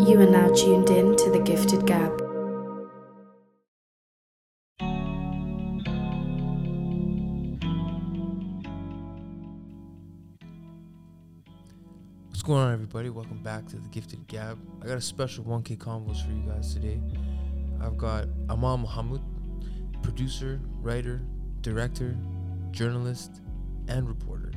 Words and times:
You 0.00 0.18
are 0.18 0.26
now 0.26 0.48
tuned 0.48 0.88
in 0.88 1.14
to 1.14 1.30
the 1.30 1.38
Gifted 1.40 1.86
Gab. 1.86 2.10
What's 12.28 12.42
going 12.42 12.62
on, 12.62 12.72
everybody? 12.72 13.10
Welcome 13.10 13.42
back 13.42 13.66
to 13.66 13.76
the 13.76 13.88
Gifted 13.90 14.26
Gab. 14.26 14.58
I 14.82 14.86
got 14.86 14.96
a 14.96 15.02
special 15.02 15.44
1K 15.44 15.76
Convos 15.76 16.24
for 16.24 16.32
you 16.32 16.50
guys 16.50 16.72
today. 16.72 16.98
I've 17.82 17.98
got 17.98 18.26
Amal 18.48 18.78
Mohamud, 18.78 19.20
producer, 20.02 20.62
writer, 20.80 21.20
director, 21.60 22.16
journalist, 22.70 23.42
and 23.88 24.08
reporter, 24.08 24.50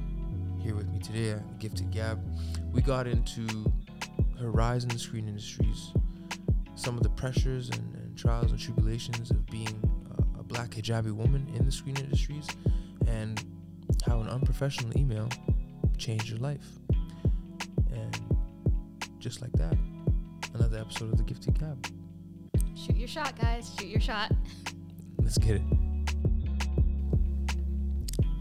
here 0.61 0.73
with 0.73 0.87
me 0.87 0.99
today 0.99 1.31
at 1.31 1.59
Gifted 1.59 1.91
Gab. 1.91 2.23
We 2.71 2.81
got 2.81 3.07
into 3.07 3.45
her 4.39 4.51
rise 4.51 4.83
in 4.83 4.89
the 4.89 4.99
screen 4.99 5.27
industries, 5.27 5.91
some 6.75 6.97
of 6.97 7.03
the 7.03 7.09
pressures 7.09 7.69
and, 7.69 7.95
and 7.95 8.17
trials 8.17 8.51
and 8.51 8.59
tribulations 8.59 9.31
of 9.31 9.45
being 9.47 9.75
a, 10.17 10.39
a 10.39 10.43
black 10.43 10.71
hijabi 10.71 11.11
woman 11.11 11.47
in 11.55 11.65
the 11.65 11.71
screen 11.71 11.95
industries, 11.97 12.47
and 13.07 13.43
how 14.05 14.19
an 14.19 14.27
unprofessional 14.29 14.97
email 14.97 15.29
changed 15.97 16.29
her 16.29 16.37
life. 16.37 16.67
And 17.91 18.37
just 19.19 19.41
like 19.41 19.53
that, 19.53 19.77
another 20.53 20.77
episode 20.77 21.11
of 21.11 21.17
the 21.17 21.23
Gifted 21.23 21.59
Gab. 21.59 21.87
Shoot 22.75 22.97
your 22.97 23.07
shot, 23.07 23.39
guys. 23.39 23.73
Shoot 23.79 23.87
your 23.87 24.01
shot. 24.01 24.31
Let's 25.21 25.37
get 25.37 25.55
it. 25.55 25.61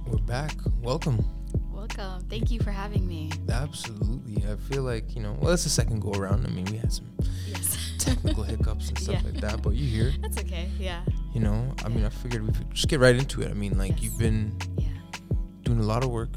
We're 0.07 0.19
back. 0.19 0.55
Welcome. 0.80 1.24
Welcome. 1.96 2.27
Thank 2.28 2.51
you 2.51 2.60
for 2.60 2.70
having 2.70 3.06
me. 3.06 3.30
Absolutely. 3.51 4.45
I 4.51 4.56
feel 4.73 4.82
like, 4.82 5.14
you 5.14 5.23
know, 5.23 5.37
well, 5.41 5.52
it's 5.52 5.64
the 5.64 5.70
second 5.70 6.01
go 6.01 6.12
around. 6.12 6.46
I 6.46 6.51
mean, 6.51 6.65
we 6.66 6.77
had 6.78 6.92
some 6.92 7.06
Yes. 7.46 7.92
technical 7.98 8.43
hiccups 8.45 8.88
and 8.88 8.99
stuff 8.99 9.16
Yeah. 9.23 9.30
like 9.30 9.40
that, 9.40 9.62
but 9.62 9.71
you're 9.71 10.10
here. 10.10 10.15
That's 10.23 10.38
okay. 10.38 10.68
Yeah. 10.79 11.04
You 11.34 11.40
know, 11.40 11.74
I 11.84 11.88
mean, 11.88 12.04
I 12.04 12.09
figured 12.09 12.46
we 12.46 12.52
could 12.52 12.71
just 12.73 12.88
get 12.88 13.01
right 13.01 13.15
into 13.15 13.43
it. 13.43 13.51
I 13.51 13.54
mean, 13.54 13.76
like, 13.79 13.93
Yes. 13.93 14.02
you've 14.02 14.18
been 14.18 14.57
Yeah. 14.79 14.88
doing 15.65 15.80
a 15.80 15.84
lot 15.84 16.02
of 16.04 16.10
work 16.10 16.37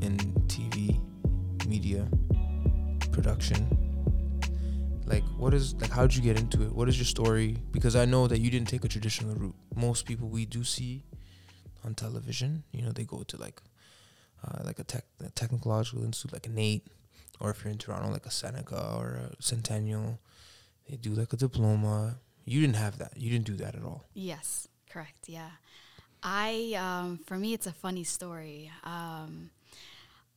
in 0.00 0.16
TV, 0.48 1.00
media, 1.66 2.08
production. 3.12 3.66
Like, 5.06 5.24
what 5.38 5.54
is, 5.54 5.74
like, 5.76 5.90
how'd 5.90 6.14
you 6.14 6.20
get 6.20 6.38
into 6.38 6.62
it? 6.62 6.72
What 6.74 6.88
is 6.88 6.98
your 6.98 7.06
story? 7.06 7.56
Because 7.72 7.96
I 7.96 8.04
know 8.04 8.26
that 8.28 8.40
you 8.40 8.50
didn't 8.50 8.68
take 8.68 8.84
a 8.84 8.88
traditional 8.88 9.34
route. 9.34 9.54
Most 9.74 10.04
people 10.04 10.28
we 10.28 10.44
do 10.44 10.62
see 10.64 11.04
on 11.84 11.94
television, 11.94 12.64
you 12.72 12.82
know, 12.82 12.92
they 12.92 13.04
go 13.04 13.22
to 13.22 13.36
like, 13.38 13.62
uh, 14.44 14.62
like 14.64 14.78
a, 14.78 14.84
tech, 14.84 15.04
a 15.24 15.30
technological 15.30 16.04
institute, 16.04 16.32
like 16.32 16.48
NAIT, 16.48 16.86
or 17.40 17.50
if 17.50 17.62
you're 17.62 17.72
in 17.72 17.78
Toronto, 17.78 18.10
like 18.10 18.26
a 18.26 18.30
Seneca 18.30 18.94
or 18.96 19.20
a 19.38 19.42
Centennial, 19.42 20.18
they 20.88 20.96
do 20.96 21.10
like 21.10 21.32
a 21.32 21.36
diploma. 21.36 22.16
You 22.44 22.60
didn't 22.60 22.76
have 22.76 22.98
that. 22.98 23.12
You 23.16 23.30
didn't 23.30 23.46
do 23.46 23.56
that 23.56 23.74
at 23.74 23.82
all. 23.82 24.04
Yes. 24.14 24.68
Correct. 24.90 25.28
Yeah. 25.28 25.50
I, 26.22 26.74
um, 26.78 27.18
for 27.26 27.36
me, 27.36 27.52
it's 27.54 27.66
a 27.66 27.72
funny 27.72 28.04
story. 28.04 28.70
Um, 28.84 29.50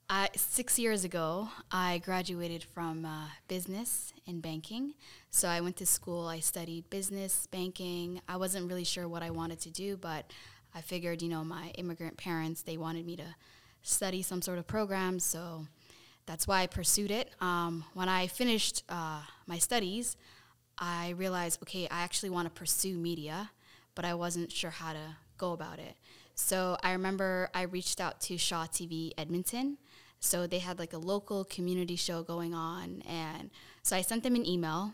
I, 0.10 0.30
six 0.36 0.78
years 0.78 1.06
ago, 1.06 1.50
I 1.72 2.00
graduated 2.00 2.64
from 2.64 3.06
uh, 3.06 3.28
business 3.48 4.14
and 4.28 4.42
banking. 4.42 4.94
So 5.30 5.48
I 5.48 5.62
went 5.62 5.78
to 5.78 5.86
school. 5.86 6.28
I 6.28 6.40
studied 6.40 6.90
business, 6.90 7.48
banking. 7.48 8.22
I 8.28 8.36
wasn't 8.36 8.68
really 8.68 8.84
sure 8.84 9.08
what 9.08 9.24
I 9.24 9.32
wanted 9.32 9.62
to 9.62 9.70
do, 9.70 9.96
but 9.96 10.32
I 10.76 10.82
figured, 10.82 11.22
you 11.22 11.30
know, 11.30 11.44
my 11.44 11.70
immigrant 11.78 12.18
parents, 12.18 12.62
they 12.62 12.78
wanted 12.78 13.06
me 13.06 13.16
to 13.16 13.36
study 13.82 14.22
some 14.22 14.42
sort 14.42 14.58
of 14.58 14.68
program. 14.68 15.20
So 15.20 15.68
that's 16.26 16.48
why 16.48 16.62
I 16.62 16.68
pursued 16.68 17.12
it. 17.12 17.30
Um, 17.42 17.84
when 17.94 18.10
I 18.10 18.28
finished 18.28 18.84
uh, 18.90 19.22
my 19.48 19.58
studies, 19.58 20.18
I 20.78 21.10
realized, 21.12 21.62
okay, 21.64 21.88
I 21.90 22.02
actually 22.02 22.30
want 22.30 22.48
to 22.48 22.60
pursue 22.60 22.98
media, 22.98 23.52
but 23.96 24.06
I 24.06 24.14
wasn't 24.14 24.52
sure 24.52 24.72
how 24.72 24.94
to 24.94 25.16
go 25.38 25.54
about 25.54 25.80
it. 25.80 25.96
So 26.36 26.78
I 26.84 26.94
remember 26.94 27.50
I 27.54 27.64
reached 27.64 28.00
out 28.00 28.22
to 28.22 28.38
Shaw 28.38 28.66
TV 28.66 29.12
Edmonton. 29.18 29.78
So 30.20 30.46
they 30.46 30.60
had 30.60 30.80
like 30.80 30.94
a 30.94 30.98
local 30.98 31.44
community 31.44 31.96
show 31.96 32.24
going 32.24 32.54
on. 32.54 33.02
And 33.08 33.50
so 33.82 33.96
I 33.96 34.02
sent 34.02 34.24
them 34.24 34.36
an 34.36 34.46
email 34.46 34.94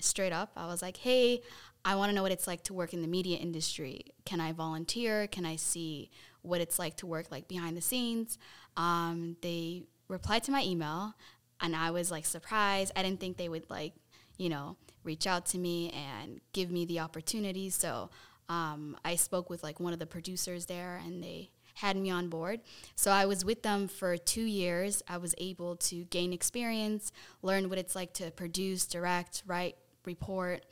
straight 0.00 0.32
up. 0.32 0.52
I 0.56 0.66
was 0.66 0.82
like, 0.82 0.98
hey, 0.98 1.42
I 1.84 1.96
want 1.96 2.10
to 2.10 2.14
know 2.14 2.22
what 2.22 2.32
it's 2.32 2.46
like 2.46 2.62
to 2.64 2.72
work 2.72 2.94
in 2.94 3.02
the 3.02 3.08
media 3.08 3.38
industry. 3.38 4.02
Can 4.24 4.40
I 4.40 4.52
volunteer? 4.52 5.26
Can 5.26 5.44
I 5.44 5.56
see 5.56 6.10
what 6.42 6.60
it's 6.60 6.78
like 6.78 6.96
to 6.98 7.06
work 7.06 7.30
like 7.30 7.48
behind 7.48 7.76
the 7.76 7.80
scenes? 7.80 8.38
Um, 8.76 9.36
they 9.42 9.84
replied 10.08 10.44
to 10.44 10.50
my 10.50 10.62
email 10.62 11.14
and 11.60 11.74
I 11.74 11.90
was 11.90 12.10
like 12.10 12.26
surprised. 12.26 12.92
I 12.96 13.02
didn't 13.02 13.20
think 13.20 13.36
they 13.36 13.48
would 13.48 13.68
like, 13.68 13.94
you 14.36 14.48
know, 14.48 14.76
reach 15.04 15.26
out 15.26 15.46
to 15.46 15.58
me 15.58 15.90
and 15.90 16.40
give 16.52 16.70
me 16.70 16.84
the 16.84 17.00
opportunity. 17.00 17.70
So 17.70 18.10
um, 18.48 18.96
I 19.04 19.16
spoke 19.16 19.50
with 19.50 19.62
like 19.62 19.80
one 19.80 19.92
of 19.92 19.98
the 19.98 20.06
producers 20.06 20.66
there 20.66 21.00
and 21.04 21.22
they 21.22 21.50
had 21.74 21.96
me 21.96 22.10
on 22.10 22.28
board. 22.28 22.60
So 22.96 23.10
I 23.10 23.26
was 23.26 23.44
with 23.44 23.62
them 23.62 23.86
for 23.88 24.16
two 24.16 24.42
years. 24.42 25.02
I 25.08 25.18
was 25.18 25.34
able 25.38 25.76
to 25.76 26.04
gain 26.04 26.32
experience, 26.32 27.12
learn 27.42 27.68
what 27.68 27.78
it's 27.78 27.94
like 27.94 28.12
to 28.14 28.30
produce, 28.32 28.86
direct, 28.86 29.42
write, 29.46 29.76
report. 30.04 30.64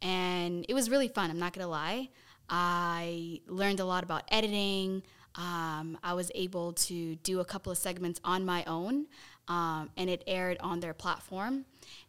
And 0.00 0.64
it 0.68 0.74
was 0.74 0.90
really 0.90 1.08
fun, 1.08 1.30
I'm 1.30 1.38
not 1.38 1.52
gonna 1.52 1.68
lie. 1.68 2.10
I 2.48 3.40
learned 3.46 3.80
a 3.80 3.84
lot 3.84 4.02
about 4.04 4.24
editing. 4.30 5.02
Um, 5.34 5.98
I 6.02 6.12
was 6.14 6.30
able 6.34 6.74
to 6.74 7.16
do 7.16 7.40
a 7.40 7.44
couple 7.44 7.72
of 7.72 7.78
segments 7.78 8.20
on 8.24 8.44
my 8.44 8.64
own, 8.66 9.06
um, 9.48 9.90
and 9.96 10.10
it 10.10 10.22
aired 10.26 10.58
on 10.60 10.80
their 10.80 10.92
platform. 10.92 11.64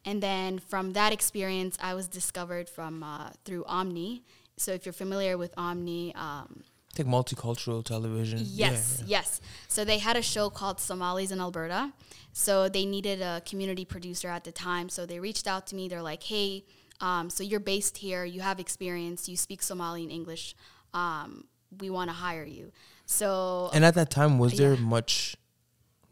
And 0.05 0.21
then 0.21 0.59
from 0.59 0.93
that 0.93 1.13
experience, 1.13 1.77
I 1.81 1.93
was 1.93 2.07
discovered 2.07 2.67
from 2.69 3.01
uh, 3.03 3.29
through 3.45 3.63
Omni. 3.65 4.23
So 4.57 4.71
if 4.73 4.85
you're 4.85 4.93
familiar 4.93 5.37
with 5.37 5.53
Omni, 5.57 6.13
um, 6.15 6.63
Like 6.97 7.07
multicultural 7.07 7.83
television. 7.83 8.39
Yeah, 8.39 8.71
Yes, 8.71 8.97
yeah. 8.99 9.05
yes. 9.19 9.41
So 9.67 9.83
they 9.85 9.99
had 9.99 10.15
a 10.17 10.21
show 10.21 10.49
called 10.49 10.79
Somalis 10.79 11.31
in 11.31 11.39
Alberta. 11.39 11.93
So 12.33 12.67
they 12.69 12.85
needed 12.85 13.21
a 13.21 13.41
community 13.45 13.85
producer 13.85 14.27
at 14.27 14.43
the 14.43 14.51
time. 14.51 14.89
So 14.89 15.05
they 15.05 15.19
reached 15.19 15.47
out 15.47 15.65
to 15.67 15.75
me. 15.75 15.87
They're 15.87 16.01
like, 16.01 16.23
hey, 16.23 16.65
um, 17.01 17.29
so 17.29 17.43
you're 17.43 17.59
based 17.59 17.97
here, 17.97 18.23
you 18.25 18.41
have 18.41 18.59
experience, 18.59 19.27
you 19.27 19.37
speak 19.37 19.61
Somali 19.61 20.03
and 20.03 20.11
English. 20.11 20.55
Um, 20.93 21.45
we 21.79 21.89
want 21.89 22.09
to 22.09 22.13
hire 22.13 22.45
you. 22.45 22.71
So 23.05 23.69
And 23.73 23.83
at 23.83 23.95
that 23.95 24.09
time, 24.09 24.37
was 24.39 24.53
there 24.57 24.73
Yeah. 24.75 24.79
much 24.79 25.35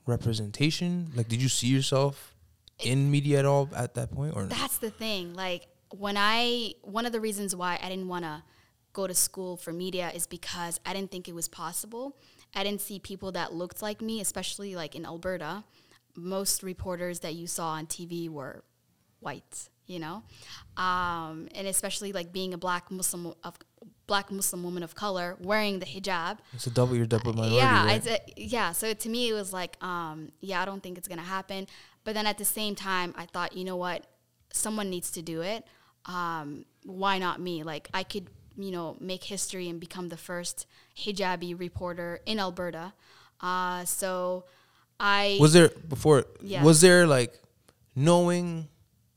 representation? 0.06 1.12
Like, 1.16 1.28
did 1.28 1.42
you 1.42 1.50
see 1.50 1.68
yourself 1.68 2.36
in 2.80 3.12
media 3.12 3.40
at 3.40 3.46
all 3.46 3.70
at 3.76 3.94
that 3.94 4.12
point, 4.12 4.36
or 4.36 4.46
That's 4.46 4.78
the 4.78 4.90
thing. 4.90 5.34
Like 5.34 5.68
when 5.90 6.16
I 6.18 6.74
one 6.82 7.06
of 7.06 7.12
the 7.12 7.20
reasons 7.20 7.56
why 7.56 7.80
I 7.82 7.90
didn't 7.90 8.08
want 8.08 8.26
to 8.26 8.44
go 8.94 9.08
to 9.08 9.14
school 9.14 9.56
for 9.56 9.72
media 9.72 10.12
is 10.14 10.28
because 10.28 10.80
I 10.86 10.94
didn't 10.94 11.12
think 11.12 11.28
it 11.28 11.36
was 11.36 11.48
possible. 11.48 12.18
I 12.56 12.64
didn't 12.64 12.82
see 12.82 13.00
people 13.00 13.32
that 13.34 13.54
looked 13.54 13.82
like 13.82 14.02
me, 14.02 14.20
especially 14.20 14.76
like 14.76 14.96
in 14.96 15.06
Alberta. 15.06 15.64
Most 16.16 16.62
reporters 16.64 17.20
that 17.22 17.36
you 17.36 17.48
saw 17.48 17.70
on 17.70 17.86
TV 17.88 18.28
were 18.28 18.64
white, 19.22 19.70
you 19.92 20.00
know, 20.00 20.24
um, 20.78 21.48
and 21.54 21.68
especially 21.68 22.12
like 22.14 22.32
being 22.32 22.54
a 22.54 22.58
black 22.58 22.90
Muslim 22.90 23.34
of 23.44 23.56
black 24.08 24.32
Muslim 24.32 24.64
woman 24.64 24.84
of 24.84 24.96
color 24.96 25.38
wearing 25.42 25.80
the 25.80 25.86
hijab. 25.86 26.38
it's 26.54 26.68
a 26.68 26.70
double 26.70 26.96
your 26.96 27.06
double 27.06 27.34
minority? 27.34 27.56
Yeah, 27.58 27.86
right? 27.86 28.08
a, 28.08 28.20
yeah. 28.38 28.72
So 28.72 28.94
to 28.94 29.10
me, 29.10 29.30
it 29.30 29.34
was 29.34 29.54
like, 29.54 29.82
um, 29.84 30.32
yeah, 30.42 30.62
I 30.62 30.66
don't 30.66 30.82
think 30.82 30.98
it's 30.98 31.08
gonna 31.08 31.22
happen. 31.38 31.68
But 32.04 32.14
then 32.16 32.26
at 32.26 32.38
the 32.38 32.46
same 32.46 32.76
time, 32.76 33.14
I 33.18 33.26
thought, 33.26 33.56
you 33.56 33.64
know 33.64 33.78
what, 33.78 34.06
someone 34.52 34.90
needs 34.90 35.12
to 35.12 35.22
do 35.22 35.42
it. 35.42 35.66
Um, 36.06 36.66
why 36.84 37.20
not 37.20 37.40
me? 37.40 37.64
Like 37.64 37.90
I 37.94 38.04
could, 38.04 38.28
you 38.58 38.72
know, 38.72 38.98
make 39.00 39.24
history 39.24 39.70
and 39.70 39.80
become 39.80 40.10
the 40.10 40.18
first 40.18 40.66
hijabi 40.98 41.58
reporter 41.58 42.20
in 42.26 42.40
Alberta. 42.40 42.94
Uh, 43.40 43.86
so 43.86 44.46
I 45.00 45.38
was 45.40 45.54
there 45.54 45.70
before? 45.70 46.26
Yeah. 46.42 46.64
Was 46.64 46.82
there 46.82 47.08
like 47.08 47.34
knowing 47.96 48.68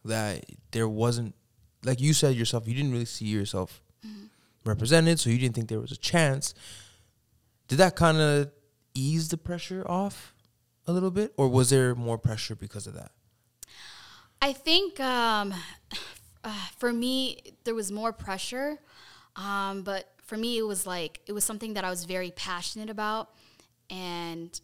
that 0.05 0.45
there 0.73 0.89
wasn't 0.89 1.35
like 1.85 2.01
you 2.01 2.15
said 2.15 2.35
yourself, 2.35 2.67
you 2.67 2.75
didn't 2.75 2.93
really 2.93 3.05
see 3.05 3.27
yourself 3.27 3.81
Mm-hmm. 4.07 4.25
represented, 4.67 5.19
so 5.19 5.31
you 5.31 5.39
didn't 5.39 5.55
think 5.55 5.69
there 5.71 5.81
was 5.81 5.91
a 5.93 5.97
chance. 5.97 6.53
Did 7.69 7.77
that 7.77 7.97
kind 7.97 8.19
of 8.19 8.51
ease 8.95 9.29
the 9.29 9.39
pressure 9.39 9.83
off 9.89 10.35
a 10.87 10.93
little 10.93 11.11
bit, 11.11 11.33
or 11.39 11.49
was 11.49 11.71
there 11.71 11.95
more 11.95 12.19
pressure 12.19 12.55
because 12.55 12.87
of 12.87 12.93
that? 12.95 13.13
I 14.43 14.53
think 14.53 15.01
um, 15.01 15.55
uh, 16.45 16.67
for 16.77 16.93
me, 16.93 17.39
there 17.65 17.75
was 17.75 17.91
more 17.91 18.13
pressure, 18.13 18.79
um, 19.37 19.83
but 19.83 20.13
for 20.23 20.37
me, 20.37 20.59
it 20.59 20.67
was 20.67 20.87
like 20.87 21.21
it 21.27 21.33
was 21.33 21.45
something 21.45 21.73
that 21.75 21.85
I 21.85 21.89
was 21.89 22.05
very 22.05 22.31
passionate 22.31 22.91
about, 22.91 23.31
and 23.89 24.61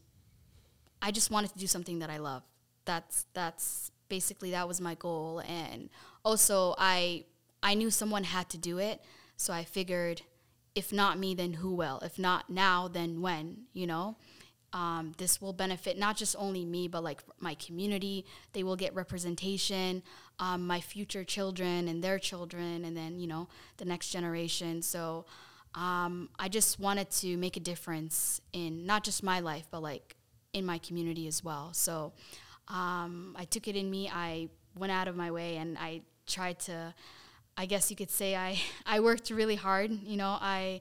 I 1.00 1.12
just 1.12 1.30
wanted 1.30 1.52
to 1.54 1.58
do 1.58 1.66
something 1.66 2.00
that 2.00 2.10
I 2.10 2.18
love. 2.18 2.42
That's 2.84 3.24
that's 3.32 3.89
basically 4.10 4.50
that 4.50 4.68
was 4.68 4.80
my 4.80 4.96
goal, 4.96 5.40
and 5.48 5.88
also 6.22 6.74
I 6.76 7.24
I 7.62 7.74
knew 7.74 7.90
someone 7.90 8.24
had 8.24 8.50
to 8.50 8.58
do 8.58 8.78
it, 8.78 9.00
so 9.36 9.54
I 9.54 9.64
figured 9.64 10.22
if 10.74 10.92
not 10.92 11.18
me, 11.18 11.34
then 11.34 11.54
who 11.54 11.74
will? 11.74 11.98
If 12.04 12.18
not 12.18 12.50
now, 12.50 12.88
then 12.88 13.22
when? 13.22 13.46
You 13.72 13.86
know. 13.86 14.16
um, 14.72 15.12
this 15.18 15.40
will 15.40 15.52
benefit 15.52 15.98
not 15.98 16.16
just 16.16 16.36
only 16.38 16.64
me, 16.64 16.88
but 16.88 17.02
like 17.02 17.22
my 17.40 17.54
community. 17.54 18.24
They 18.52 18.62
will 18.62 18.76
get 18.76 18.94
representation, 18.94 20.02
um, 20.38 20.66
my 20.66 20.80
future 20.80 21.24
children 21.24 21.88
and 21.88 22.02
their 22.02 22.18
children, 22.18 22.84
and 22.84 22.96
then, 22.96 23.18
you 23.18 23.26
know, 23.26 23.48
the 23.78 23.84
next 23.84 24.10
generation. 24.10 24.82
So 24.82 25.26
um, 25.74 26.28
I 26.38 26.48
just 26.48 26.78
wanted 26.78 27.10
to 27.10 27.36
make 27.36 27.56
a 27.56 27.60
difference 27.60 28.40
in 28.52 28.86
not 28.86 29.04
just 29.04 29.22
my 29.22 29.40
life, 29.40 29.66
but 29.70 29.82
like 29.82 30.16
in 30.52 30.64
my 30.64 30.78
community 30.78 31.26
as 31.26 31.42
well. 31.44 31.72
So 31.72 32.12
um, 32.72 33.34
I 33.38 33.44
took 33.44 33.68
it 33.68 33.76
in 33.76 33.90
me. 33.90 34.08
I 34.08 34.48
went 34.76 34.92
out 34.92 35.08
of 35.08 35.16
my 35.16 35.30
way 35.30 35.56
and 35.56 35.76
I 35.78 36.02
tried 36.26 36.58
to, 36.60 36.94
I 37.56 37.66
guess 37.66 37.90
you 37.90 37.96
could 37.96 38.10
say, 38.10 38.36
I, 38.36 38.58
I 38.86 39.00
worked 39.00 39.30
really 39.30 39.56
hard. 39.56 39.90
You 39.90 40.16
know, 40.16 40.38
I 40.40 40.80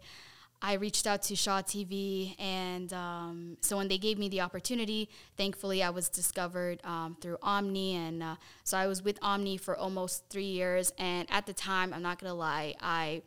I 0.62 0.74
reached 0.74 1.08
out 1.08 1.22
to 1.24 1.38
Shaw 1.38 1.62
TV, 1.62 2.36
and 2.38 2.92
um, 2.92 3.58
so 3.62 3.78
when 3.78 3.88
they 3.88 3.98
gave 3.98 4.18
me 4.18 4.28
the 4.28 4.42
opportunity, 4.42 5.10
thankfully 5.38 5.82
I 5.82 5.90
was 5.90 6.10
discovered 6.10 6.82
um, 6.84 7.16
through 7.22 7.38
Omni, 7.42 7.96
and 7.96 8.22
uh, 8.22 8.36
so 8.66 8.78
I 8.78 8.86
was 8.88 9.02
with 9.02 9.18
Omni 9.22 9.56
for 9.56 9.78
almost 9.78 10.26
three 10.30 10.44
years. 10.44 10.92
And 10.98 11.30
at 11.32 11.46
the 11.46 11.54
time, 11.54 11.94
I'm 11.94 12.02
not 12.02 12.20
gonna 12.20 12.34
lie, 12.34 12.76
I 12.82 13.22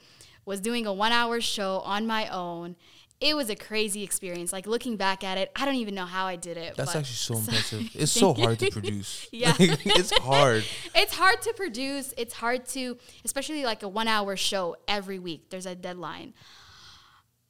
was 0.44 0.60
doing 0.60 0.86
a 0.86 0.92
one-hour 0.92 1.40
show 1.40 1.78
on 1.80 2.06
my 2.06 2.28
own. 2.28 2.76
It 3.22 3.36
was 3.36 3.50
a 3.50 3.54
crazy 3.54 4.02
experience. 4.02 4.52
Like 4.52 4.66
looking 4.66 4.96
back 4.96 5.22
at 5.22 5.38
it, 5.38 5.52
I 5.54 5.64
don't 5.64 5.76
even 5.76 5.94
know 5.94 6.06
how 6.06 6.26
I 6.26 6.34
did 6.34 6.56
it. 6.56 6.74
That's 6.76 6.96
actually 6.96 7.14
so 7.14 7.34
impressive. 7.38 7.88
It's 7.94 8.10
so 8.10 8.34
hard 8.34 8.58
to 8.58 8.70
produce. 8.72 9.28
Yeah. 9.30 9.54
Like, 9.58 9.86
it's 9.86 10.10
hard. 10.18 10.64
it's 10.94 11.14
hard 11.14 11.40
to 11.42 11.52
produce. 11.56 12.12
It's 12.16 12.34
hard 12.34 12.66
to, 12.70 12.98
especially 13.24 13.64
like 13.64 13.84
a 13.84 13.88
one 13.88 14.08
hour 14.08 14.36
show 14.36 14.76
every 14.88 15.20
week. 15.20 15.50
There's 15.50 15.66
a 15.66 15.76
deadline. 15.76 16.34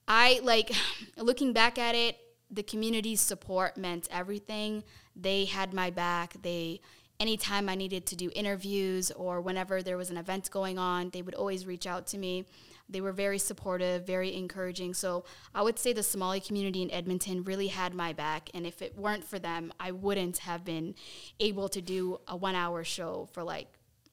I 0.07 0.41
like 0.43 0.73
looking 1.17 1.55
back 1.55 1.79
at 1.79 1.95
it, 1.95 2.19
the 2.51 2.63
community's 2.63 3.23
support 3.23 3.79
meant 3.79 4.09
everything. 4.11 4.85
They 5.17 5.47
had 5.47 5.73
my 5.73 5.89
back. 5.89 6.35
They, 6.43 6.83
anytime 7.19 7.71
I 7.71 7.77
needed 7.77 8.05
to 8.07 8.17
do 8.17 8.31
interviews 8.35 9.11
or 9.13 9.41
whenever 9.41 9.83
there 9.83 9.97
was 9.97 10.11
an 10.11 10.19
event 10.19 10.51
going 10.51 10.79
on, 10.79 11.09
they 11.11 11.23
would 11.23 11.35
always 11.35 11.65
reach 11.67 11.87
out 11.87 12.07
to 12.09 12.19
me. 12.19 12.45
They 12.93 13.01
were 13.01 13.13
very 13.13 13.39
supportive, 13.39 14.07
very 14.07 14.35
encouraging. 14.35 14.95
So 14.95 15.25
I 15.55 15.63
would 15.63 15.79
say 15.79 15.93
the 15.93 16.03
Somali 16.03 16.41
community 16.41 16.83
in 16.83 16.91
Edmonton 16.91 17.43
really 17.45 17.69
had 17.69 17.95
my 17.95 18.13
back. 18.13 18.51
And 18.55 18.67
if 18.67 18.83
it 18.83 18.97
weren't 18.97 19.25
for 19.25 19.39
them, 19.39 19.73
I 19.81 19.91
wouldn't 19.93 20.39
have 20.39 20.65
been 20.65 20.95
able 21.41 21.69
to 21.71 21.81
do 21.81 22.21
a 22.29 22.37
one 22.37 22.55
hour 22.55 22.85
show 22.85 23.29
for 23.33 23.43
like, 23.43 23.69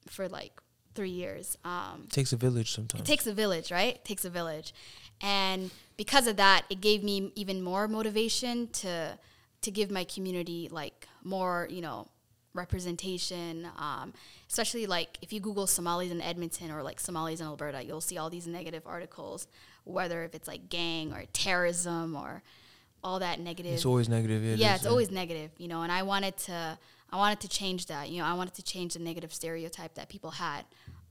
for 0.08 0.28
like 0.28 0.60
three 0.94 1.10
years. 1.10 1.56
Um, 1.64 2.02
It 2.04 2.10
takes 2.12 2.32
a 2.32 2.36
village 2.36 2.72
sometimes. 2.72 3.02
it 3.02 3.06
takes 3.06 3.26
a 3.26 3.32
village, 3.32 3.70
right? 3.70 3.94
It 3.96 4.04
takes 4.04 4.24
a 4.24 4.30
village. 4.30 4.74
And 5.20 5.70
because 5.96 6.26
of 6.26 6.36
that, 6.36 6.64
it 6.70 6.80
gave 6.80 7.02
me 7.04 7.30
even 7.36 7.62
more 7.62 7.86
motivation 7.88 8.68
to 8.82 9.18
to 9.62 9.70
give 9.70 9.90
my 9.90 10.04
community 10.04 10.68
like 10.70 11.06
more, 11.22 11.68
you 11.70 11.82
know, 11.82 12.08
representation. 12.54 13.68
Um, 13.78 14.12
especially 14.48 14.86
like 14.86 15.18
if 15.22 15.32
you 15.32 15.40
Google 15.40 15.66
Somalis 15.66 16.10
in 16.10 16.20
Edmonton 16.20 16.70
or 16.70 16.82
like 16.82 17.00
Somalis 17.00 17.40
in 17.40 17.46
Alberta, 17.46 17.84
you'll 17.84 18.00
see 18.00 18.18
all 18.18 18.30
these 18.30 18.46
negative 18.46 18.82
articles, 18.86 19.46
whether 19.84 20.24
if 20.24 20.34
it's 20.34 20.48
like 20.48 20.68
gang 20.68 21.12
or 21.12 21.24
terrorism 21.32 22.16
or 22.16 22.42
all 23.02 23.18
that 23.20 23.40
negative 23.40 23.72
it's 23.72 23.86
always 23.86 24.08
negative. 24.08 24.42
Yeah, 24.42 24.56
yeah, 24.56 24.74
it's 24.74 24.86
always 24.86 25.10
negative, 25.10 25.50
you 25.58 25.68
know. 25.68 25.82
And 25.82 25.92
I 25.92 26.02
wanted 26.02 26.36
to, 26.38 26.78
I 27.10 27.16
wanted 27.16 27.40
to 27.40 27.48
change 27.48 27.86
that. 27.86 28.10
You 28.10 28.20
know, 28.20 28.26
I 28.26 28.34
wanted 28.34 28.54
to 28.54 28.62
change 28.62 28.94
the 28.94 29.00
negative 29.00 29.32
stereotype 29.32 29.94
that 29.94 30.08
people 30.08 30.30
had 30.30 30.64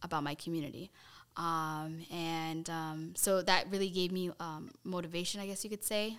about 0.03 0.23
my 0.23 0.35
community, 0.35 0.91
um, 1.35 2.01
and 2.11 2.69
um, 2.69 3.13
so 3.15 3.41
that 3.41 3.65
really 3.71 3.89
gave 3.89 4.11
me 4.11 4.31
um, 4.39 4.71
motivation, 4.83 5.41
I 5.41 5.47
guess 5.47 5.63
you 5.63 5.69
could 5.69 5.83
say. 5.83 6.17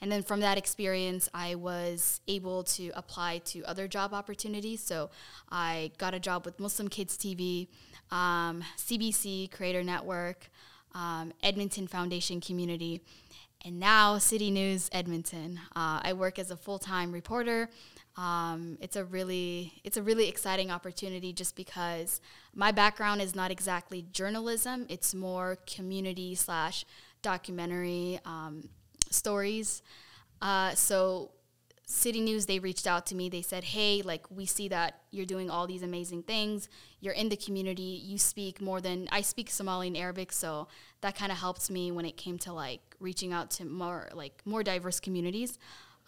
And 0.00 0.12
then 0.12 0.22
from 0.22 0.40
that 0.40 0.58
experience, 0.58 1.28
I 1.34 1.56
was 1.56 2.20
able 2.28 2.62
to 2.64 2.90
apply 2.94 3.38
to 3.46 3.64
other 3.64 3.88
job 3.88 4.14
opportunities. 4.14 4.80
So 4.82 5.10
I 5.50 5.90
got 5.98 6.14
a 6.14 6.20
job 6.20 6.44
with 6.44 6.60
Muslim 6.60 6.88
Kids 6.88 7.16
TV, 7.16 7.68
um, 8.10 8.62
CBC 8.76 9.50
Creator 9.50 9.82
Network, 9.82 10.50
um, 10.94 11.32
Edmonton 11.42 11.86
Foundation 11.86 12.40
Community 12.40 13.02
and 13.64 13.80
now 13.80 14.18
City 14.18 14.50
News 14.50 14.88
Edmonton. 14.92 15.60
Uh, 15.74 16.00
I 16.02 16.12
work 16.12 16.38
as 16.38 16.50
a 16.50 16.56
full 16.56 16.78
time 16.78 17.12
reporter. 17.12 17.68
Um, 18.16 18.78
it's 18.80 18.96
a 18.96 19.04
really 19.04 19.74
it's 19.84 19.96
a 19.96 20.02
really 20.02 20.28
exciting 20.28 20.70
opportunity 20.70 21.32
just 21.32 21.54
because 21.54 22.20
my 22.54 22.72
background 22.72 23.20
is 23.20 23.34
not 23.34 23.50
exactly 23.50 24.06
journalism. 24.12 24.86
It's 24.88 25.14
more 25.14 25.58
community 25.66 26.34
slash 26.34 26.84
documentary 27.22 28.20
um, 28.24 28.68
stories. 29.10 29.82
Uh, 30.40 30.74
so 30.74 31.32
City 31.90 32.20
News, 32.20 32.44
they 32.44 32.58
reached 32.58 32.86
out 32.86 33.06
to 33.06 33.14
me. 33.14 33.30
They 33.30 33.40
said, 33.40 33.64
"Hey, 33.64 34.02
like 34.02 34.30
we 34.30 34.44
see 34.44 34.68
that 34.68 35.00
you're 35.10 35.24
doing 35.24 35.48
all 35.48 35.66
these 35.66 35.82
amazing 35.82 36.22
things. 36.24 36.68
You're 37.00 37.14
in 37.14 37.30
the 37.30 37.36
community. 37.36 38.02
You 38.04 38.18
speak 38.18 38.60
more 38.60 38.82
than 38.82 39.08
I 39.10 39.22
speak 39.22 39.48
Somali 39.48 39.86
and 39.86 39.96
Arabic, 39.96 40.30
so 40.30 40.68
that 41.00 41.16
kind 41.16 41.32
of 41.32 41.38
helped 41.38 41.70
me 41.70 41.90
when 41.90 42.04
it 42.04 42.18
came 42.18 42.38
to 42.40 42.52
like 42.52 42.80
reaching 43.00 43.32
out 43.32 43.50
to 43.52 43.64
more 43.64 44.10
like 44.12 44.42
more 44.44 44.62
diverse 44.62 45.00
communities." 45.00 45.58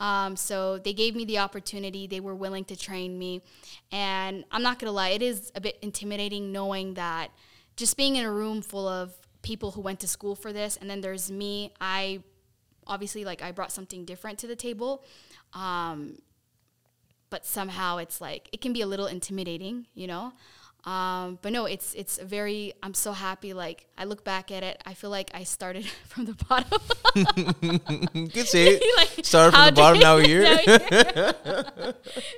Um, 0.01 0.37
so 0.37 0.79
they 0.79 0.93
gave 0.93 1.15
me 1.17 1.25
the 1.25 1.39
opportunity. 1.39 2.07
They 2.07 2.21
were 2.21 2.35
willing 2.35 2.65
to 2.67 2.77
train 2.77 3.19
me, 3.19 3.41
and 3.91 4.45
I'm 4.51 4.63
not 4.63 4.79
gonna 4.79 4.93
lie, 4.93 5.11
it 5.11 5.23
is 5.23 5.51
a 5.55 5.63
bit 5.63 5.79
intimidating 5.81 6.53
knowing 6.53 6.95
that 6.95 7.31
just 7.77 7.97
being 7.97 8.17
in 8.17 8.25
a 8.27 8.31
room 8.31 8.61
full 8.61 8.87
of 8.87 9.15
people 9.43 9.71
who 9.71 9.81
went 9.81 10.01
to 10.01 10.09
school 10.09 10.35
for 10.35 10.53
this, 10.53 10.77
and 10.77 10.91
then 10.91 11.01
there's 11.01 11.31
me. 11.31 11.73
I 11.81 12.23
obviously 12.91 13.25
like 13.25 13.41
I 13.41 13.53
brought 13.53 13.73
something 13.73 14.05
different 14.05 14.39
to 14.41 14.47
the 14.47 14.57
table. 14.57 15.03
Um, 15.55 16.19
but 17.31 17.47
somehow 17.47 17.99
it's 17.99 18.21
like 18.21 18.49
it 18.53 18.61
can 18.61 18.73
be 18.73 18.83
a 18.83 18.87
little 18.87 19.07
intimidating, 19.07 19.87
you 19.95 20.07
know. 20.07 20.33
Um, 20.85 21.39
but 21.43 21.53
no, 21.53 21.67
it's 21.67 21.95
it's 21.95 22.19
a 22.19 22.25
very. 22.25 22.73
I'm 22.83 22.95
so 22.95 23.13
happy. 23.13 23.53
Like 23.53 23.87
I 23.99 24.05
look 24.05 24.25
back 24.25 24.51
at 24.51 24.63
it, 24.63 24.83
I 24.87 24.95
feel 24.95 25.11
like 25.11 25.31
I 25.35 25.45
started 25.45 25.87
from 26.07 26.25
the 26.25 26.35
bottom. 26.49 26.81
Good 28.29 28.49
it. 28.55 28.83
Like, 28.97 29.25
Started 29.25 29.57
from 29.57 29.67
the 29.67 29.73
bottom, 29.73 30.01
now 30.01 30.17
here. 30.17 30.43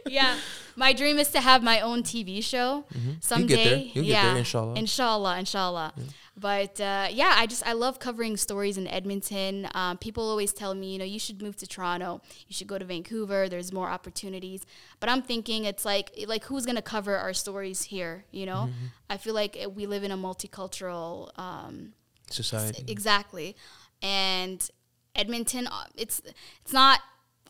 yeah, 0.06 0.36
my 0.76 0.92
dream 0.92 1.18
is 1.18 1.28
to 1.30 1.40
have 1.40 1.62
my 1.62 1.80
own 1.80 2.02
TV 2.02 2.42
show 2.42 2.84
someday. 3.20 3.86
Mm-hmm. 3.86 3.94
get 3.94 4.04
yeah, 4.04 4.28
there, 4.28 4.38
inshallah. 4.38 4.74
Inshallah, 4.74 5.38
inshallah. 5.38 5.94
But 6.34 6.80
uh, 6.80 7.08
yeah, 7.10 7.34
I 7.36 7.46
just 7.46 7.64
I 7.66 7.74
love 7.74 7.98
covering 7.98 8.38
stories 8.38 8.78
in 8.78 8.86
Edmonton. 8.88 9.68
Um, 9.74 9.98
people 9.98 10.28
always 10.28 10.52
tell 10.54 10.74
me, 10.74 10.92
you 10.94 10.98
know, 10.98 11.04
you 11.04 11.18
should 11.18 11.42
move 11.42 11.56
to 11.56 11.66
Toronto. 11.66 12.22
You 12.48 12.54
should 12.54 12.66
go 12.66 12.78
to 12.78 12.84
Vancouver. 12.86 13.48
There's 13.50 13.70
more 13.72 13.88
opportunities. 13.90 14.64
But 14.98 15.10
I'm 15.10 15.20
thinking 15.22 15.66
it's 15.66 15.84
like 15.84 16.10
like 16.26 16.44
who's 16.44 16.64
gonna 16.64 16.80
cover 16.82 17.16
our 17.18 17.34
stories 17.34 17.82
here? 17.84 18.24
You 18.30 18.46
know, 18.46 18.62
Mm-hmm. 18.70 18.86
I 19.10 19.18
feel 19.18 19.34
like 19.34 19.58
uh, 19.62 19.68
we 19.68 19.86
live 19.86 20.04
in 20.04 20.10
a 20.10 20.16
multicultural. 20.16 21.38
Um, 21.38 21.92
Society. 22.30 22.84
Exactly. 22.88 23.54
And 24.00 24.66
Edmonton, 25.14 25.66
uh, 25.66 25.84
it's 25.96 26.22
it's 26.62 26.72
not 26.72 27.00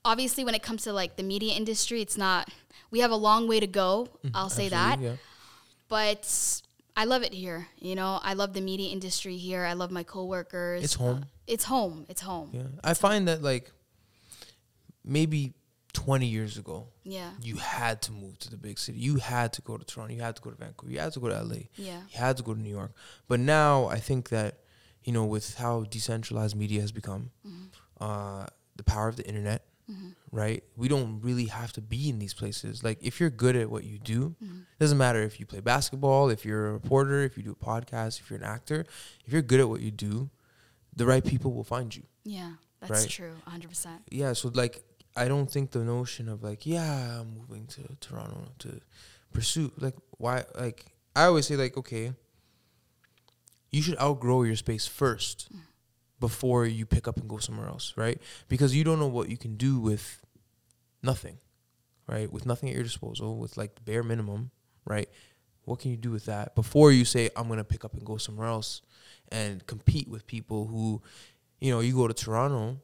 obviously 0.04 0.44
when 0.44 0.56
it 0.56 0.62
comes 0.64 0.82
to 0.82 0.92
like 0.92 1.14
the 1.16 1.22
media 1.22 1.54
industry, 1.54 2.02
it's 2.02 2.16
not. 2.18 2.48
We 2.90 2.98
have 2.98 3.12
a 3.12 3.16
long 3.16 3.46
way 3.46 3.60
to 3.60 3.66
go. 3.68 4.08
I'll 4.34 4.50
say 4.50 4.68
that, 4.70 4.96
Mm-hmm. 4.98 5.04
Yeah. 5.04 5.16
but 5.88 6.62
I 6.96 7.04
love 7.04 7.22
it 7.22 7.32
here. 7.32 7.68
You 7.78 7.94
know, 7.94 8.20
I 8.22 8.34
love 8.34 8.52
the 8.52 8.60
media 8.60 8.90
industry 8.92 9.36
here. 9.36 9.64
I 9.64 9.72
love 9.72 9.90
my 9.90 10.02
coworkers. 10.02 10.84
It's 10.84 10.94
home. 10.94 11.20
Uh, 11.22 11.26
it's 11.46 11.64
home. 11.64 12.06
It's 12.08 12.20
home. 12.20 12.50
Yeah, 12.52 12.62
I 12.84 12.94
find 12.94 13.26
that 13.28 13.42
like 13.42 13.70
maybe 15.04 15.54
20 15.92 16.26
years 16.26 16.56
ago, 16.56 16.88
Yeah. 17.04 17.30
you 17.40 17.56
had 17.56 18.00
to 18.02 18.12
move 18.12 18.38
to 18.40 18.50
the 18.50 18.56
big 18.56 18.78
city. 18.78 18.98
You 18.98 19.16
had 19.16 19.52
to 19.54 19.62
go 19.62 19.76
to 19.76 19.84
Toronto. 19.84 20.14
You 20.14 20.22
had 20.22 20.36
to 20.36 20.42
go 20.42 20.50
to 20.50 20.56
Vancouver. 20.56 20.92
You 20.92 21.00
had 21.00 21.12
to 21.12 21.20
go 21.20 21.28
to 21.28 21.34
LA. 21.42 21.68
Yeah. 21.76 22.00
You 22.10 22.18
had 22.18 22.36
to 22.38 22.42
go 22.42 22.54
to 22.54 22.60
New 22.60 22.70
York. 22.70 22.92
But 23.28 23.40
now 23.40 23.86
I 23.86 23.98
think 23.98 24.30
that, 24.30 24.60
you 25.04 25.12
know, 25.12 25.24
with 25.26 25.56
how 25.56 25.84
decentralized 25.84 26.56
media 26.56 26.80
has 26.80 26.92
become, 26.92 27.30
Mm-hmm. 27.46 27.64
uh, 28.02 28.46
the 28.76 28.84
power 28.84 29.08
of 29.08 29.16
the 29.16 29.26
internet, 29.26 29.64
right? 30.32 30.64
We 30.76 30.88
don't 30.88 31.20
really 31.20 31.44
have 31.46 31.72
to 31.74 31.80
be 31.80 32.08
in 32.08 32.18
these 32.18 32.34
places. 32.34 32.82
Like, 32.82 32.98
if 33.02 33.20
you're 33.20 33.30
good 33.30 33.54
at 33.54 33.70
what 33.70 33.84
you 33.84 33.98
do, 33.98 34.34
Mm-hmm. 34.42 34.58
doesn't 34.80 34.98
matter 34.98 35.22
if 35.22 35.38
you 35.38 35.46
play 35.46 35.60
basketball, 35.60 36.30
if 36.30 36.44
you're 36.44 36.66
a 36.68 36.72
reporter, 36.72 37.20
if 37.22 37.36
you 37.36 37.42
do 37.44 37.52
a 37.60 37.64
podcast, 37.64 38.18
if 38.18 38.28
you're 38.30 38.38
an 38.38 38.44
actor, 38.44 38.84
if 39.26 39.32
you're 39.32 39.42
good 39.42 39.60
at 39.60 39.68
what 39.68 39.80
you 39.82 39.90
do, 39.92 40.30
the 40.96 41.06
right 41.06 41.24
people 41.24 41.52
will 41.52 41.64
find 41.64 41.94
you. 41.94 42.02
Yeah. 42.24 42.52
That's 42.80 42.90
Right. 43.02 43.08
true. 43.08 43.34
100%. 43.46 44.00
Yeah, 44.10 44.32
so 44.32 44.50
like 44.54 44.82
I 45.14 45.28
don't 45.28 45.48
think 45.50 45.70
the 45.70 45.84
notion 45.84 46.28
of 46.28 46.42
like, 46.42 46.64
yeah, 46.66 47.20
I'm 47.20 47.36
moving 47.38 47.66
to 47.68 47.82
Toronto 48.00 48.48
to 48.60 48.80
pursue 49.32 49.70
like 49.78 49.94
why 50.18 50.44
like 50.58 50.86
I 51.14 51.24
always 51.26 51.46
say 51.46 51.56
like, 51.56 51.76
okay, 51.76 52.12
you 53.70 53.82
should 53.82 53.98
outgrow 54.00 54.42
your 54.42 54.56
space 54.56 54.86
first 54.86 55.48
before 56.20 56.66
you 56.66 56.86
pick 56.86 57.08
up 57.08 57.16
and 57.18 57.28
go 57.28 57.38
somewhere 57.38 57.68
else, 57.68 57.92
right? 57.96 58.20
Because 58.48 58.74
you 58.74 58.84
don't 58.84 58.98
know 58.98 59.06
what 59.08 59.28
you 59.28 59.36
can 59.36 59.56
do 59.56 59.78
with 59.80 60.21
nothing. 61.02 61.38
Right? 62.08 62.30
With 62.32 62.46
nothing 62.46 62.68
at 62.68 62.74
your 62.74 62.84
disposal, 62.84 63.38
with 63.38 63.56
like 63.56 63.74
the 63.76 63.80
bare 63.80 64.02
minimum, 64.02 64.50
right? 64.84 65.08
What 65.64 65.78
can 65.78 65.90
you 65.92 65.96
do 65.96 66.10
with 66.10 66.24
that 66.26 66.54
before 66.54 66.90
you 66.90 67.04
say 67.04 67.30
I'm 67.36 67.48
gonna 67.48 67.62
pick 67.64 67.84
up 67.84 67.94
and 67.94 68.04
go 68.04 68.16
somewhere 68.16 68.48
else 68.48 68.82
and 69.30 69.64
compete 69.66 70.08
with 70.08 70.26
people 70.26 70.66
who, 70.66 71.00
you 71.60 71.70
know, 71.70 71.80
you 71.80 71.94
go 71.94 72.08
to 72.08 72.14
Toronto 72.14 72.78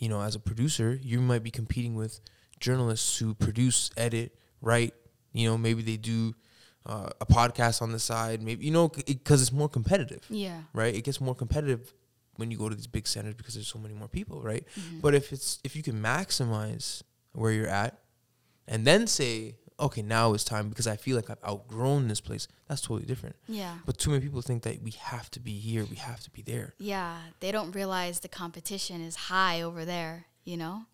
you 0.00 0.08
know, 0.08 0.20
as 0.20 0.34
a 0.34 0.38
producer, 0.40 0.98
you 1.02 1.20
might 1.20 1.42
be 1.42 1.50
competing 1.50 1.94
with 1.94 2.20
journalists 2.60 3.18
who 3.18 3.34
produce, 3.34 3.90
edit, 3.96 4.36
write. 4.60 4.94
You 5.32 5.48
know, 5.48 5.58
maybe 5.58 5.82
they 5.82 5.96
do 5.96 6.34
uh, 6.86 7.10
a 7.20 7.26
podcast 7.26 7.82
on 7.82 7.92
the 7.92 7.98
side. 7.98 8.42
Maybe 8.42 8.64
you 8.64 8.70
know, 8.72 8.88
because 8.88 9.42
it's 9.42 9.52
more 9.52 9.68
competitive, 9.68 10.24
Yeah. 10.30 10.62
right? 10.72 10.94
It 10.94 11.02
gets 11.04 11.20
more 11.20 11.34
competitive 11.34 11.92
when 12.38 12.50
you 12.50 12.56
go 12.56 12.68
to 12.68 12.74
these 12.74 12.86
big 12.86 13.06
centers 13.06 13.34
because 13.34 13.54
there's 13.54 13.68
so 13.68 13.78
many 13.78 13.94
more 13.94 14.08
people, 14.08 14.40
right? 14.40 14.64
Mhm. 14.76 15.00
But 15.02 15.14
if 15.14 15.32
it's 15.32 15.58
if 15.64 15.74
you 15.76 15.82
can 15.82 16.00
maximize 16.00 17.02
where 17.32 17.52
you're 17.52 17.68
at, 17.68 18.00
and 18.66 18.86
then 18.86 19.06
say, 19.06 19.56
okay, 19.80 20.02
now 20.02 20.34
it's 20.34 20.44
time 20.44 20.68
because 20.68 20.86
I 20.86 20.96
feel 20.96 21.16
like 21.16 21.30
I've 21.30 21.42
outgrown 21.46 22.08
this 22.08 22.20
place. 22.20 22.48
That's 22.68 22.80
totally 22.80 23.06
different. 23.06 23.36
Yeah. 23.46 23.78
But 23.86 23.98
too 23.98 24.10
many 24.10 24.22
people 24.22 24.40
think 24.42 24.62
that 24.62 24.82
we 24.82 24.92
have 24.92 25.30
to 25.32 25.40
be 25.40 25.58
here, 25.58 25.84
we 25.84 25.96
have 25.96 26.20
to 26.20 26.30
be 26.30 26.42
there. 26.42 26.74
Yeah, 26.78 27.18
they 27.40 27.50
don't 27.52 27.72
realize 27.72 28.20
the 28.20 28.28
competition 28.28 29.00
is 29.02 29.16
high 29.16 29.62
over 29.62 29.84
there, 29.84 30.26
you 30.44 30.56
know. 30.56 30.86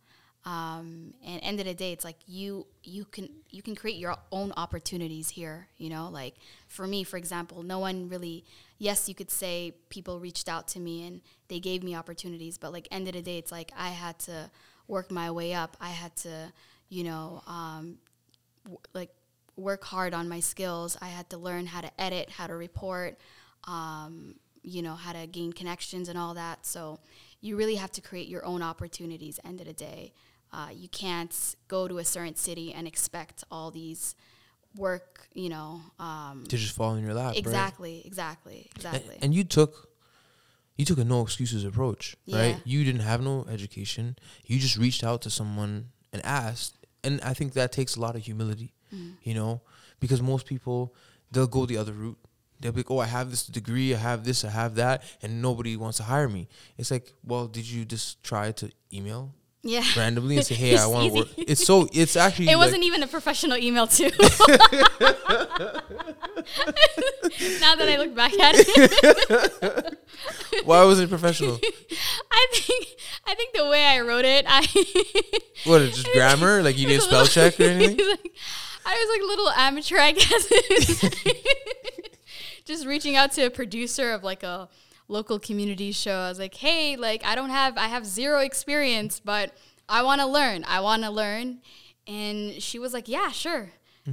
Um, 0.47 1.15
and 1.25 1.41
end 1.43 1.59
of 1.61 1.67
the 1.67 1.73
day, 1.75 1.93
it's 1.93 2.05
like 2.05 2.17
you 2.27 2.67
you 2.83 3.07
can 3.07 3.29
you 3.51 3.63
can 3.63 3.75
create 3.75 3.97
your 3.99 4.17
own 4.31 4.53
opportunities 4.57 5.31
here, 5.31 5.69
you 5.79 5.89
know. 5.89 6.09
Like 6.11 6.35
for 6.69 6.87
me, 6.87 7.03
for 7.05 7.17
example, 7.17 7.63
no 7.63 7.79
one 7.79 8.09
really. 8.09 8.45
Yes, 8.79 9.09
you 9.09 9.15
could 9.15 9.31
say 9.31 9.75
people 9.89 10.19
reached 10.21 10.49
out 10.49 10.69
to 10.69 10.81
me 10.81 11.07
and 11.07 11.21
they 11.49 11.61
gave 11.61 11.83
me 11.83 11.95
opportunities, 11.95 12.59
but 12.59 12.73
like 12.73 12.89
end 12.91 13.07
of 13.09 13.15
the 13.15 13.23
day, 13.23 13.39
it's 13.39 13.53
like 13.53 13.73
I 13.77 13.89
had 13.91 14.19
to 14.21 14.51
work 14.89 15.11
my 15.11 15.31
way 15.31 15.55
up. 15.55 15.77
I 15.81 15.91
had 15.91 16.15
to, 16.17 16.53
you 16.89 17.05
know, 17.05 17.43
um, 17.47 17.99
w- 18.65 18.81
like 18.93 19.11
work 19.57 19.85
hard 19.85 20.13
on 20.15 20.29
my 20.29 20.41
skills. 20.41 20.97
I 21.01 21.09
had 21.09 21.31
to 21.31 21.39
learn 21.39 21.67
how 21.67 21.81
to 21.81 22.01
edit, 22.01 22.31
how 22.31 22.47
to 22.47 22.55
report, 22.55 23.19
um, 23.65 24.35
you 24.63 24.83
know, 24.83 24.95
how 24.95 25.13
to 25.13 25.27
gain 25.27 25.53
connections 25.53 26.09
and 26.09 26.19
all 26.19 26.35
that. 26.35 26.67
So 26.67 26.99
you 27.41 27.57
really 27.57 27.77
have 27.77 27.93
to 27.93 28.01
create 28.01 28.29
your 28.29 28.45
own 28.45 28.63
opportunities. 28.63 29.39
End 29.45 29.61
of 29.61 29.67
the 29.67 29.73
day, 29.73 30.13
uh, 30.53 30.69
you 30.75 30.89
can't 30.89 31.57
go 31.69 31.87
to 31.87 31.99
a 31.99 32.05
certain 32.05 32.35
city 32.35 32.73
and 32.73 32.87
expect 32.87 33.45
all 33.51 33.71
these 33.71 34.15
work. 34.77 35.29
You 35.35 35.49
know, 35.49 35.81
um, 35.99 36.45
To 36.49 36.57
just 36.57 36.75
fall 36.77 36.95
in 36.95 37.05
your 37.05 37.15
lap, 37.15 37.31
right? 37.31 37.37
exactly, 37.37 38.03
exactly, 38.05 38.69
A- 38.73 38.77
exactly. 38.77 39.19
And, 39.23 39.35
you 39.35 39.43
took 39.45 39.89
you 40.77 40.85
took 40.85 40.99
a 40.99 41.05
no 41.05 41.23
excuses 41.23 41.65
approach, 41.65 42.17
right? 42.33 42.61
You 42.65 42.85
didn't 42.85 43.03
have 43.03 43.21
no 43.23 43.45
education. 43.49 44.17
You 44.47 44.59
just 44.59 44.77
reached 44.77 45.05
out 45.05 45.23
to 45.23 45.31
someone 45.31 45.91
and 46.13 46.25
asked. 46.25 46.75
And 47.05 47.21
I 47.21 47.33
think 47.35 47.53
that 47.53 47.71
takes 47.71 47.95
a 47.97 48.01
lot 48.01 48.17
of 48.17 48.23
humility, 48.25 48.73
Mm. 48.93 49.15
you 49.23 49.35
know, 49.35 49.61
because 50.01 50.21
most 50.23 50.47
people 50.47 50.95
they'll 51.31 51.47
go 51.49 51.67
the 51.67 51.77
other 51.77 51.93
route. 51.93 52.19
They'll 52.61 52.73
be 52.73 52.81
like, 52.81 52.91
"Oh, 52.91 52.99
I 52.99 53.07
have 53.07 53.31
this 53.31 53.45
degree, 53.47 53.93
I 53.95 53.99
have 53.99 54.25
this, 54.25 54.45
I 54.45 54.51
have 54.51 54.77
that, 54.77 55.03
and 55.23 55.43
nobody 55.43 55.77
wants 55.77 55.97
to 55.99 56.05
hire 56.05 56.29
me." 56.29 56.49
It's 56.79 56.91
like, 56.91 57.13
well, 57.25 57.47
did 57.49 57.67
you 57.69 57.85
just 57.85 58.23
try 58.23 58.53
to 58.53 58.71
email 58.93 59.35
yeah. 59.65 59.83
randomly 59.97 60.37
and 60.37 60.47
say, 60.47 60.55
"Hey, 60.65 60.77
I 60.77 60.87
want 60.87 61.09
to 61.09 61.15
work"? 61.19 61.29
It's 61.37 61.65
so 61.65 61.89
it's 61.93 62.15
actually 62.17 62.47
It 62.51 62.57
like- 62.57 62.67
wasn't 62.67 62.85
even 62.85 63.03
a 63.03 63.07
professional 63.09 63.57
email 63.57 63.87
too. 63.89 64.11
now 67.61 67.75
that 67.77 67.89
I 67.89 67.97
look 67.99 68.15
back 68.15 68.33
at 68.39 68.55
it, 68.57 69.99
why 70.65 70.85
was 70.85 71.01
it 71.01 71.09
professional? 71.09 71.59
I 72.31 72.47
think 72.53 72.89
I 73.27 73.35
think 73.35 73.55
the 73.57 73.69
way 73.69 73.85
I 73.85 74.01
wrote 74.01 74.25
it, 74.25 74.45
I 74.49 74.61
what? 75.65 75.83
It's 75.83 75.97
just 75.97 76.13
grammar? 76.13 76.63
Like 76.63 76.79
you 76.79 76.87
didn't 76.87 77.03
a 77.03 77.07
spell 77.07 77.27
check 77.27 77.59
or 77.61 77.65
anything? 77.65 78.07
like- 78.07 78.33
I 78.87 78.93
was 78.93 79.09
like 79.09 79.23
a 79.23 79.27
little 79.27 79.49
amateur, 79.51 79.97
I 79.99 80.13
guess. 80.13 80.47
Just 82.67 82.85
reaching 82.87 83.17
out 83.17 83.33
to 83.33 83.47
a 83.47 83.51
producer 83.51 84.13
of 84.13 84.23
like 84.23 84.43
a 84.43 84.69
local 85.09 85.39
community 85.39 85.93
show. 85.93 86.15
I 86.17 86.29
was 86.29 86.39
like, 86.39 86.55
hey, 86.55 86.97
like 86.97 87.25
I 87.25 87.35
don't 87.35 87.51
have, 87.51 87.77
I 87.77 87.89
have 87.89 88.07
zero 88.07 88.41
experience, 88.41 89.21
but 89.21 89.53
I 89.89 90.03
want 90.03 90.21
to 90.21 90.27
learn. 90.27 90.65
I 90.65 90.81
want 90.81 91.03
to 91.03 91.11
learn. 91.11 91.61
And 92.07 92.63
she 92.63 92.79
was 92.79 92.93
like, 92.93 93.09
yeah, 93.09 93.31
sure. 93.31 93.73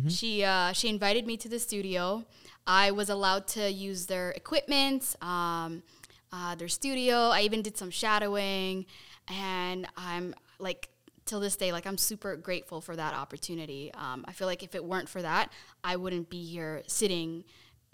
She 0.10 0.44
uh, 0.44 0.72
she 0.72 0.88
invited 0.88 1.28
me 1.28 1.36
to 1.38 1.50
the 1.50 1.60
studio. 1.60 2.24
I 2.66 2.92
was 2.92 3.10
allowed 3.10 3.48
to 3.48 3.70
use 3.70 4.06
their 4.06 4.32
equipment, 4.32 5.18
um, 5.22 5.84
uh, 6.32 6.56
their 6.56 6.70
studio. 6.70 7.30
I 7.30 7.42
even 7.42 7.62
did 7.62 7.78
some 7.78 7.90
shadowing, 7.90 8.86
and 9.28 9.88
I'm 9.98 10.34
like 10.60 10.88
till 11.26 11.42
this 11.42 11.58
day, 11.58 11.74
like 11.74 11.86
I'm 11.86 11.98
super 11.98 12.38
grateful 12.38 12.80
for 12.80 12.96
that 12.96 13.14
opportunity. 13.14 13.92
Um, 13.94 14.24
I 14.28 14.32
feel 14.32 14.48
like 14.48 14.64
if 14.64 14.76
it 14.76 14.86
weren't 14.86 15.10
for 15.10 15.22
that, 15.22 15.52
I 15.84 15.98
wouldn't 15.98 16.30
be 16.30 16.44
here 16.46 16.84
sitting 16.88 17.44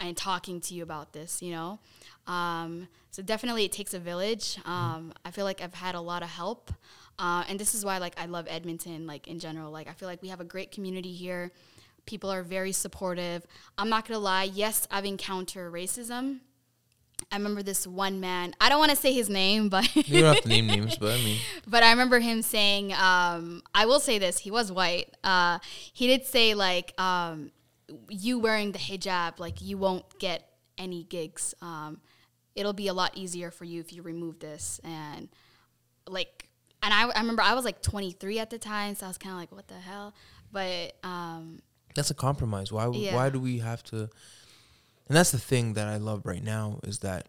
and 0.00 0.16
talking 0.16 0.60
to 0.62 0.74
you 0.74 0.82
about 0.82 1.12
this. 1.12 1.42
You 1.42 1.52
know, 1.52 1.78
um, 2.26 2.88
so 3.10 3.22
definitely 3.22 3.64
it 3.64 3.72
takes 3.72 3.94
a 3.94 3.98
village. 3.98 4.58
Um, 4.64 5.12
I 5.24 5.30
feel 5.30 5.44
like 5.44 5.60
I've 5.60 5.74
had 5.74 5.94
a 5.94 6.00
lot 6.00 6.22
of 6.22 6.28
help, 6.28 6.72
uh, 7.18 7.44
and 7.48 7.58
this 7.58 7.74
is 7.74 7.84
why 7.84 7.98
like 7.98 8.14
I 8.18 8.26
love 8.26 8.46
Edmonton. 8.48 9.06
Like 9.06 9.28
in 9.28 9.38
general, 9.38 9.70
like 9.70 9.88
I 9.88 9.92
feel 9.92 10.08
like 10.08 10.22
we 10.22 10.28
have 10.28 10.40
a 10.40 10.44
great 10.44 10.70
community 10.70 11.12
here. 11.12 11.52
People 12.06 12.30
are 12.30 12.42
very 12.42 12.72
supportive. 12.72 13.46
I'm 13.76 13.88
not 13.88 14.06
gonna 14.06 14.20
lie. 14.20 14.44
Yes, 14.44 14.86
I've 14.90 15.04
encountered 15.04 15.72
racism. 15.72 16.40
I 17.30 17.36
remember 17.36 17.62
this 17.62 17.86
one 17.86 18.20
man. 18.20 18.54
I 18.60 18.68
don't 18.68 18.78
want 18.78 18.90
to 18.90 18.96
say 18.96 19.12
his 19.12 19.28
name, 19.28 19.68
but 19.68 19.94
You 19.96 20.22
don't 20.22 20.34
have 20.34 20.42
to 20.44 20.48
name 20.48 20.66
names, 20.66 20.96
but 20.96 21.12
I 21.12 21.16
mean, 21.16 21.38
but 21.66 21.82
I 21.82 21.90
remember 21.90 22.20
him 22.20 22.42
saying, 22.42 22.92
um, 22.94 23.62
I 23.74 23.86
will 23.86 24.00
say 24.00 24.18
this, 24.18 24.38
he 24.38 24.50
was 24.50 24.72
white. 24.72 25.14
Uh, 25.22 25.58
he 25.92 26.06
did 26.06 26.24
say, 26.24 26.54
like, 26.54 26.98
um, 26.98 27.50
you 28.08 28.38
wearing 28.38 28.72
the 28.72 28.78
hijab, 28.78 29.38
like, 29.38 29.60
you 29.60 29.78
won't 29.78 30.18
get 30.18 30.48
any 30.76 31.04
gigs. 31.04 31.54
Um, 31.62 32.00
it'll 32.54 32.72
be 32.72 32.88
a 32.88 32.94
lot 32.94 33.16
easier 33.16 33.50
for 33.50 33.64
you 33.64 33.80
if 33.80 33.92
you 33.92 34.02
remove 34.02 34.38
this. 34.40 34.80
And, 34.84 35.28
like, 36.06 36.48
and 36.82 36.92
I, 36.92 37.08
I 37.08 37.20
remember 37.20 37.42
I 37.42 37.54
was 37.54 37.64
like 37.64 37.82
23 37.82 38.38
at 38.38 38.50
the 38.50 38.58
time, 38.58 38.94
so 38.94 39.06
I 39.06 39.08
was 39.08 39.18
kind 39.18 39.32
of 39.32 39.38
like, 39.40 39.52
what 39.52 39.68
the 39.68 39.74
hell? 39.74 40.14
But, 40.52 40.94
um, 41.02 41.60
that's 41.94 42.10
a 42.10 42.14
compromise. 42.14 42.70
Why? 42.70 42.88
Yeah. 42.90 43.14
Why 43.14 43.28
do 43.28 43.40
we 43.40 43.58
have 43.58 43.82
to? 43.84 43.96
And 45.08 45.16
that's 45.16 45.30
the 45.32 45.38
thing 45.38 45.72
that 45.74 45.88
I 45.88 45.96
love 45.96 46.24
right 46.24 46.42
now 46.42 46.80
is 46.84 47.00
that 47.00 47.28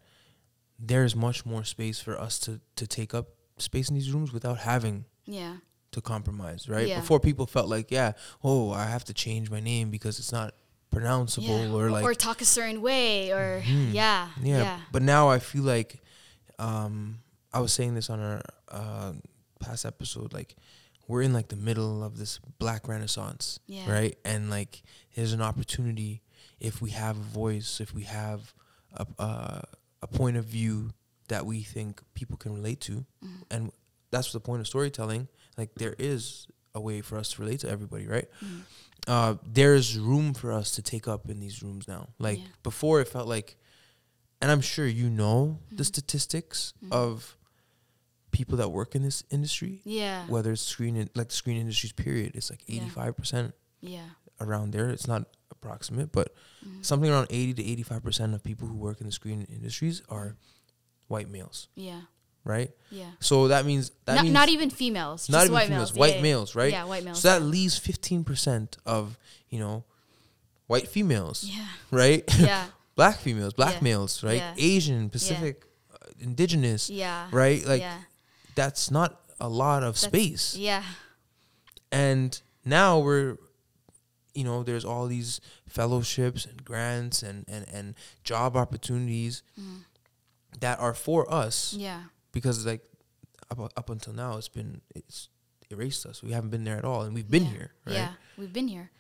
there's 0.77 1.15
much 1.15 1.45
more 1.45 1.63
space 1.63 1.99
for 1.99 2.19
us 2.19 2.39
to 2.41 2.61
to 2.75 2.85
take 2.85 3.13
up 3.13 3.29
space 3.57 3.89
in 3.89 3.95
these 3.95 4.11
rooms 4.11 4.31
without 4.31 4.59
having 4.59 5.05
yeah, 5.25 5.57
to 5.91 6.01
compromise. 6.01 6.67
Right? 6.69 6.88
Yeah. 6.88 7.00
Before 7.00 7.19
people 7.19 7.46
felt 7.46 7.67
like, 7.69 7.91
yeah, 7.91 8.13
oh, 8.43 8.72
I 8.72 8.86
have 8.86 9.03
to 9.05 9.13
change 9.13 9.50
my 9.50 9.60
name 9.60 9.89
because 9.89 10.19
it's 10.19 10.31
not 10.31 10.53
pronounceable 10.93 11.67
yeah. 11.67 11.74
or 11.74 11.91
like 11.91 12.03
or 12.03 12.13
talk 12.15 12.41
a 12.41 12.46
certain 12.46 12.81
way, 12.81 13.31
or, 13.31 13.62
Mhm. 13.62 13.93
yeah, 13.93 14.29
yeah. 14.41 14.58
yeah, 14.63 14.79
But 14.91 15.03
now 15.03 15.29
I 15.29 15.38
feel 15.39 15.63
like 15.63 16.01
um, 16.58 17.19
I 17.53 17.60
was 17.60 17.72
saying 17.74 17.96
this 17.96 18.10
on 18.10 18.19
our 18.19 18.41
uh, 18.69 19.13
past 19.60 19.86
episode, 19.86 20.34
like 20.34 20.55
we're 21.08 21.22
in 21.22 21.31
like 21.34 21.48
the 21.50 21.55
middle 21.55 22.03
of 22.03 22.17
this 22.17 22.39
black 22.60 22.88
renaissance, 22.88 23.60
Yeah. 23.67 23.89
right? 23.91 24.17
And 24.25 24.50
like 24.50 24.81
there's 25.15 25.34
an 25.34 25.41
opportunity 25.41 26.22
if 26.60 26.81
we 26.81 26.89
have 26.91 27.17
a 27.17 27.22
voice, 27.22 27.79
if 27.79 27.93
we 27.93 28.03
have 28.03 28.53
a 28.93 29.05
uh, 29.19 29.62
a 30.01 30.08
point 30.08 30.38
of 30.38 30.46
view 30.46 30.91
that 31.27 31.46
we 31.46 31.62
think 31.62 32.01
people 32.13 32.36
can 32.38 32.53
relate 32.53 32.79
to, 32.81 33.05
Mhm. 33.24 33.43
and 33.51 33.72
that's 34.12 34.31
the 34.31 34.39
point 34.39 34.62
of 34.62 34.67
storytelling. 34.67 35.27
Like 35.59 35.75
there 35.75 35.95
is 35.99 36.47
a 36.73 36.79
way 36.79 37.01
for 37.01 37.17
us 37.17 37.31
to 37.33 37.41
relate 37.41 37.59
to 37.61 37.69
everybody, 37.69 38.07
right? 38.07 38.27
Mhm. 38.41 38.61
uh, 39.07 39.35
there's 39.45 39.97
room 39.97 40.33
for 40.33 40.51
us 40.51 40.71
to 40.71 40.81
take 40.81 41.07
up 41.07 41.29
in 41.29 41.39
these 41.39 41.63
rooms 41.63 41.87
now. 41.87 42.09
Like 42.19 42.39
Yeah. 42.39 42.45
before, 42.63 43.01
it 43.01 43.07
felt 43.07 43.27
like, 43.27 43.57
and 44.41 44.51
I'm 44.51 44.61
sure 44.61 44.85
you 44.85 45.09
know 45.09 45.59
the 45.71 45.83
Mhm. 45.83 45.85
statistics 45.87 46.73
Mhm. 46.83 46.91
of 46.91 47.37
people 48.31 48.57
that 48.57 48.69
work 48.69 48.93
in 48.95 49.01
this 49.01 49.23
industry, 49.31 49.81
yeah, 49.83 50.27
whether 50.27 50.51
it's 50.51 50.61
screen 50.61 50.95
in, 50.95 51.09
like 51.15 51.29
the 51.29 51.35
screen 51.35 51.57
industries. 51.57 51.91
Period. 51.93 52.35
It's 52.35 52.49
like 52.51 52.63
85 52.67 53.15
percent 53.17 53.55
yeah, 53.81 54.09
around 54.39 54.71
there. 54.71 54.89
It's 54.89 55.07
not 55.07 55.23
approximate, 55.49 56.11
but 56.11 56.35
Mhm. 56.63 56.85
something 56.85 57.09
around 57.09 57.27
80 57.31 57.53
to 57.55 57.63
85 57.63 58.03
percent 58.03 58.33
of 58.35 58.43
people 58.43 58.67
who 58.67 58.75
work 58.75 58.99
in 59.01 59.07
the 59.07 59.11
screen 59.13 59.41
industries 59.43 60.01
are 60.09 60.35
white 61.07 61.29
males, 61.29 61.67
yeah, 61.73 62.01
right? 62.43 62.72
yeah. 62.91 63.12
So 63.19 63.48
that 63.50 63.65
means 63.65 63.91
that 64.05 64.15
not, 64.15 64.24
means 64.24 64.34
not 64.34 64.50
even 64.50 64.69
females. 64.69 65.29
not 65.29 65.39
just 65.39 65.46
even 65.46 65.53
white 65.53 65.67
females, 65.67 65.89
males. 65.91 65.96
white 65.98 66.15
yeah, 66.15 66.22
males, 66.22 66.55
right? 66.55 66.72
Yeah, 66.72 66.84
white 66.86 67.03
males. 67.03 67.19
So 67.22 67.27
that 67.29 67.41
leaves 67.43 67.77
15 67.77 68.24
percent 68.24 68.77
of 68.86 69.17
you 69.50 69.60
know 69.60 69.84
white 70.67 70.88
females, 70.88 71.43
yeah, 71.43 71.65
right? 71.91 72.24
yeah, 72.39 72.65
black 72.96 73.17
females, 73.17 73.53
black 73.53 73.75
Yeah. 73.75 73.84
males, 73.84 74.24
right? 74.24 74.38
Yeah. 74.38 74.53
Asian, 74.58 75.10
Pacific, 75.10 75.63
uh, 75.93 75.98
indigenous, 76.19 76.89
yeah. 76.89 77.27
right? 77.31 77.63
Like 77.65 77.84
that's 78.55 78.89
not 78.91 79.19
a 79.39 79.48
lot 79.50 79.84
of 79.84 79.96
That's- 79.96 80.01
space. 80.01 80.55
yeah, 80.58 80.84
And 81.91 82.39
now 82.65 83.00
we're 83.00 83.38
you 84.36 84.43
know, 84.46 84.63
there's 84.63 84.86
all 84.86 85.08
these 85.08 85.41
fellowships 85.67 86.46
and 86.46 86.63
grants 86.63 87.24
and 87.24 87.46
and 87.48 87.65
and 87.74 87.96
job 88.24 88.55
opportunities 88.55 89.43
Mhm. 89.60 89.84
that 90.60 90.79
are 90.79 90.93
for 90.93 91.31
us 91.34 91.74
yeah, 91.74 92.03
because 92.31 92.65
like 92.65 92.81
up 93.51 93.59
up 93.75 93.89
until 93.89 94.13
now 94.13 94.38
it's 94.38 94.50
been 94.50 94.81
it's 94.95 95.29
erased 95.69 96.05
us. 96.05 96.24
We 96.24 96.31
haven't 96.31 96.50
been 96.50 96.63
there 96.63 96.77
at 96.77 96.86
all 96.86 97.03
and 97.03 97.13
we've 97.13 97.29
been 97.29 97.45
yeah. 97.45 97.51
here, 97.51 97.71
right? 97.86 97.95
Yeah, 97.95 98.12
we've 98.38 98.53
been 98.53 98.67
here. 98.67 98.91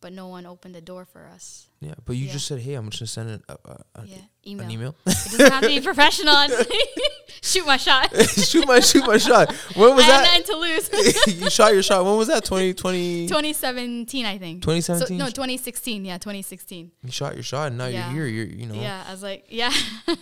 but 0.00 0.12
no 0.12 0.28
one 0.28 0.46
opened 0.46 0.74
the 0.74 0.80
door 0.80 1.04
for 1.04 1.26
us. 1.26 1.69
Yeah, 1.80 1.94
but 2.04 2.14
you 2.16 2.26
Yeah. 2.26 2.32
just 2.32 2.46
said, 2.46 2.60
"Hey, 2.60 2.74
I'm 2.74 2.90
just 2.90 3.00
gonna 3.00 3.06
send 3.08 3.30
an, 3.30 3.42
uh, 3.48 3.56
uh, 3.64 4.02
Yeah, 4.04 4.16
an 4.16 4.22
email. 4.46 4.70
email." 4.70 4.94
It 5.06 5.14
doesn't 5.14 5.50
have 5.52 5.62
to 5.62 5.68
be 5.68 5.80
professional. 5.92 6.36
Shoot 7.42 7.64
my 7.66 7.78
shot. 7.78 8.14
shoot 8.28 8.66
my 8.66 8.80
shoot 8.80 9.06
my 9.06 9.16
shot. 9.16 9.50
When 9.74 9.94
was 9.96 10.04
I 10.04 10.08
that? 10.08 10.24
nothing 10.24 10.42
to 10.44 10.56
lose. 10.56 11.36
you 11.40 11.48
shot 11.48 11.72
your 11.72 11.82
shot. 11.82 12.04
When 12.04 12.16
was 12.18 12.28
that? 12.28 12.44
2020? 12.44 13.28
2017, 13.28 14.26
I 14.26 14.36
think. 14.36 14.60
2017? 14.62 15.18
So, 15.18 15.24
no, 15.24 15.30
2016. 15.30 16.04
Yeah, 16.04 16.18
2016. 16.18 16.90
You 17.02 17.10
shot 17.10 17.34
your 17.34 17.42
shot, 17.42 17.68
and 17.68 17.78
now 17.78 17.86
Yeah. 17.86 18.12
you're 18.12 18.26
here. 18.26 18.44
You're 18.44 18.54
you 18.54 18.66
know. 18.66 18.74
Yeah, 18.74 19.04
I 19.08 19.12
was 19.12 19.22
like, 19.22 19.46
yeah, 19.48 19.72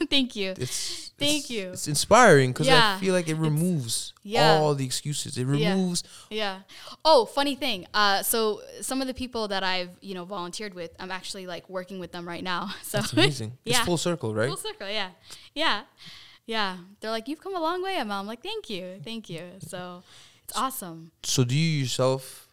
thank 0.09 0.37
you. 0.37 0.55
It's 0.57 1.11
Thank 1.19 1.47
it's- 1.47 1.51
you. 1.51 1.71
It's 1.73 1.89
inspiring 1.89 2.53
because. 2.53 2.69
I 2.69 2.99
feel 3.01 3.15
like 3.15 3.29
it 3.29 3.35
removes 3.35 4.13
all 4.37 4.77
the 4.77 4.85
excuses. 4.85 5.37
It 5.37 5.47
Yeah. 5.49 5.73
removes. 5.73 6.05
Yeah. 6.31 6.61
Oh, 7.05 7.25
funny 7.25 7.57
thing. 7.57 7.87
Uh, 7.93 8.23
so 8.23 8.63
some 8.81 9.01
of 9.01 9.09
the 9.09 9.15
people 9.15 9.49
that 9.49 9.65
I've 9.65 9.91
you 10.01 10.15
know 10.15 10.25
volunteered 10.25 10.75
with, 10.75 10.93
I'm 11.01 11.11
actually 11.11 11.48
like 11.49 11.69
working 11.69 11.99
with 11.99 12.13
them 12.13 12.27
right 12.29 12.45
now. 12.45 12.71
So 12.83 12.99
It's 12.99 13.13
amazing. 13.13 13.59
It's 13.65 13.79
full 13.81 13.97
circle, 13.99 14.35
right? 14.35 14.49
Full 14.49 14.57
circle. 14.57 14.89
Yeah. 14.89 15.11
Yeah. 15.55 15.83
Yeah. 16.47 16.77
They're 17.01 17.11
like, 17.11 17.27
you've 17.29 17.41
come 17.41 17.57
a 17.57 17.61
long 17.61 17.83
way, 17.83 17.97
Emma. 17.97 18.15
I'm 18.21 18.27
like, 18.27 18.43
thank 18.43 18.71
you, 18.71 19.01
thank 19.03 19.29
you. 19.29 19.43
So 19.61 20.03
it's 20.45 20.57
awesome. 20.57 21.11
So 21.25 21.45
do 21.45 21.55
you 21.55 21.81
yourself, 21.83 22.49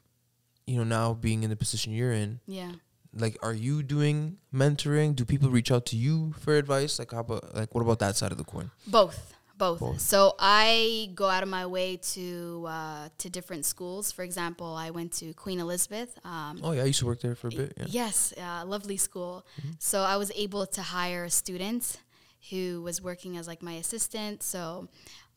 you 0.66 0.78
know, 0.78 0.84
now 0.84 1.14
being 1.14 1.44
in 1.44 1.50
the 1.50 1.56
position 1.56 1.94
you're 1.94 2.12
in, 2.12 2.40
Yeah. 2.48 2.72
like, 3.14 3.38
are 3.42 3.54
you 3.54 3.84
doing 3.84 4.38
mentoring? 4.54 5.16
Do 5.16 5.24
people 5.25 5.50
reach 5.50 5.72
out 5.72 5.86
to 5.88 5.96
you 5.96 6.34
for 6.40 6.56
advice? 6.56 7.00
Like, 7.00 7.12
how 7.12 7.20
about 7.22 7.54
like 7.56 7.74
what 7.75 7.82
about 7.82 8.00
that 8.00 8.18
side 8.18 8.32
of 8.32 8.38
the 8.38 8.44
coin? 8.44 8.72
Both. 8.88 9.34
Both. 9.58 9.80
Both. 9.80 10.02
So 10.02 10.36
I 10.40 11.10
go 11.16 11.30
out 11.30 11.44
of 11.44 11.50
my 11.50 11.66
way 11.66 11.98
to 12.14 12.66
uh, 12.68 13.10
to 13.20 13.30
different 13.30 13.66
schools. 13.66 14.12
For 14.12 14.24
example, 14.24 14.74
I 14.76 14.90
went 14.90 15.14
to 15.14 15.34
Queen 15.34 15.60
Elizabeth. 15.60 16.18
Um, 16.26 16.60
Oh 16.62 16.72
yeah, 16.72 16.82
I 16.84 16.86
used 16.86 17.00
to 17.00 17.06
work 17.06 17.22
there 17.22 17.36
for 17.36 17.48
a 17.48 17.52
bit. 17.52 17.74
Yeah. 17.78 17.86
Yes, 17.88 18.34
uh, 18.38 18.66
lovely 18.66 18.98
school. 18.98 19.46
So 19.80 20.02
I 20.02 20.18
was 20.18 20.32
able 20.36 20.66
to 20.66 20.82
hire 20.82 21.24
a 21.24 21.30
student 21.30 21.98
who 22.50 22.82
was 22.82 23.02
working 23.02 23.38
as 23.38 23.48
like 23.48 23.62
my 23.64 23.74
assistant. 23.74 24.44
So 24.44 24.88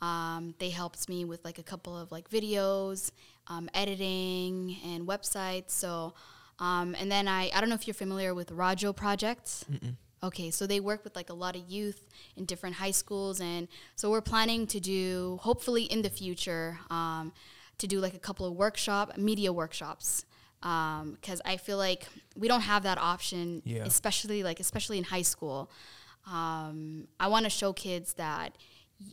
um, 0.03 0.55
they 0.59 0.71
helped 0.71 1.09
me 1.09 1.25
with 1.25 1.45
like 1.45 1.59
a 1.59 1.63
couple 1.63 1.97
of 1.97 2.11
like 2.13 2.29
videos, 2.29 3.11
um, 3.47 3.69
editing, 3.73 4.77
and 4.85 5.07
websites. 5.07 5.71
So 5.71 6.15
um, 6.59 6.97
and 6.99 7.11
then 7.11 7.29
I 7.29 7.51
I 7.55 7.61
don't 7.61 7.69
know 7.69 7.77
if 7.77 7.87
you're 7.87 7.95
familiar 7.95 8.35
with 8.35 8.51
Rajo 8.51 8.93
Project. 8.93 9.65
Okay, 10.23 10.51
so 10.51 10.67
they 10.67 10.81
work 10.81 11.05
with 11.05 11.15
like 11.15 11.31
a 11.31 11.35
lot 11.35 11.55
of 11.55 11.63
youth 11.69 12.05
in 12.37 12.45
different 12.45 12.77
high 12.77 12.91
schools, 12.91 13.41
and 13.41 13.69
so 13.95 14.11
we're 14.11 14.21
planning 14.21 14.67
to 14.67 14.81
do 14.81 15.39
hopefully 15.43 15.85
in 15.85 16.03
the 16.03 16.11
future 16.11 16.79
um, 16.91 17.33
to 17.79 17.87
do 17.87 18.01
like 18.01 18.15
a 18.15 18.19
couple 18.19 18.45
of 18.45 18.55
workshop 18.55 19.17
media 19.17 19.53
workshops 19.53 20.25
because 20.61 21.41
I 21.45 21.57
feel 21.57 21.79
like 21.79 22.09
we 22.37 22.49
don't 22.49 22.63
have 22.63 22.83
that 22.83 22.99
option, 22.99 23.63
Yeah. 23.65 23.85
especially 23.85 24.43
like 24.43 24.59
especially 24.59 24.99
in 24.99 25.05
high 25.05 25.23
school. 25.23 25.71
Um, 26.27 27.07
I 27.21 27.29
want 27.29 27.45
to 27.45 27.51
show 27.51 27.73
kids 27.73 28.15
that 28.15 28.57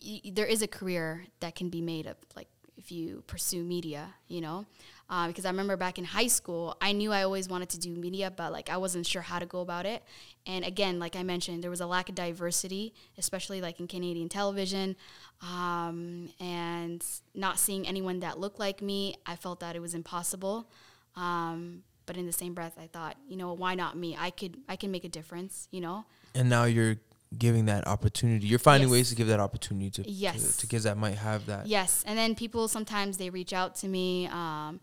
y- 0.04 0.22
there 0.34 0.48
is 0.48 0.64
a 0.64 0.68
career 0.68 1.26
that 1.40 1.54
can 1.56 1.70
be 1.70 1.82
made 1.82 2.08
of 2.08 2.16
like 2.36 2.48
if 2.78 2.92
you 2.92 3.24
pursue 3.28 3.64
media, 3.64 4.16
you 4.28 4.42
know. 4.42 4.66
Uh, 5.08 5.28
because 5.28 5.46
I 5.46 5.50
remember 5.50 5.78
back 5.78 6.00
in 6.00 6.04
high 6.04 6.28
school, 6.28 6.76
I 6.82 6.92
knew 6.92 7.12
I 7.12 7.22
always 7.22 7.48
wanted 7.48 7.70
to 7.70 7.80
do 7.80 7.92
media, 7.92 8.32
but 8.32 8.52
like 8.52 8.70
I 8.72 8.78
wasn't 8.78 9.06
sure 9.06 9.22
how 9.22 9.38
to 9.38 9.46
go 9.46 9.62
about 9.62 9.86
it. 9.86 10.04
And 10.48 10.66
again, 10.66 11.00
like 11.00 11.16
I 11.16 11.22
mentioned, 11.22 11.64
there 11.64 11.70
was 11.70 11.82
a 11.82 11.86
lack 11.86 12.10
of 12.10 12.16
diversity, 12.16 12.94
especially 13.18 13.62
like 13.62 13.80
in 13.80 13.88
Canadian 13.88 14.30
television, 14.30 14.96
um, 15.44 16.30
and 16.40 17.06
not 17.36 17.60
seeing 17.60 17.88
anyone 17.88 18.20
that 18.22 18.40
looked 18.40 18.60
like 18.60 18.82
me. 18.82 19.16
I 19.28 19.36
felt 19.36 19.60
that 19.60 19.76
it 19.76 19.80
was 19.80 19.94
impossible. 19.94 20.68
Um, 21.16 21.84
but 22.08 22.18
in 22.18 22.26
the 22.26 22.34
same 22.34 22.54
breath, 22.54 22.78
I 22.80 22.88
thought, 22.88 23.16
you 23.28 23.38
know, 23.38 23.54
why 23.54 23.76
not 23.76 23.98
me? 23.98 24.16
I 24.20 24.30
could, 24.32 24.58
I 24.68 24.76
can 24.76 24.92
make 24.92 25.04
a 25.04 25.10
difference. 25.10 25.68
You 25.70 25.82
know. 25.82 26.06
And 26.34 26.50
now 26.50 26.66
you're 26.66 26.98
giving 27.38 27.65
that 27.65 27.88
opportunity. 27.88 28.48
You're 28.48 28.60
finding 28.60 28.89
Yes. 28.89 28.94
ways 28.94 29.10
to 29.10 29.15
give 29.15 29.27
that 29.27 29.39
opportunity 29.39 29.89
to, 29.91 30.10
Yes. 30.10 30.53
to 30.53 30.58
to 30.60 30.67
kids 30.67 30.84
that 30.84 30.98
might 30.98 31.15
have 31.17 31.46
that. 31.48 31.67
Yes, 31.67 32.03
and 32.08 32.17
then 32.17 32.36
people 32.36 32.67
sometimes 32.67 33.17
they 33.17 33.29
reach 33.29 33.53
out 33.53 33.75
to 33.77 33.88
me 33.88 34.27
um, 34.27 34.79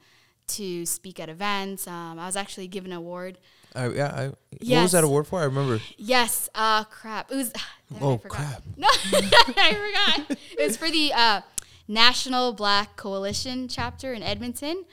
to 0.49 0.85
speak 0.87 1.19
at 1.21 1.29
events. 1.29 1.87
Um, 1.87 2.19
I 2.19 2.27
was 2.27 2.37
actually 2.37 2.69
given 2.69 2.93
an 2.93 2.99
award. 2.99 3.39
I, 3.75 3.89
yeah. 3.89 4.07
I, 4.09 4.27
What 4.27 4.83
was 4.83 4.93
that 4.93 5.05
award 5.05 5.27
for? 5.27 5.41
I 5.41 5.45
remember. 5.45 5.81
Yes, 5.97 6.49
uh, 6.55 6.85
crap. 6.85 7.31
It 7.33 7.37
was. 7.37 7.51
damn 7.53 7.63
it, 7.97 8.03
I 8.03 8.05
Oh 8.05 8.19
crap! 8.19 8.63
No, 8.77 8.89
I 8.93 10.17
forgot. 10.27 10.39
It 10.59 10.67
was 10.67 10.77
for 10.77 10.91
the 10.91 11.13
uh, 11.15 11.41
National 11.89 12.53
Black 12.53 12.97
Coalition 12.97 13.69
chapter 13.69 14.13
in 14.13 14.23
Edmonton. 14.23 14.85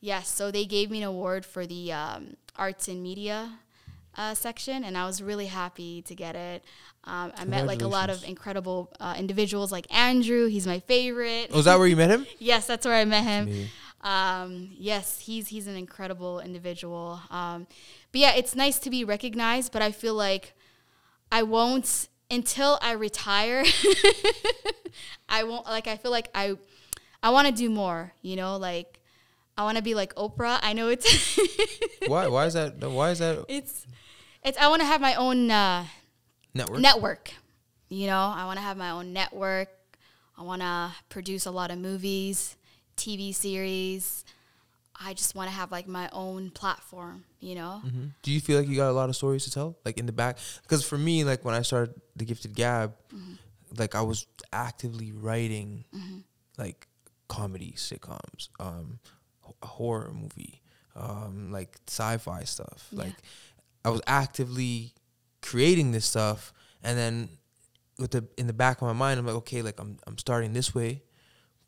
Yes, 0.00 0.28
so 0.28 0.50
they 0.52 0.64
gave 0.66 0.90
me 0.90 0.98
an 0.98 1.08
award 1.08 1.44
for 1.44 1.66
the 1.66 1.92
um, 1.92 2.36
arts 2.54 2.86
and 2.86 3.02
media 3.02 3.58
uh, 4.16 4.34
section, 4.34 4.84
and 4.84 4.96
I 4.96 5.06
was 5.06 5.20
really 5.20 5.46
happy 5.46 6.02
to 6.02 6.14
get 6.14 6.36
it. 6.36 6.64
Um, 7.08 7.32
I 7.36 7.44
met 7.46 7.66
like 7.66 7.80
a 7.80 7.88
lot 7.88 8.10
of 8.10 8.22
incredible 8.22 8.92
uh, 9.00 9.14
individuals, 9.18 9.72
like 9.72 9.86
Andrew. 9.94 10.46
He's 10.46 10.66
my 10.66 10.80
favorite. 10.80 11.50
Was 11.50 11.64
that 11.64 11.78
where 11.78 11.88
you 11.88 11.96
met 11.96 12.10
him? 12.10 12.26
Yes, 12.38 12.66
that's 12.66 12.84
where 12.84 12.94
I 12.94 13.04
met 13.04 13.24
him. 13.24 13.68
Um, 14.02 14.70
yes, 14.78 15.20
he's 15.20 15.48
he's 15.48 15.66
an 15.66 15.74
incredible 15.74 16.38
individual. 16.40 17.20
Um, 17.30 17.66
but 18.12 18.20
yeah, 18.20 18.34
it's 18.36 18.54
nice 18.54 18.78
to 18.80 18.90
be 18.90 19.04
recognized. 19.04 19.72
But 19.72 19.82
I 19.82 19.90
feel 19.90 20.14
like 20.14 20.54
I 21.32 21.42
won't 21.42 22.08
until 22.30 22.78
I 22.82 22.92
retire. 22.92 23.64
I 25.28 25.44
won't 25.44 25.66
like. 25.66 25.86
I 25.86 25.96
feel 25.96 26.10
like 26.10 26.28
I 26.34 26.56
I 27.22 27.30
want 27.30 27.48
to 27.48 27.54
do 27.54 27.70
more. 27.70 28.12
You 28.22 28.36
know, 28.36 28.56
like 28.56 29.00
I 29.56 29.62
want 29.64 29.78
to 29.78 29.82
be 29.82 29.94
like 29.94 30.14
Oprah. 30.14 30.58
I 30.62 30.74
know 30.74 30.88
it's 30.88 31.38
Why? 32.06 32.28
Why 32.28 32.46
is 32.46 32.54
that? 32.54 32.78
Why 32.78 33.10
is 33.10 33.18
that 33.18 33.44
it's 33.48 33.86
it's. 34.44 34.58
I 34.58 34.68
want 34.68 34.80
to 34.80 34.86
have 34.86 35.00
my 35.00 35.14
own. 35.14 35.50
Uh, 35.50 35.86
network? 36.58 36.80
network. 36.80 37.30
You 37.88 38.06
know, 38.06 38.18
I 38.36 38.44
want 38.44 38.58
to 38.58 38.62
have 38.62 38.76
my 38.76 38.90
own 38.90 39.12
network. 39.12 39.68
I 40.36 40.42
want 40.42 40.60
to 40.62 40.92
produce 41.08 41.46
a 41.46 41.50
lot 41.50 41.70
of 41.70 41.78
movies, 41.78 42.56
TV 42.96 43.34
series. 43.34 44.24
I 45.00 45.14
just 45.14 45.34
want 45.34 45.48
to 45.48 45.54
have 45.54 45.70
like 45.72 45.86
my 45.86 46.08
own 46.12 46.50
platform, 46.50 47.24
you 47.40 47.54
know? 47.54 47.80
Mhm. 47.86 48.10
Do 48.22 48.32
you 48.32 48.40
feel 48.40 48.58
like 48.58 48.68
you 48.68 48.76
got 48.76 48.90
a 48.90 48.92
lot 48.92 49.08
of 49.08 49.16
stories 49.16 49.44
to 49.44 49.50
tell, 49.50 49.76
like 49.84 49.96
in 49.96 50.06
the 50.06 50.12
back? 50.12 50.38
Because 50.62 50.84
for 50.84 50.98
me, 50.98 51.24
like 51.24 51.44
when 51.44 51.54
I 51.54 51.62
started 51.62 51.94
the 52.16 52.24
Gifted 52.24 52.54
Gab, 52.54 52.94
Mm-hmm. 53.14 53.34
like 53.78 53.94
I 53.94 54.02
was 54.02 54.26
actively 54.52 55.12
writing, 55.12 55.84
like 56.58 56.88
comedy 57.28 57.72
sitcoms, 57.76 58.48
um, 58.58 58.98
a 59.62 59.66
horror 59.66 60.10
movie, 60.12 60.60
um, 60.96 61.52
like 61.52 61.78
sci-fi 61.86 62.42
stuff. 62.44 62.88
Yeah. 62.90 63.04
Like 63.04 63.14
I 63.84 63.90
was 63.90 64.00
actively 64.06 64.94
creating 65.42 65.92
this 65.92 66.04
stuff, 66.04 66.52
and 66.82 66.98
then 66.98 67.28
with 67.98 68.12
the 68.12 68.26
in 68.36 68.46
the 68.46 68.52
back 68.52 68.80
of 68.80 68.86
my 68.86 68.92
mind, 68.92 69.18
I'm 69.18 69.26
like, 69.26 69.36
okay, 69.36 69.62
like 69.62 69.80
I'm 69.80 69.98
I'm 70.06 70.18
starting 70.18 70.52
this 70.52 70.74
way. 70.74 71.02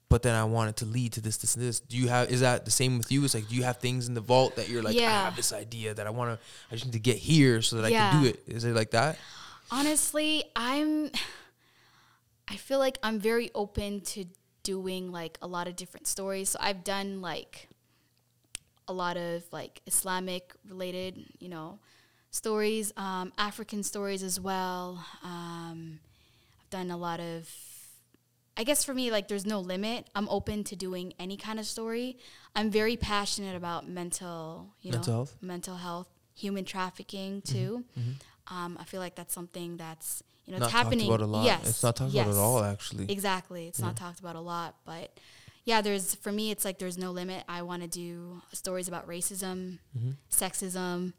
But 0.08 0.24
then 0.24 0.34
I 0.34 0.42
want 0.42 0.70
it 0.70 0.76
to 0.78 0.86
lead 0.86 1.12
to 1.12 1.20
this, 1.20 1.36
this, 1.36 1.54
and 1.54 1.64
this. 1.64 1.78
Do 1.78 1.96
you 1.96 2.08
have? 2.08 2.32
Is 2.32 2.40
that 2.40 2.64
the 2.64 2.72
same 2.72 2.98
with 2.98 3.12
you? 3.12 3.24
It's 3.24 3.32
like, 3.32 3.48
do 3.48 3.54
you 3.54 3.62
have 3.62 3.76
things 3.76 4.08
in 4.08 4.14
the 4.14 4.20
vault 4.20 4.56
that 4.56 4.68
you're 4.68 4.82
like, 4.82 4.96
I 4.96 5.02
have 5.02 5.36
this 5.36 5.52
idea 5.52 5.94
that 5.94 6.04
I 6.04 6.10
want 6.10 6.32
to, 6.32 6.46
I 6.68 6.74
just 6.74 6.86
need 6.86 6.94
to 6.94 6.98
get 6.98 7.16
here 7.16 7.62
so 7.62 7.76
that 7.76 7.84
I 7.84 7.90
can 7.92 8.20
do 8.20 8.28
it. 8.28 8.42
Is 8.48 8.64
it 8.64 8.74
like 8.74 8.90
that? 8.90 9.18
Honestly, 9.70 10.42
I'm 10.56 11.12
I 12.48 12.56
feel 12.56 12.80
like 12.80 12.98
I'm 13.04 13.20
very 13.20 13.52
open 13.54 14.00
to 14.00 14.24
doing 14.64 15.12
like 15.12 15.38
a 15.40 15.46
lot 15.46 15.68
of 15.68 15.76
different 15.76 16.08
stories. 16.08 16.50
So 16.50 16.58
I've 16.60 16.82
done 16.82 17.20
like 17.20 17.68
a 18.88 18.92
lot 18.92 19.16
of 19.16 19.44
like 19.52 19.80
Islamic 19.86 20.52
related, 20.68 21.24
you 21.38 21.48
know, 21.48 21.78
stories, 22.30 22.92
um, 22.96 23.32
African 23.38 23.82
stories 23.82 24.22
as 24.22 24.38
well. 24.40 25.04
Um, 25.22 25.98
I've 26.62 26.70
done 26.70 26.90
a 26.90 26.96
lot 26.96 27.20
of 27.20 27.48
I 28.56 28.64
guess 28.64 28.84
for 28.84 28.92
me, 28.92 29.10
like, 29.10 29.28
there's 29.28 29.46
no 29.46 29.60
limit. 29.60 30.08
I'm 30.14 30.28
open 30.28 30.64
to 30.64 30.76
doing 30.76 31.14
any 31.18 31.38
kind 31.38 31.58
of 31.58 31.64
story. 31.64 32.18
I'm 32.54 32.70
very 32.70 32.94
passionate 32.96 33.56
about 33.56 33.88
mental, 33.88 34.66
you 34.82 34.90
Mental 34.92 35.12
know, 35.12 35.16
health? 35.20 35.36
mental 35.40 35.76
health, 35.76 36.08
human 36.34 36.66
trafficking 36.66 37.40
too. 37.42 37.84
Um, 38.50 38.76
I 38.78 38.84
feel 38.84 39.00
like 39.00 39.14
that's 39.14 39.32
something 39.32 39.76
that's 39.78 40.22
you 40.44 40.52
know 40.52 40.58
not 40.58 40.66
it's 40.66 40.72
happening. 40.74 41.08
talked 41.08 41.20
about 41.22 41.24
a 41.24 41.30
lot. 41.30 41.44
Yes, 41.46 41.68
It's 41.70 41.82
not 41.82 41.96
talked 41.96 42.12
yes. 42.12 42.26
about 42.26 42.36
at 42.36 42.40
all, 42.40 42.62
actually. 42.64 43.10
Exactly, 43.10 43.68
it's 43.68 43.80
not 43.80 43.96
talked 43.96 44.20
about 44.20 44.36
a 44.36 44.40
lot, 44.40 44.74
but 44.84 45.16
yeah, 45.64 45.80
there's 45.80 46.16
for 46.16 46.32
me, 46.32 46.50
it's 46.50 46.64
like 46.64 46.78
there's 46.78 46.98
no 46.98 47.12
limit. 47.12 47.44
I 47.48 47.62
want 47.62 47.82
to 47.82 47.88
do 47.88 48.42
stories 48.52 48.88
about 48.88 49.08
racism, 49.08 49.78
Mm-hmm. 49.96 50.10
sexism, 50.30 51.12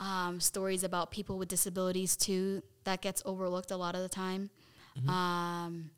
um, 0.00 0.40
stories 0.40 0.84
about 0.84 1.10
people 1.10 1.38
with 1.38 1.48
disabilities 1.48 2.16
too. 2.16 2.62
That 2.84 3.00
gets 3.00 3.22
overlooked 3.24 3.70
a 3.70 3.76
lot 3.76 3.94
of 3.94 4.02
the 4.02 4.08
time. 4.08 4.50
Mm-hmm. 4.98 5.10
Um, 5.10 5.90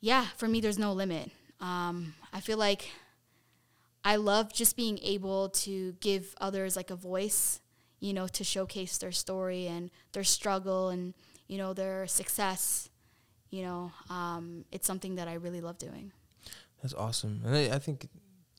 yeah, 0.00 0.26
for 0.36 0.48
me, 0.48 0.60
there's 0.60 0.78
no 0.78 0.92
limit. 0.92 1.30
Um, 1.60 2.14
I 2.32 2.40
feel 2.40 2.58
like 2.58 2.90
I 4.04 4.16
love 4.16 4.52
just 4.52 4.76
being 4.76 4.98
able 5.02 5.48
to 5.50 5.92
give 6.00 6.34
others 6.40 6.76
like 6.76 6.90
a 6.90 6.96
voice, 6.96 7.60
you 7.98 8.12
know, 8.12 8.28
to 8.28 8.44
showcase 8.44 8.98
their 8.98 9.12
story 9.12 9.66
and 9.66 9.90
their 10.12 10.24
struggle 10.24 10.90
and 10.90 11.14
you 11.48 11.58
know 11.58 11.72
their 11.72 12.06
success. 12.06 12.88
You 13.50 13.62
know, 13.62 13.92
um, 14.10 14.64
it's 14.72 14.86
something 14.86 15.16
that 15.16 15.28
I 15.28 15.34
really 15.34 15.60
love 15.60 15.78
doing. 15.78 16.12
That's 16.82 16.94
awesome, 16.94 17.42
and 17.44 17.56
I, 17.56 17.74
I 17.74 17.78
think 17.78 18.08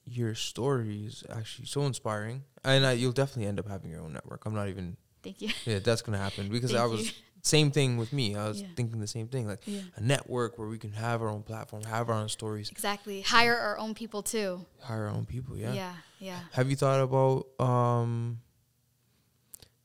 your 0.10 0.34
story 0.36 1.06
is 1.06 1.24
actually 1.30 1.65
so 1.67 1.82
inspiring. 1.86 2.43
and 2.63 2.86
uh, 2.86 2.89
you'll 2.89 3.12
definitely 3.12 3.46
end 3.48 3.60
up 3.60 3.67
having 3.67 3.91
your 3.91 4.02
own 4.02 4.13
network. 4.13 4.46
I'm 4.46 4.54
not 4.56 4.70
even. 4.70 4.98
Thank 5.24 5.41
you. 5.41 5.50
Yeah, 5.65 5.80
that's 5.80 6.02
gonna 6.02 6.17
happen 6.17 6.48
because 6.56 6.74
I 6.74 6.86
was 6.86 7.08
you. 7.08 7.12
same 7.41 7.72
thing 7.72 7.98
with 7.98 8.13
me. 8.13 8.36
I 8.36 8.48
was 8.48 8.62
Yeah. 8.62 8.67
thinking 8.76 9.00
the 9.00 9.08
same 9.08 9.28
thing, 9.28 9.48
like 9.48 9.62
Yeah. 9.65 9.82
a 9.96 10.02
network 10.02 10.58
where 10.58 10.67
we 10.67 10.78
can 10.78 10.91
have 10.93 11.22
our 11.22 11.30
own 11.30 11.43
platform, 11.43 11.84
have 11.84 12.10
our 12.10 12.15
own 12.15 12.30
stories, 12.30 12.70
Exactly. 12.72 13.22
Hire 13.22 13.56
our 13.58 13.78
own 13.78 13.93
people 13.93 14.22
too. 14.24 14.65
hire 14.82 15.04
our 15.08 15.10
own 15.10 15.26
people. 15.26 15.58
Yeah. 15.58 15.74
Yeah. 15.74 15.93
Yeah. 16.20 16.39
Have 16.54 16.70
you 16.70 16.76
thought 16.76 17.02
about 17.02 17.48
um? 17.60 18.39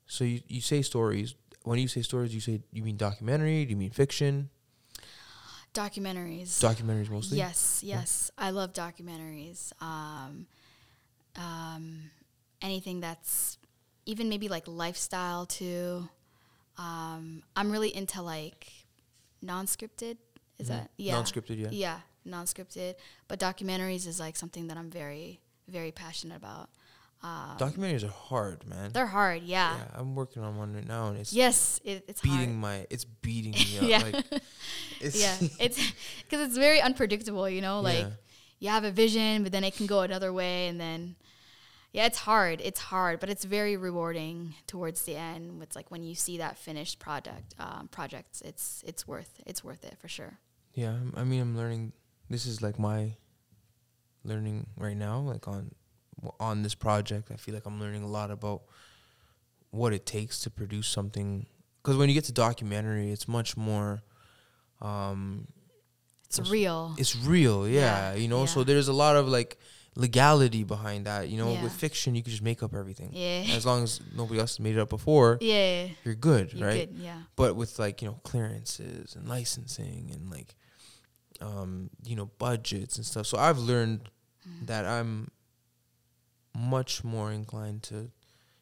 So 0.06 0.24
you 0.24 0.40
you 0.48 0.60
say 0.60 0.82
stories. 0.82 1.34
When 1.64 1.78
you 1.78 1.88
say 1.88 2.02
stories, 2.02 2.34
you 2.34 2.40
say 2.40 2.60
you 2.72 2.82
mean 2.82 2.96
documentary? 2.96 3.64
Do 3.64 3.70
you 3.70 3.76
mean 3.76 3.90
fiction? 3.90 4.50
Documentaries. 5.74 6.48
Documentaries 6.60 7.08
mostly. 7.10 7.38
Yes, 7.38 7.80
yes. 7.82 8.30
I 8.36 8.50
love 8.50 8.72
documentaries. 8.74 9.72
Um, 9.82 10.46
um, 11.36 12.10
anything 12.60 13.00
that's 13.00 13.56
even 14.04 14.28
maybe 14.28 14.48
like 14.48 14.68
lifestyle 14.68 15.46
too. 15.46 16.08
Um, 16.76 17.42
I'm 17.56 17.70
really 17.70 17.94
into 17.94 18.20
like 18.22 18.70
non-scripted. 19.40 20.18
Is 20.58 20.66
Mhm. 20.66 20.68
that 20.68 20.90
yeah? 20.98 21.14
Non-scripted, 21.14 21.58
yeah. 21.58 21.68
Yeah, 21.70 22.00
non-scripted. 22.24 22.94
But 23.28 23.40
documentaries 23.40 24.06
is 24.06 24.20
like 24.20 24.36
something 24.36 24.66
that 24.68 24.76
I'm 24.76 24.90
very, 24.90 25.40
very 25.68 25.90
passionate 25.92 26.36
about. 26.36 26.68
Um, 27.22 27.56
Documentaries 27.56 28.02
are 28.02 28.08
hard, 28.08 28.66
man. 28.66 28.90
they're 28.92 29.06
hard. 29.06 29.42
Yeah. 29.42 29.76
yeah, 29.76 29.84
I'm 29.94 30.14
working 30.16 30.42
on 30.42 30.56
one 30.56 30.72
right 30.74 30.86
now, 30.86 31.08
and 31.08 31.18
it's 31.18 31.32
Yes, 31.32 31.80
it, 31.84 32.04
it's 32.08 32.20
beating 32.20 32.38
hard. 32.60 32.80
my. 32.80 32.86
It's 32.90 33.04
beating 33.04 33.52
me 33.52 33.78
up. 33.80 33.84
Yeah. 33.88 33.98
Like, 33.98 34.42
it's 35.00 35.20
yeah, 35.22 35.36
it's 35.60 35.78
because 36.22 36.46
it's 36.48 36.56
very 36.56 36.80
unpredictable. 36.80 37.48
You 37.48 37.60
know, 37.60 37.80
like 37.80 37.98
Yeah. 37.98 38.10
you 38.58 38.68
have 38.70 38.82
a 38.84 38.90
vision, 38.90 39.44
but 39.44 39.52
then 39.52 39.62
it 39.62 39.76
can 39.76 39.86
go 39.86 40.00
another 40.00 40.32
way, 40.32 40.66
and 40.66 40.80
then 40.80 41.14
yeah, 41.92 42.06
it's 42.06 42.18
hard. 42.18 42.60
It's 42.60 42.80
hard, 42.80 43.20
but 43.20 43.28
it's 43.30 43.44
very 43.44 43.76
rewarding 43.76 44.54
towards 44.66 45.02
the 45.02 45.14
end. 45.14 45.62
It's 45.62 45.76
like 45.76 45.90
when 45.92 46.02
you 46.02 46.14
see 46.16 46.38
that 46.38 46.58
finished 46.58 46.98
product, 46.98 47.54
um, 47.60 47.86
projects. 47.92 48.40
It's 48.40 48.82
it's 48.84 49.06
worth 49.06 49.40
it's 49.46 49.62
worth 49.62 49.84
it 49.84 49.96
for 50.00 50.08
sure. 50.08 50.38
Yeah, 50.74 50.96
I 51.14 51.22
mean, 51.22 51.40
I'm 51.40 51.56
learning. 51.56 51.92
This 52.30 52.46
is 52.46 52.62
like 52.62 52.78
my 52.80 53.14
learning 54.24 54.66
right 54.76 54.96
now, 54.96 55.18
like 55.20 55.46
on 55.46 55.70
on 56.40 56.62
this 56.62 56.74
project. 56.74 57.30
I 57.30 57.36
feel 57.36 57.54
like 57.54 57.66
I'm 57.66 57.80
learning 57.80 58.02
a 58.02 58.08
lot 58.08 58.30
about 58.30 58.62
what 59.70 59.92
it 59.92 60.04
takes 60.06 60.40
to 60.42 60.50
produce 60.50 60.86
something. 60.86 61.46
Because 61.82 61.96
when 61.96 62.08
you 62.08 62.14
get 62.14 62.24
to 62.24 62.32
documentary, 62.32 63.10
it's 63.10 63.26
much 63.28 63.56
more. 63.56 64.02
Um, 64.80 65.48
It's 66.26 66.38
What's- 66.38 66.50
real. 66.50 66.94
it's 66.98 67.14
real, 67.14 67.68
yeah. 67.68 68.12
Yeah, 68.12 68.14
you 68.14 68.26
know, 68.26 68.46
so 68.46 68.64
there's 68.64 68.88
a 68.88 68.92
lot 68.94 69.16
of 69.16 69.28
like 69.28 69.58
legality 69.96 70.64
behind 70.64 71.04
that. 71.04 71.28
You 71.28 71.36
know, 71.36 71.52
Yeah. 71.52 71.62
with 71.62 71.72
fiction, 71.74 72.14
you 72.14 72.22
can 72.22 72.30
just 72.30 72.42
make 72.42 72.62
up 72.62 72.72
everything. 72.74 73.10
yeah, 73.12 73.44
As 73.54 73.66
long 73.66 73.82
as 73.82 74.00
nobody 74.16 74.40
else 74.40 74.52
has 74.52 74.60
made 74.60 74.76
it 74.76 74.80
up 74.80 74.88
before, 74.88 75.36
yeah. 75.42 75.88
you're 76.04 76.14
good, 76.14 76.54
You 76.54 76.64
right? 76.64 76.88
could, 76.88 76.98
yeah, 76.98 77.24
but 77.36 77.54
with 77.54 77.78
like 77.78 78.00
you 78.00 78.08
know 78.08 78.18
clearances 78.22 79.14
and 79.14 79.28
licensing 79.28 80.10
and 80.10 80.30
like 80.30 80.54
um 81.42 81.90
you 82.04 82.16
know 82.16 82.26
budgets 82.38 82.96
and 82.96 83.04
stuff 83.04 83.26
so 83.26 83.36
i've 83.36 83.58
learned 83.58 84.08
Mm-hmm. 84.48 84.66
that 84.66 84.84
i'm 84.86 85.30
much 86.56 87.02
more 87.04 87.32
inclined 87.32 87.82
to 87.82 88.10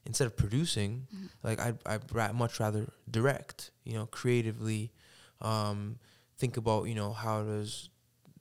instead 0.07 0.27
of 0.27 0.37
producing 0.37 1.07
Mm-hmm. 1.15 1.27
like 1.43 1.61
i'd, 1.61 1.79
I'd 1.87 2.13
ra- 2.15 2.33
much 2.33 2.59
rather 2.61 2.87
direct 3.11 3.71
you 3.85 3.95
know 3.95 4.07
creatively 4.07 4.93
um 5.41 5.99
think 6.39 6.57
about 6.57 6.85
you 6.85 6.95
know 6.95 7.13
how 7.13 7.43
does 7.43 7.89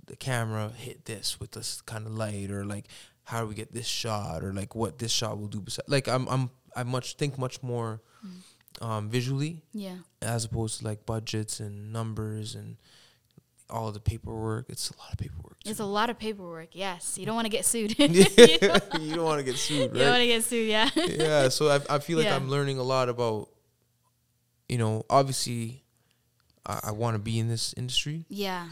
the 0.08 0.16
camera 0.16 0.70
hit 0.76 1.06
this 1.06 1.40
with 1.40 1.52
this 1.52 1.82
kind 1.82 2.06
of 2.08 2.14
light 2.14 2.50
or 2.52 2.64
like 2.66 2.86
how 3.24 3.42
do 3.42 3.48
we 3.48 3.56
get 3.56 3.74
this 3.74 3.86
shot 3.88 4.44
or 4.44 4.54
like 4.54 4.74
what 4.76 4.98
this 5.00 5.12
shot 5.12 5.38
will 5.40 5.48
do 5.48 5.60
beside 5.62 5.86
like 5.88 6.08
i'm 6.08 6.28
i'm 6.30 6.50
i 6.76 6.84
much 6.84 7.16
think 7.16 7.38
much 7.38 7.62
more 7.64 8.02
Mm-hmm. 8.26 8.84
um 8.86 9.10
visually 9.10 9.64
yeah. 9.74 9.96
as 10.22 10.44
opposed 10.46 10.80
to 10.80 10.86
like 10.86 11.06
budgets 11.06 11.60
and 11.62 11.94
numbers 11.94 12.54
and 12.56 12.76
all 13.70 13.92
the 13.92 14.00
paperwork. 14.00 14.70
It's 14.70 14.90
a 14.90 14.98
lot 14.98 15.12
of 15.12 15.18
paperwork. 15.18 15.58
It's 15.66 15.80
a 15.80 15.86
lot 15.86 16.10
of 16.10 16.18
paperwork. 16.20 16.70
Yes, 16.74 17.18
you 17.18 17.26
don't 17.26 17.36
want 17.36 17.46
to 17.46 17.50
get 17.58 17.66
sued. 17.66 17.98
you 18.00 18.06
don't, 18.08 19.24
want 19.24 19.40
to 19.40 19.44
get 19.44 19.56
sued, 19.58 19.92
you 19.94 20.00
don't 20.00 20.10
want 20.10 20.22
to 20.22 20.28
get 20.28 20.44
sued. 20.44 20.70
Yeah. 20.70 20.90
yeah. 20.96 21.50
So 21.50 21.70
I, 21.70 21.96
I 21.96 22.00
feel 22.00 22.18
like 22.18 22.28
Yeah. 22.28 22.36
I'm 22.36 22.50
learning 22.50 22.78
a 22.80 22.84
lot 22.84 23.10
about, 23.10 23.50
you 24.68 24.78
know, 24.78 25.06
obviously, 25.10 25.84
I, 26.66 26.80
I 26.86 26.92
want 26.92 27.16
to 27.16 27.20
be 27.20 27.40
in 27.40 27.48
this 27.48 27.74
industry, 27.78 28.26
yeah. 28.30 28.68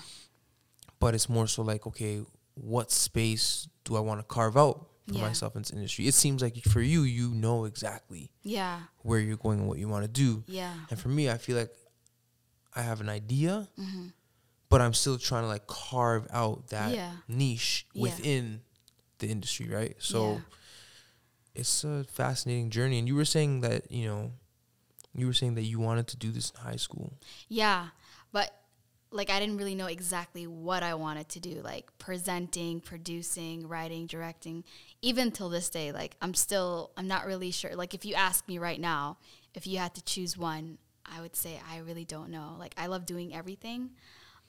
but 0.99 1.13
it's 1.15 1.29
more 1.29 1.47
so 1.47 1.61
like, 1.61 1.85
okay, 1.87 2.21
what 2.55 2.91
space 2.91 3.67
do 3.83 3.95
I 3.95 3.99
want 3.99 4.19
to 4.19 4.23
carve 4.25 4.57
out 4.57 4.87
for 5.07 5.15
Yeah. 5.15 5.21
myself 5.21 5.55
in 5.55 5.61
this 5.61 5.71
industry? 5.71 6.07
It 6.07 6.13
seems 6.13 6.41
like 6.41 6.55
for 6.63 6.81
you, 6.81 7.03
you 7.03 7.29
know 7.29 7.65
exactly 7.65 8.31
Yeah. 8.43 8.79
where 9.03 9.19
you're 9.19 9.37
going 9.37 9.59
and 9.59 9.67
what 9.67 9.77
you 9.79 9.87
want 9.87 10.03
to 10.05 10.09
do. 10.11 10.43
Yeah. 10.47 10.73
And 10.89 10.99
for 10.99 11.09
me, 11.09 11.29
I 11.29 11.37
feel 11.37 11.55
like 11.57 11.71
I 12.75 12.81
have 12.81 12.99
an 13.01 13.09
idea, 13.09 13.67
Mm-hmm. 13.79 14.07
But 14.69 14.81
I'm 14.81 14.93
still 14.93 15.17
trying 15.17 15.43
to 15.43 15.47
like 15.47 15.67
carve 15.67 16.27
out 16.31 16.67
that 16.69 16.93
Yeah. 16.93 17.13
niche 17.27 17.85
Yeah. 17.93 18.01
within 18.03 18.61
the 19.19 19.27
industry, 19.29 19.69
right? 19.69 19.95
So 19.99 20.33
Yeah. 20.33 20.39
it's 21.55 21.83
a 21.83 22.03
fascinating 22.05 22.69
journey. 22.69 22.99
And 22.99 23.07
you 23.07 23.15
were 23.15 23.25
saying 23.25 23.61
that, 23.61 23.91
you 23.91 24.05
know, 24.07 24.31
you 25.15 25.25
were 25.25 25.33
saying 25.33 25.55
that 25.55 25.63
you 25.63 25.79
wanted 25.79 26.07
to 26.07 26.17
do 26.17 26.31
this 26.31 26.51
in 26.51 26.61
high 26.61 26.75
school. 26.75 27.13
Yeah, 27.47 27.89
but 28.31 28.51
like 29.09 29.29
I 29.29 29.39
didn't 29.39 29.57
really 29.57 29.73
know 29.73 29.87
exactly 29.87 30.45
what 30.45 30.83
I 30.83 30.93
wanted 30.93 31.29
to 31.29 31.39
do, 31.39 31.61
like 31.63 31.97
presenting, 31.97 32.81
producing, 32.81 33.67
writing, 33.67 34.05
directing. 34.05 34.63
Even 35.01 35.31
till 35.31 35.49
this 35.49 35.69
day, 35.69 35.91
like 35.91 36.15
I'm 36.21 36.33
still 36.33 36.91
I'm 36.97 37.07
not 37.07 37.25
really 37.25 37.51
sure. 37.51 37.73
Like 37.75 37.93
if 37.93 38.05
you 38.05 38.13
ask 38.15 38.47
me 38.47 38.57
right 38.59 38.79
now, 38.79 39.17
if 39.55 39.65
you 39.65 39.77
had 39.79 39.95
to 39.95 40.03
choose 40.03 40.37
one, 40.37 40.77
I 41.05 41.21
would 41.21 41.35
say 41.35 41.59
I 41.71 41.77
really 41.77 42.05
don't 42.05 42.29
know. 42.29 42.55
Like 42.59 42.75
I 42.77 42.87
love 42.87 43.05
doing 43.05 43.33
everything. 43.33 43.91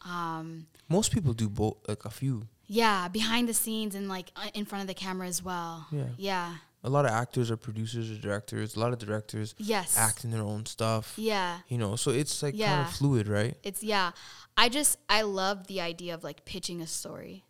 Um, 0.04 0.66
Most 0.88 1.12
people 1.12 1.32
do 1.32 1.48
both, 1.48 1.76
like 1.88 2.04
a 2.04 2.10
few. 2.10 2.46
yeah, 2.66 3.08
behind 3.08 3.48
the 3.48 3.54
scenes 3.54 3.94
and 3.94 4.08
like 4.08 4.30
uh, 4.36 4.48
in 4.54 4.64
front 4.64 4.82
of 4.82 4.88
the 4.88 4.94
camera 4.94 5.26
as 5.26 5.42
well. 5.42 5.86
Yeah. 5.90 6.04
Yeah. 6.16 6.54
A 6.84 6.88
lot 6.90 7.04
of 7.04 7.10
actors 7.10 7.50
are 7.50 7.56
producers 7.56 8.08
or 8.10 8.14
directors. 8.20 8.76
A 8.76 8.80
lot 8.80 8.92
of 8.92 8.98
directors 9.00 9.54
Yes. 9.58 9.96
act 9.98 10.24
in 10.24 10.30
their 10.30 10.42
own 10.42 10.64
stuff. 10.66 11.14
Yeah. 11.16 11.58
You 11.68 11.76
know, 11.78 11.96
so 11.96 12.10
it's 12.12 12.40
like 12.42 12.56
kind 12.58 12.82
of 12.86 12.92
fluid, 12.92 13.26
right? 13.26 13.56
It's 13.64 13.82
yeah. 13.82 14.12
I 14.56 14.68
just 14.68 14.96
I 15.08 15.22
love 15.22 15.66
the 15.66 15.80
idea 15.80 16.14
of 16.14 16.22
like 16.22 16.44
pitching 16.44 16.80
a 16.80 16.86
story. 16.86 17.44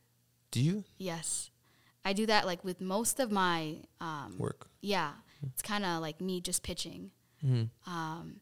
Do 0.50 0.60
you 0.62 0.84
Yes. 0.96 1.50
I 2.04 2.14
do 2.14 2.24
that 2.26 2.46
like 2.46 2.64
with 2.64 2.80
most 2.80 3.20
of 3.20 3.30
my 3.30 3.76
um 4.00 4.36
work? 4.38 4.68
yeah. 4.80 5.12
It's 5.52 5.62
kind 5.62 5.84
of 5.84 6.00
like 6.00 6.20
me 6.22 6.40
just 6.40 6.62
pitching. 6.62 7.10
hmm 7.42 7.64
Um 7.86 8.40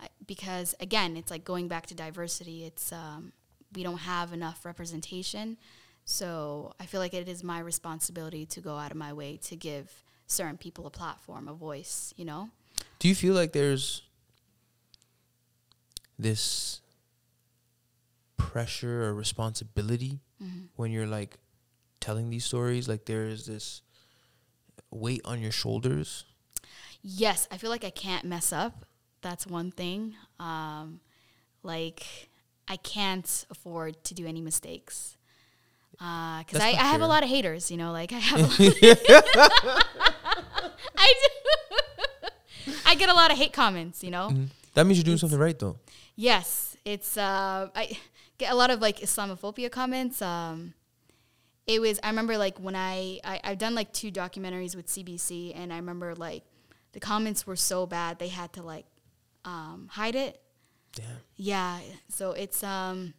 I, 0.00 0.08
because 0.26 0.74
again, 0.78 1.16
it's 1.16 1.30
like 1.30 1.44
going 1.44 1.68
back 1.68 1.86
to 1.86 1.94
diversity. 1.94 2.64
It's 2.64 2.92
um 2.92 3.32
we 3.74 3.82
don't 3.82 3.98
have 3.98 4.32
enough 4.32 4.64
representation. 4.64 5.56
So, 6.04 6.72
I 6.80 6.86
feel 6.86 7.00
like 7.00 7.12
it 7.12 7.28
is 7.28 7.44
my 7.44 7.58
responsibility 7.60 8.46
to 8.46 8.60
go 8.60 8.76
out 8.76 8.90
of 8.90 8.96
my 8.96 9.12
way 9.12 9.36
to 9.42 9.56
give 9.56 10.02
certain 10.26 10.56
people 10.56 10.86
a 10.86 10.90
platform, 10.90 11.48
a 11.48 11.52
voice, 11.54 12.14
you 12.16 12.24
know? 12.24 12.50
Do 12.98 13.08
you 13.08 13.14
feel 13.14 13.34
like 13.34 13.52
there's 13.52 14.02
this 16.18 16.80
pressure 18.36 19.04
or 19.04 19.14
responsibility 19.14 20.20
when 20.76 20.90
you're 20.90 21.06
like 21.06 21.38
telling 22.00 22.30
these 22.30 22.44
stories? 22.44 22.88
Like 22.88 23.04
there's 23.04 23.46
this 23.46 23.82
weight 24.90 25.22
on 25.24 25.40
your 25.40 25.52
shoulders. 25.52 26.24
Yes, 27.02 27.46
I 27.50 27.58
feel 27.58 27.70
like 27.70 27.84
I 27.84 27.90
can't 27.90 28.24
mess 28.24 28.52
up. 28.52 28.84
That's 29.22 29.46
one 29.46 29.70
thing. 29.70 30.14
Um, 30.38 31.00
like 31.62 32.27
I 32.68 32.76
can't 32.76 33.46
afford 33.50 34.02
to 34.04 34.14
do 34.14 34.26
any 34.26 34.40
mistakes 34.40 35.16
because 35.92 36.44
That's 36.52 36.64
I, 36.64 36.68
I 36.68 36.86
have 36.92 37.00
a 37.00 37.06
lot 37.06 37.22
of 37.22 37.28
haters. 37.28 37.70
You 37.70 37.76
know, 37.76 37.92
like 37.92 38.12
I 38.12 38.18
have. 38.18 38.40
A 38.40 38.42
lot 38.42 38.58
I 40.96 41.14
do. 42.66 42.72
I 42.86 42.94
get 42.94 43.08
a 43.08 43.14
lot 43.14 43.32
of 43.32 43.38
hate 43.38 43.52
comments. 43.52 44.04
You 44.04 44.10
know. 44.10 44.32
That 44.74 44.86
means 44.86 44.98
you're 44.98 45.04
doing 45.04 45.18
something 45.18 45.38
right, 45.38 45.58
though. 45.58 45.76
Yes, 46.14 46.76
it's 46.84 47.16
uh, 47.16 47.68
I 47.74 47.98
get 48.38 48.52
a 48.52 48.54
lot 48.54 48.70
of 48.70 48.80
like 48.80 49.00
Islamophobia 49.00 49.70
comments. 49.70 50.22
Um, 50.22 50.74
it 51.66 51.80
was 51.80 51.98
I 52.02 52.08
remember 52.08 52.38
like 52.38 52.58
when 52.58 52.76
I, 52.76 53.20
I 53.24 53.40
I've 53.44 53.58
done 53.58 53.74
like 53.74 53.92
two 53.92 54.10
documentaries 54.12 54.76
with 54.76 54.86
CBC, 54.86 55.52
and 55.56 55.72
I 55.72 55.76
remember 55.76 56.14
like 56.14 56.44
the 56.92 57.00
comments 57.00 57.46
were 57.46 57.56
so 57.56 57.86
bad 57.86 58.18
they 58.18 58.28
had 58.28 58.52
to 58.54 58.62
like 58.62 58.86
um, 59.44 59.88
hide 59.90 60.14
it. 60.14 60.40
Damn. 60.94 61.06
Yeah, 61.36 61.78
so 62.08 62.32
it's 62.32 62.62
um, 62.64 63.14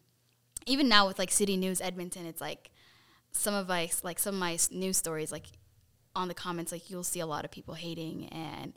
even 0.65 0.87
now 0.89 1.07
with 1.07 1.19
like 1.19 1.31
City 1.31 1.57
News 1.57 1.81
Edmonton, 1.81 2.25
it's 2.25 2.41
like 2.41 2.71
some 3.31 3.53
of 3.53 3.67
my 3.67 3.89
like 4.03 4.19
some 4.19 4.35
of 4.35 4.39
my 4.39 4.57
news 4.71 4.97
stories 4.97 5.31
like 5.31 5.45
on 6.15 6.27
the 6.27 6.33
comments 6.33 6.71
like 6.71 6.89
you'll 6.89 7.03
see 7.03 7.19
a 7.19 7.25
lot 7.27 7.45
of 7.45 7.51
people 7.51 7.73
hating 7.75 8.27
and. 8.29 8.73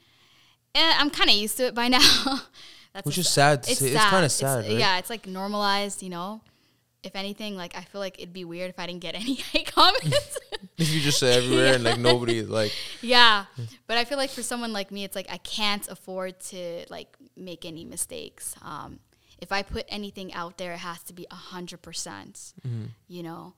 And 0.75 0.99
I'm 0.99 1.11
kind 1.11 1.29
of 1.29 1.37
used 1.37 1.59
to 1.59 1.65
it 1.67 1.75
by 1.75 1.89
now. 1.99 2.01
That's 2.95 3.05
Which 3.05 3.19
is 3.19 3.29
sad 3.29 3.63
to 3.65 3.75
say. 3.75 3.91
It's 3.91 4.05
kinda 4.09 4.29
sad, 4.31 4.65
right? 4.65 4.79
Yeah, 4.79 4.99
it's 4.99 5.11
like 5.11 5.27
normalized, 5.27 6.03
you 6.03 6.09
know. 6.09 6.41
if 7.03 7.15
anything, 7.15 7.57
like 7.57 7.77
I 7.77 7.83
feel 7.83 8.01
like 8.01 8.19
it'd 8.19 8.33
be 8.33 8.45
weird 8.45 8.71
if 8.71 8.79
I 8.79 8.87
didn't 8.87 9.01
get 9.01 9.15
any 9.15 9.35
hate 9.53 9.71
comments. 9.71 10.39
If 10.83 10.95
you 10.95 11.01
just 11.01 11.19
say 11.19 11.35
everywhere 11.39 11.75
and 11.75 11.85
like 11.85 11.99
nobody 11.99 12.39
is 12.39 12.49
like, 12.49 12.73
yeah, 13.01 13.45
but 13.87 13.97
I 13.97 14.05
feel 14.05 14.19
like 14.19 14.31
for 14.31 14.43
someone 14.43 14.73
like 14.73 14.91
me, 14.91 15.05
it's 15.05 15.17
like 15.17 15.27
I 15.31 15.39
can't 15.39 15.87
afford 15.89 16.41
to 16.51 16.85
like 16.91 17.17
make 17.37 17.65
any 17.65 17.85
mistakes. 17.85 18.55
Um, 18.63 18.99
if 19.39 19.51
I 19.53 19.63
put 19.63 19.85
anything 19.89 20.33
out 20.35 20.59
there, 20.59 20.73
it 20.73 20.79
has 20.79 21.03
to 21.05 21.13
be 21.13 21.27
a 21.31 21.35
hundred 21.35 21.83
percent. 21.83 22.55
You 23.09 23.23
know, 23.23 23.55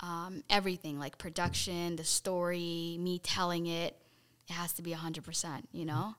um, 0.00 0.42
everything 0.50 0.98
like 0.98 1.18
production, 1.18 1.96
the 1.96 2.04
story, 2.04 2.96
me 3.00 3.18
telling 3.18 3.66
it, 3.66 3.96
it 4.48 4.52
has 4.52 4.72
to 4.74 4.82
be 4.82 4.92
a 4.92 4.96
hundred 4.96 5.24
percent. 5.24 5.68
You 5.72 5.86
know. 5.86 6.14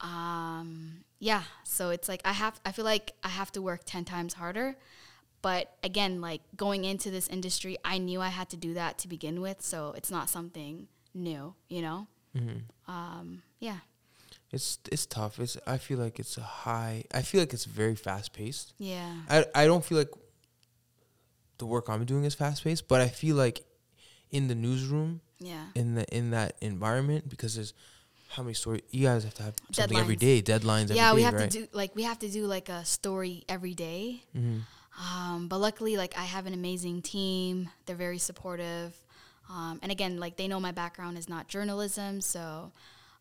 Um, 0.00 1.04
yeah, 1.18 1.44
so 1.64 1.90
it's 1.90 2.08
like 2.08 2.20
I 2.24 2.32
have. 2.32 2.60
I 2.64 2.72
feel 2.72 2.84
like 2.84 3.14
I 3.24 3.28
have 3.28 3.50
to 3.52 3.62
work 3.62 3.80
ten 3.86 4.04
times 4.04 4.34
harder. 4.34 4.76
But 5.46 5.70
again, 5.84 6.20
like 6.20 6.40
going 6.56 6.84
into 6.84 7.08
this 7.08 7.28
industry, 7.28 7.76
I 7.84 7.98
knew 7.98 8.20
I 8.20 8.30
had 8.30 8.48
to 8.48 8.56
do 8.56 8.74
that 8.74 8.98
to 8.98 9.06
begin 9.06 9.40
with, 9.40 9.62
so 9.62 9.94
it's 9.96 10.10
not 10.10 10.28
something 10.28 10.88
new, 11.14 11.54
you 11.68 11.82
know. 11.82 12.08
Um, 12.88 13.42
yeah, 13.60 13.78
it's 14.50 14.80
it's 14.90 15.06
tough. 15.06 15.38
It's 15.38 15.56
I 15.64 15.78
feel 15.78 15.98
like 15.98 16.18
it's 16.18 16.36
a 16.36 16.40
high. 16.40 17.04
I 17.14 17.22
feel 17.22 17.40
like 17.40 17.52
it's 17.52 17.64
very 17.64 17.94
fast 17.94 18.32
paced. 18.32 18.74
yeah, 18.78 19.14
I 19.30 19.44
I 19.54 19.66
don't 19.66 19.84
feel 19.84 19.98
like 19.98 20.10
the 21.58 21.66
work 21.66 21.88
I'm 21.88 22.04
doing 22.06 22.24
is 22.24 22.34
fast 22.34 22.64
paced, 22.64 22.88
but 22.88 23.00
I 23.00 23.06
feel 23.06 23.36
like 23.36 23.60
in 24.32 24.48
the 24.48 24.56
newsroom, 24.56 25.20
yeah, 25.38 25.66
in 25.76 25.94
the 25.94 26.04
in 26.12 26.30
that 26.30 26.56
environment, 26.60 27.28
because 27.28 27.54
there's 27.54 27.72
how 28.30 28.42
many 28.42 28.54
stories 28.54 28.82
you 28.90 29.06
guys 29.06 29.22
have 29.22 29.34
to 29.34 29.44
have 29.44 29.54
something 29.70 29.96
every 29.96 30.16
day, 30.16 30.42
deadlines 30.42 30.90
every 30.90 30.96
day, 30.96 30.96
yeah. 30.96 31.14
We 31.14 31.22
have 31.22 31.34
right? 31.34 31.48
to 31.48 31.60
do 31.60 31.68
like 31.72 31.94
we 31.94 32.02
have 32.02 32.18
to 32.18 32.28
do 32.28 32.46
like 32.46 32.68
a 32.68 32.84
story 32.84 33.44
every 33.48 33.74
day. 33.74 34.24
mm-hmm. 34.36 34.58
Um, 34.98 35.48
but 35.48 35.58
luckily, 35.58 35.96
like 35.96 36.16
I 36.16 36.24
have 36.24 36.46
an 36.46 36.54
amazing 36.54 37.02
team. 37.02 37.68
They're 37.84 37.96
very 37.96 38.18
supportive, 38.18 38.94
um, 39.50 39.78
and 39.82 39.92
again, 39.92 40.18
like 40.18 40.36
they 40.36 40.48
know 40.48 40.58
my 40.58 40.72
background 40.72 41.18
is 41.18 41.28
not 41.28 41.48
journalism, 41.48 42.20
so 42.20 42.72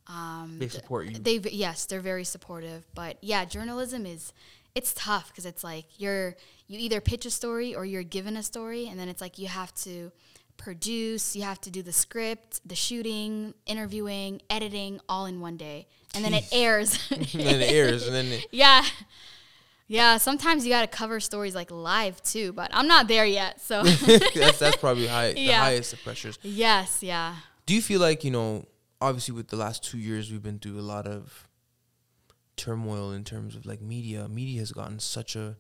um, 0.07 0.57
They 0.59 0.67
support 0.67 1.07
you. 1.07 1.17
They 1.17 1.37
yes, 1.51 1.85
they're 1.85 1.99
very 1.99 2.23
supportive. 2.23 2.85
But 2.93 3.17
yeah, 3.21 3.45
journalism 3.45 4.05
is 4.05 4.33
it's 4.73 4.93
tough 4.93 5.29
because 5.29 5.45
it's 5.45 5.63
like 5.63 5.85
you're 5.97 6.35
you 6.67 6.79
either 6.79 7.01
pitch 7.01 7.25
a 7.25 7.31
story 7.31 7.75
or 7.75 7.85
you're 7.85 8.03
given 8.03 8.37
a 8.37 8.43
story, 8.43 8.87
and 8.87 8.99
then 8.99 9.09
it's 9.09 9.21
like 9.21 9.37
you 9.37 9.47
have 9.47 9.73
to 9.75 10.11
produce, 10.57 11.35
you 11.35 11.43
have 11.43 11.59
to 11.61 11.69
do 11.69 11.81
the 11.81 11.91
script, 11.91 12.61
the 12.65 12.75
shooting, 12.75 13.53
interviewing, 13.65 14.41
editing, 14.49 14.99
all 15.09 15.25
in 15.25 15.41
one 15.41 15.57
day, 15.57 15.87
and 16.13 16.23
then 16.23 16.33
it 16.33 16.45
airs. 16.51 16.99
and 17.11 17.25
then 17.25 17.61
it 17.61 17.71
airs, 17.71 18.05
and 18.05 18.15
then 18.15 18.25
it, 18.31 18.47
yeah. 18.51 18.85
Yeah, 19.87 20.17
sometimes 20.17 20.65
you 20.65 20.71
got 20.71 20.81
to 20.81 20.87
cover 20.87 21.19
stories 21.19 21.53
like 21.53 21.69
live 21.69 22.21
too, 22.23 22.53
but 22.53 22.71
I'm 22.73 22.87
not 22.87 23.07
there 23.07 23.25
yet. 23.25 23.61
So, 23.61 23.83
that's 24.35 24.57
that's 24.59 24.77
probably 24.77 25.07
high, 25.17 25.33
the 25.33 25.47
highest 25.49 25.93
of 25.93 26.03
pressures. 26.03 26.39
yes, 26.41 27.03
yeah. 27.03 27.35
Do 27.65 27.73
you 27.75 27.81
feel 27.81 27.99
like 28.01 28.23
you 28.23 28.31
know? 28.31 28.65
Obviously, 29.01 29.35
with 29.35 29.49
the 29.49 29.57
last 29.57 29.83
two 29.83 29.97
years, 29.99 30.31
we've 30.31 30.41
been 30.41 30.57
through 30.57 30.79
a 30.79 30.81
lot 30.81 31.05
of 31.05 31.47
turmoil 32.55 33.11
in 33.11 33.23
terms 33.23 33.55
of 33.55 33.65
like 33.65 33.81
media. 33.81 34.27
Media 34.27 34.59
has 34.59 34.71
gotten 34.71 34.99
such 34.99 35.35
a 35.35 35.57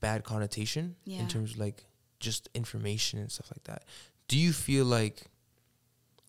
bad 0.00 0.24
connotation 0.24 0.96
Yeah. 1.04 1.20
in 1.20 1.28
terms 1.28 1.52
of 1.52 1.58
like 1.58 1.84
just 2.18 2.48
information 2.54 3.18
and 3.18 3.30
stuff 3.30 3.50
like 3.54 3.64
that. 3.64 3.84
Do 4.28 4.38
you 4.38 4.52
feel 4.52 4.84
like, 4.86 5.24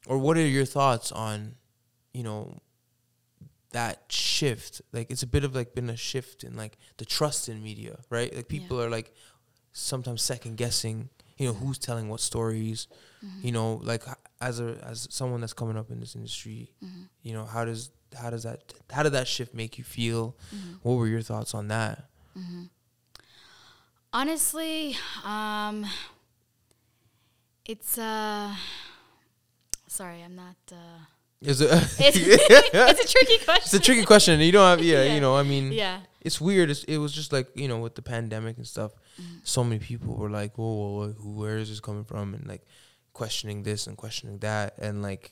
or 0.07 0.17
what 0.17 0.37
are 0.37 0.45
your 0.45 0.65
thoughts 0.65 1.11
on, 1.11 1.55
you 2.13 2.23
know, 2.23 2.59
that 3.71 4.03
shift? 4.09 4.81
Like, 4.93 5.09
it's 5.11 5.23
a 5.23 5.27
bit 5.27 5.43
of 5.43 5.55
like 5.55 5.73
been 5.75 5.89
a 5.89 5.97
shift 5.97 6.43
in 6.43 6.55
like 6.55 6.77
the 6.97 7.05
trust 7.05 7.49
in 7.49 7.61
media, 7.63 7.99
right? 8.09 8.33
Like, 8.35 8.45
Yeah. 8.51 8.59
people 8.59 8.81
are 8.81 8.89
like 8.89 9.13
sometimes 9.73 10.21
second 10.21 10.57
guessing, 10.57 11.09
you 11.37 11.47
know, 11.47 11.53
who's 11.53 11.77
telling 11.77 12.09
what 12.09 12.19
stories, 12.19 12.87
you 13.41 13.51
know, 13.51 13.75
like 13.83 14.03
as 14.39 14.59
a 14.59 14.77
as 14.83 15.07
someone 15.11 15.41
that's 15.41 15.53
coming 15.53 15.77
up 15.77 15.89
in 15.91 15.99
this 15.99 16.15
industry, 16.15 16.73
you 17.23 17.33
know, 17.33 17.45
how 17.45 17.65
does 17.65 17.91
how 18.19 18.29
does 18.29 18.43
that 18.43 18.73
how 18.91 19.03
did 19.03 19.13
that 19.13 19.27
shift 19.27 19.53
make 19.53 19.77
you 19.77 19.83
feel? 19.83 20.35
What 20.81 20.93
were 20.95 21.07
your 21.07 21.21
thoughts 21.21 21.53
on 21.53 21.67
that? 21.69 22.05
Honestly, 24.13 24.97
um, 25.23 25.85
it's 27.65 27.97
uh, 27.97 28.53
sorry, 29.87 30.21
I'm 30.21 30.35
not. 30.35 30.57
Uh, 30.71 31.05
Is 31.41 31.59
it? 31.61 31.69
it's, 31.71 31.97
it's 31.99 33.03
a 33.03 33.07
tricky 33.07 33.43
question. 33.43 33.63
it's 33.65 33.73
a 33.73 33.79
tricky 33.79 34.05
question. 34.05 34.39
You 34.39 34.51
don't 34.51 34.67
have, 34.77 34.85
yeah, 34.85 35.03
Yeah. 35.03 35.15
you 35.15 35.21
know, 35.21 35.35
I 35.35 35.43
mean, 35.43 35.71
Yeah, 35.71 36.01
it's 36.21 36.39
weird. 36.39 36.69
It's, 36.69 36.83
it 36.85 36.97
was 36.97 37.11
just 37.13 37.33
like 37.33 37.47
you 37.55 37.67
know, 37.67 37.79
with 37.79 37.95
the 37.95 38.01
pandemic 38.01 38.57
and 38.57 38.67
stuff, 38.67 38.91
Mm-hmm. 39.21 39.37
so 39.43 39.63
many 39.63 39.79
people 39.79 40.15
were 40.15 40.29
like, 40.29 40.57
"Whoa, 40.57 40.65
whoa, 40.73 40.91
whoa 40.97 41.11
who, 41.13 41.31
where 41.33 41.57
is 41.57 41.69
this 41.69 41.79
coming 41.81 42.05
from?" 42.05 42.33
And 42.33 42.47
like 42.47 42.63
questioning 43.13 43.63
this 43.63 43.87
and 43.87 43.97
questioning 43.97 44.39
that, 44.39 44.75
and 44.77 45.01
like, 45.01 45.31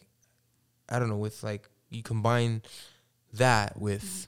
I 0.89 1.00
don't 1.00 1.10
know, 1.10 1.17
with 1.17 1.43
like 1.43 1.69
you 1.89 2.04
combine 2.04 2.62
that 3.34 3.80
with, 3.80 4.28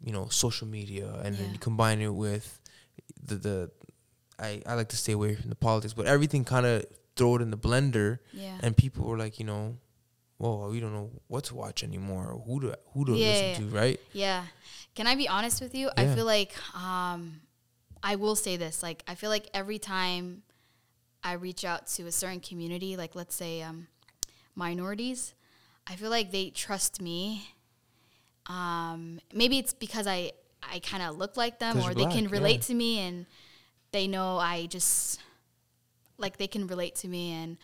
you 0.00 0.12
know, 0.12 0.28
social 0.28 0.66
media, 0.68 1.08
and 1.24 1.36
then 1.36 1.44
Mm-hmm. 1.44 1.52
You 1.54 1.58
combine 1.58 2.00
it 2.00 2.14
with 2.14 2.60
the 3.22 3.34
the. 3.36 3.70
I, 4.40 4.62
I 4.66 4.74
like 4.74 4.88
to 4.90 4.96
stay 4.96 5.12
away 5.12 5.34
from 5.34 5.50
the 5.50 5.56
politics, 5.56 5.92
but 5.94 6.06
everything 6.06 6.44
kind 6.44 6.64
of 6.64 6.84
throw 7.16 7.34
it 7.36 7.42
in 7.42 7.50
the 7.50 7.58
blender, 7.58 8.20
yeah, 8.32 8.56
and 8.62 8.76
people 8.76 9.04
were 9.04 9.18
like, 9.18 9.40
you 9.40 9.44
know, 9.44 9.76
whoa, 10.38 10.70
we 10.70 10.80
don't 10.80 10.92
know 10.92 11.10
what 11.26 11.44
to 11.44 11.54
watch 11.54 11.84
anymore, 11.84 12.32
or 12.32 12.40
who 12.40 12.60
to 12.60 12.78
who 12.92 13.04
to 13.04 13.12
Yeah, 13.12 13.26
listen 13.26 13.46
yeah. 13.48 13.70
to, 13.70 13.76
right? 13.76 14.00
yeah. 14.12 14.44
Can 14.94 15.06
I 15.06 15.14
be 15.14 15.28
honest 15.28 15.60
with 15.60 15.76
you? 15.76 15.90
I 15.96 16.06
feel 16.06 16.24
like 16.24 16.54
um, 16.74 17.40
I 18.02 18.16
will 18.16 18.34
say 18.34 18.56
this. 18.56 18.82
Like, 18.82 19.04
I 19.06 19.14
feel 19.14 19.30
like 19.30 19.48
every 19.54 19.78
time 19.78 20.42
I 21.22 21.34
reach 21.34 21.64
out 21.64 21.86
to 21.88 22.06
a 22.06 22.12
certain 22.12 22.40
community, 22.40 22.96
like 22.96 23.14
let's 23.14 23.36
say 23.36 23.62
um, 23.62 23.86
minorities, 24.56 25.34
I 25.86 25.94
feel 25.94 26.10
like 26.10 26.32
they 26.32 26.50
trust 26.50 27.00
me. 27.00 27.54
Um, 28.46 29.20
maybe 29.32 29.58
it's 29.58 29.72
because 29.72 30.08
I 30.08 30.32
I 30.62 30.80
kind 30.80 31.02
of 31.02 31.16
look 31.16 31.36
like 31.36 31.60
them, 31.60 31.78
or 31.78 31.94
they 31.94 32.06
can 32.06 32.28
relate 32.28 32.56
yeah. 32.56 32.66
to 32.68 32.74
me, 32.74 32.98
and 32.98 33.26
they 33.92 34.08
know 34.08 34.38
I 34.38 34.66
just 34.66 35.20
like 36.16 36.38
they 36.38 36.48
can 36.48 36.66
relate 36.66 36.96
to 36.96 37.08
me, 37.08 37.32
and 37.32 37.56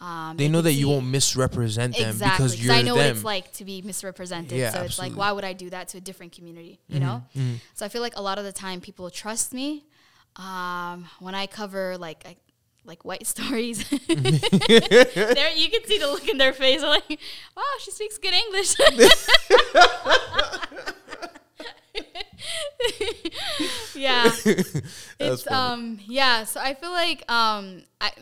um, 0.00 0.36
They 0.36 0.48
know 0.48 0.62
that 0.62 0.72
you 0.74 0.88
won't 0.88 1.06
misrepresent 1.06 1.96
them 1.96 2.10
exactly 2.10 2.44
because 2.44 2.54
'cause 2.56 2.64
you're 2.64 2.74
I 2.74 2.82
know 2.82 2.94
them. 2.94 3.04
what 3.06 3.16
it's 3.16 3.24
like 3.24 3.52
to 3.54 3.64
be 3.64 3.82
misrepresented. 3.82 4.56
Yeah, 4.56 4.70
so 4.72 4.82
it's 4.82 4.98
like. 4.98 5.10
Mm-hmm, 5.10 5.18
why 5.18 5.32
would 5.32 5.44
I 5.44 5.52
do 5.54 5.70
that 5.70 5.88
to 5.88 5.98
a 5.98 6.00
different 6.00 6.32
community? 6.32 6.78
You 6.88 7.00
know. 7.00 7.24
So 7.74 7.84
I 7.84 7.88
feel 7.88 8.02
like 8.02 8.16
a 8.16 8.22
lot 8.22 8.38
of 8.38 8.44
the 8.44 8.52
time 8.52 8.80
people 8.80 9.10
trust 9.10 9.52
me 9.52 9.84
um, 10.36 11.06
when 11.18 11.34
I 11.34 11.46
cover 11.46 11.98
like 11.98 12.22
I, 12.26 12.36
like 12.84 13.04
white 13.04 13.26
stories. 13.34 13.88
there 13.88 15.52
you 15.54 15.68
can 15.70 15.84
see 15.84 15.98
the 15.98 16.08
look 16.12 16.28
in 16.28 16.38
their 16.38 16.52
face. 16.52 16.80
I'm 16.82 16.90
like, 16.90 17.18
wow, 17.56 17.62
she 17.80 17.90
speaks 17.90 18.18
good 18.18 18.34
English. 18.34 18.74
yeah 23.94 24.30
it's 25.18 25.42
funny. 25.42 25.56
um 25.56 25.98
yeah 26.06 26.44
so 26.44 26.60
i 26.60 26.74
feel 26.74 26.90
like 26.92 27.30
um 27.30 27.82
i 28.00 28.12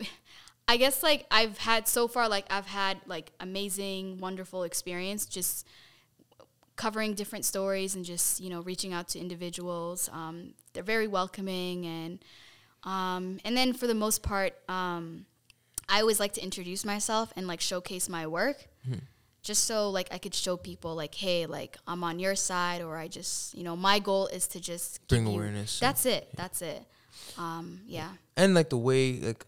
i 0.67 0.77
guess 0.77 1.01
like 1.03 1.25
i've 1.31 1.57
had 1.57 1.87
so 1.87 2.07
far 2.07 2.27
like 2.29 2.45
i've 2.49 2.65
had 2.67 2.97
like 3.05 3.31
amazing 3.39 4.17
wonderful 4.19 4.63
experience 4.63 5.25
just 5.25 5.65
covering 6.75 7.13
different 7.15 7.43
stories 7.45 7.95
and 7.95 8.05
just 8.05 8.39
you 8.39 8.49
know 8.49 8.61
reaching 8.61 8.93
out 8.93 9.07
to 9.07 9.19
individuals 9.19 10.09
um 10.13 10.53
they're 10.73 10.83
very 10.83 11.07
welcoming 11.07 11.85
and 11.85 12.19
um 12.83 13.39
and 13.43 13.57
then 13.57 13.73
for 13.73 13.87
the 13.87 13.95
most 13.95 14.21
part 14.21 14.53
um 14.69 15.25
i 15.89 15.99
always 16.01 16.19
like 16.19 16.33
to 16.33 16.41
introduce 16.43 16.85
myself 16.85 17.33
and 17.35 17.47
like 17.47 17.61
showcase 17.61 18.07
my 18.09 18.27
work 18.27 18.67
just 19.43 19.63
so 19.63 19.89
like 19.91 20.09
I 20.11 20.17
could 20.17 20.33
show 20.35 20.57
people 20.57 20.93
like, 20.93 21.15
hey, 21.15 21.45
like 21.45 21.77
I'm 21.87 22.03
on 22.03 22.19
your 22.19 22.35
side, 22.35 22.81
or 22.81 22.97
I 22.97 23.07
just, 23.07 23.53
you 23.53 23.63
know, 23.63 23.77
my 23.77 23.99
goal 23.99 24.27
is 24.27 24.45
to 24.49 24.59
just 24.59 25.07
Bring 25.07 25.23
give 25.23 25.31
you- 25.33 25.39
awareness. 25.39 25.79
That's 25.79 26.05
it. 26.05 26.27
That's 26.35 26.61
it. 26.61 26.83
Um, 27.37 27.79
yeah, 27.87 28.09
and 28.35 28.53
like 28.53 28.69
the 28.69 28.77
way 28.77 29.13
like 29.21 29.45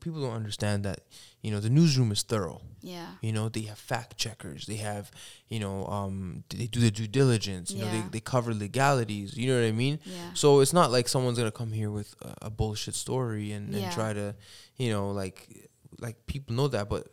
people 0.00 0.20
don't 0.22 0.34
understand 0.34 0.84
that 0.84 1.00
you 1.42 1.50
know 1.50 1.60
the 1.60 1.70
newsroom 1.70 2.10
is 2.12 2.22
thorough. 2.22 2.60
yeah, 2.80 3.08
You 3.20 3.32
know 3.32 3.48
they 3.48 3.62
have 3.62 3.78
fact 3.78 4.16
checkers. 4.16 4.66
They 4.66 4.76
have 4.76 5.10
you 5.48 5.60
know 5.60 5.86
um 5.86 6.44
they 6.50 6.66
do 6.66 6.80
the 6.80 6.90
due 6.90 7.06
diligence. 7.08 7.72
You 7.74 7.80
know 7.80 7.86
Yeah. 7.86 8.02
they 8.02 8.08
they 8.08 8.20
cover 8.20 8.52
legalities. 8.54 9.36
You 9.36 9.48
know 9.52 9.60
what 9.60 9.66
I 9.68 9.72
mean? 9.72 9.98
yeah, 10.04 10.30
So 10.34 10.60
it's 10.60 10.72
not 10.72 10.90
like 10.90 11.08
someone's 11.08 11.38
gonna 11.38 11.50
come 11.50 11.72
here 11.72 11.90
with 11.90 12.14
a, 12.22 12.46
a 12.46 12.50
bullshit 12.50 12.94
story 12.94 13.52
and, 13.52 13.66
and 13.74 13.82
Yeah. 13.84 13.90
try 13.90 14.12
to, 14.12 14.34
you 14.76 14.90
know, 14.90 15.10
like 15.10 15.68
like 16.00 16.16
people 16.26 16.54
know 16.54 16.68
that, 16.68 16.88
but 16.88 17.06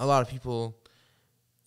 a 0.00 0.06
lot 0.06 0.22
of 0.22 0.28
people, 0.28 0.76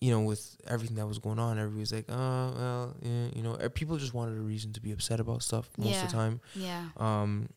you 0.00 0.10
know, 0.10 0.20
with 0.22 0.56
everything 0.66 0.96
that 0.96 1.06
was 1.06 1.18
going 1.18 1.38
on, 1.38 1.58
everybody's 1.58 1.92
like, 1.92 2.06
oh 2.08 2.52
well, 2.56 2.96
yeah, 3.02 3.26
you 3.34 3.42
know, 3.42 3.54
eh, 3.56 3.68
people 3.68 3.96
just 3.96 4.14
wanted 4.14 4.36
a 4.38 4.40
reason 4.40 4.72
to 4.72 4.80
be 4.80 4.92
upset 4.92 5.18
about 5.20 5.42
stuff 5.42 5.68
most 5.76 6.02
of 6.02 6.10
the 6.10 6.16
time. 6.16 6.40
yeah, 6.54 6.84
Um, 6.96 7.48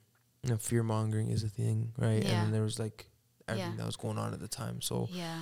you 0.43 0.49
know, 0.49 0.57
fear 0.57 0.83
mongering 0.83 1.29
is 1.29 1.43
a 1.43 1.49
thing, 1.49 1.93
right? 1.97 2.23
Yeah. 2.23 2.29
And 2.31 2.43
then 2.45 2.51
there 2.51 2.63
was 2.63 2.79
like 2.79 3.07
everything 3.47 3.71
Yeah. 3.73 3.77
that 3.77 3.85
was 3.85 3.95
going 3.95 4.17
on 4.17 4.33
at 4.33 4.39
the 4.39 4.47
time, 4.47 4.81
so 4.81 5.07
yeah, 5.11 5.41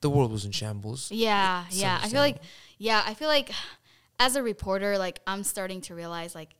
the 0.00 0.10
world 0.10 0.30
was 0.32 0.44
in 0.44 0.52
shambles. 0.52 1.10
yeah, 1.10 1.64
yeah. 1.70 1.98
I 2.02 2.08
feel 2.08 2.20
like, 2.20 2.38
yeah, 2.78 3.02
I 3.04 3.14
feel 3.14 3.28
like 3.28 3.50
as 4.18 4.36
a 4.36 4.42
reporter, 4.42 4.96
like 4.98 5.20
I'm 5.26 5.44
starting 5.44 5.80
to 5.82 5.94
realize, 5.94 6.34
like, 6.34 6.50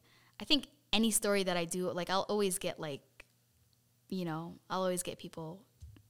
I 0.41 0.45
think 0.45 0.67
any 0.93 1.11
story 1.11 1.43
that 1.45 1.57
I 1.57 1.65
do, 1.65 1.91
like 1.93 2.11
I'll 2.11 2.27
always 2.29 2.59
get 2.59 2.79
like 2.81 3.01
you 4.11 4.25
know, 4.25 4.55
I'll 4.71 4.81
always 4.81 5.03
get 5.03 5.19
people 5.19 5.61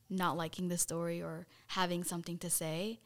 not 0.09 0.37
liking 0.37 0.69
the 0.69 0.79
story 0.79 1.21
or 1.21 1.47
having 1.67 2.05
something 2.05 2.39
to 2.39 2.49
say. 2.49 3.01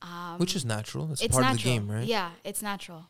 Um, 0.00 0.38
Which 0.38 0.56
is 0.56 0.64
natural. 0.64 1.12
It's, 1.12 1.20
it's 1.22 1.32
part 1.32 1.42
natural. 1.44 1.56
of 1.56 1.62
the 1.62 1.68
game, 1.68 1.90
right? 1.90 2.06
Yeah, 2.06 2.30
it's 2.42 2.62
natural. 2.62 3.08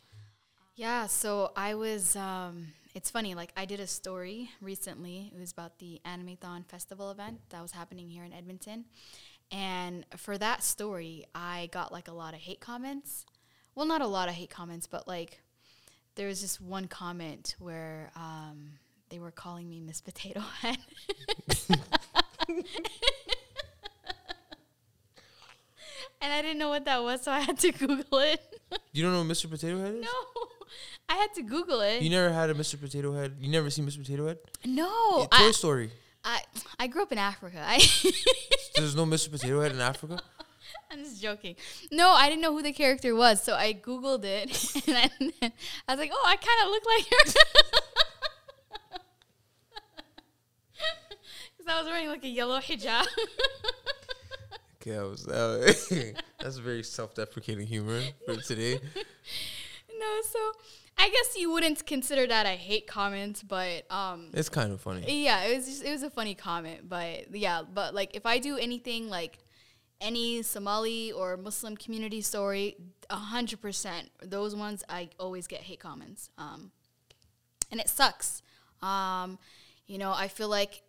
Yeah, 0.75 1.07
so 1.07 1.53
I 1.57 1.75
was. 1.75 2.17
Um, 2.17 2.69
it's 2.95 3.11
funny. 3.11 3.35
Like 3.35 3.53
I 3.57 3.65
did 3.65 3.81
a 3.81 3.87
story 3.87 4.51
recently. 4.61 5.33
It 5.35 5.39
was 5.39 5.53
about 5.53 5.79
the 5.79 6.01
Animethon 6.05 6.67
festival 6.67 7.11
event 7.11 7.41
that 7.51 7.63
was 7.63 7.73
happening 7.73 8.09
here 8.11 8.25
in 8.25 8.33
Edmonton, 8.33 8.85
and 9.51 10.05
for 10.17 10.39
that 10.39 10.63
story, 10.63 11.25
I 11.35 11.69
got 11.73 11.93
like 11.93 12.09
a 12.09 12.13
lot 12.13 12.35
of 12.35 12.41
hate 12.41 12.61
comments. 12.61 13.27
Well, 13.75 13.87
not 13.87 14.03
a 14.03 14.07
lot 14.07 14.29
of 14.29 14.35
hate 14.35 14.51
comments, 14.51 14.87
but 14.87 15.09
like 15.09 15.41
there 16.15 16.29
was 16.29 16.41
just 16.41 16.61
one 16.61 16.89
comment 16.89 17.57
where 17.59 18.11
um, 18.17 18.73
they 19.09 19.19
were 19.19 19.31
calling 19.31 19.69
me 19.69 19.81
Miss 19.81 20.01
Potato 20.01 20.41
Head. 20.61 20.77
and 26.21 26.33
I 26.33 26.43
didn't 26.43 26.59
know 26.59 26.69
what 26.69 26.85
that 26.85 27.03
was, 27.03 27.23
so 27.23 27.33
I 27.33 27.41
had 27.41 27.59
to 27.61 27.73
Google 27.73 28.19
it. 28.19 28.41
You 28.93 29.03
don't 29.03 29.13
know 29.13 29.19
what 29.21 29.29
Mr. 29.29 29.51
Potato 29.51 29.79
Head 29.81 29.95
is? 29.95 30.05
No, 30.05 30.42
I 31.09 31.15
had 31.17 31.35
to 31.35 31.43
Google 31.43 31.81
it. 31.81 32.03
You 32.03 32.11
never 32.11 32.33
had 32.33 32.51
a 32.51 32.55
Mr. 32.55 32.81
Potato 32.81 33.13
Head? 33.15 33.37
You 33.41 33.51
never 33.51 33.71
seen 33.71 33.87
Mr. 33.87 33.99
Potato 33.99 34.27
Head? 34.29 34.39
no, 34.65 35.19
Yeah, 35.33 35.39
Toy 35.39 35.49
I, 35.49 35.51
Story. 35.53 35.91
I 36.25 36.41
I 36.79 36.87
grew 36.87 37.03
up 37.03 37.13
in 37.13 37.19
Africa. 37.19 37.63
I 37.65 37.79
There's 38.77 38.95
no 38.97 39.05
Mr. 39.05 39.31
Potato 39.31 39.61
Head 39.61 39.73
in 39.73 39.81
Africa? 39.81 40.21
I'm 40.91 41.05
just 41.05 41.21
joking. 41.23 41.57
No, 41.91 42.11
I 42.11 42.29
didn't 42.29 42.43
know 42.43 42.53
who 42.53 42.63
the 42.63 42.73
character 42.73 43.15
was, 43.15 43.43
so 43.43 43.55
I 43.55 43.73
googled 43.75 44.25
it, 44.25 44.51
and 44.87 45.33
then 45.41 45.53
I 45.89 45.93
was 45.93 45.99
like, 45.99 46.11
"Oh, 46.13 46.25
I 46.27 46.37
kind 46.37 46.61
of 46.65 46.69
look 46.69 46.85
like 46.87 47.07
her," 47.11 47.25
because 51.57 51.67
I 51.69 51.79
was 51.81 51.87
wearing 51.87 52.09
like 52.09 52.25
a 52.25 52.29
yellow 52.29 52.59
hijab. 52.61 53.07
Okay, 54.81 54.99
I 54.99 55.03
was, 55.05 55.27
uh, 55.29 55.73
that's 56.41 56.59
very 56.59 56.83
self-deprecating 56.83 57.67
humor 57.67 58.01
for 58.27 58.37
today. 58.37 58.81
No, 60.03 60.21
so 60.23 60.39
I 60.99 61.09
guess 61.09 61.37
you 61.37 61.51
wouldn't 61.51 61.87
consider 61.87 62.27
that 62.27 62.47
a 62.47 62.51
hate 62.51 62.87
comment, 62.87 63.43
but 63.47 63.91
um, 63.91 64.29
It's 64.33 64.49
kind 64.49 64.73
of 64.73 64.81
funny. 64.81 65.25
Yeah, 65.25 65.45
it 65.45 65.57
was 65.57 65.67
just 65.67 65.85
it 65.85 65.91
was 65.91 66.03
a 66.03 66.11
funny 66.11 66.35
comment, 66.35 66.89
but 66.89 67.35
yeah, 67.35 67.63
but 67.63 67.95
like 67.95 68.15
if 68.15 68.27
I 68.27 68.39
do 68.39 68.57
anything 68.57 69.09
like 69.09 69.39
any 70.01 70.43
Somali 70.43 71.13
or 71.13 71.37
Muslim 71.37 71.77
community 71.77 72.21
story, 72.21 72.77
a 73.09 73.17
hundred 73.17 73.61
percent 73.61 74.11
those 74.23 74.55
ones 74.55 74.85
I 74.89 75.11
always 75.19 75.47
get 75.47 75.61
hate 75.61 75.81
comments, 75.81 76.31
um, 76.37 76.73
and 77.71 77.81
it 77.81 77.89
sucks. 77.89 78.43
Um, 78.83 79.39
you 79.87 79.99
know, 79.99 80.13
I 80.13 80.29
feel 80.29 80.49
like 80.49 80.83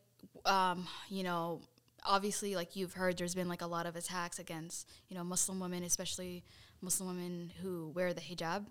um, 0.45 0.88
you 1.10 1.23
know, 1.23 1.62
obviously, 2.06 2.56
like 2.56 2.76
you've 2.76 2.93
heard, 2.93 3.17
there's 3.17 3.36
been 3.36 3.47
like 3.49 3.62
a 3.62 3.67
lot 3.67 3.86
of 3.86 3.95
attacks 3.95 4.39
against 4.39 4.89
you 5.08 5.15
know 5.15 5.23
Muslim 5.23 5.60
women, 5.60 5.84
especially 5.84 6.43
Muslim 6.82 7.15
women 7.15 7.52
who 7.62 7.89
wear 7.95 8.13
the 8.13 8.21
hijab, 8.21 8.65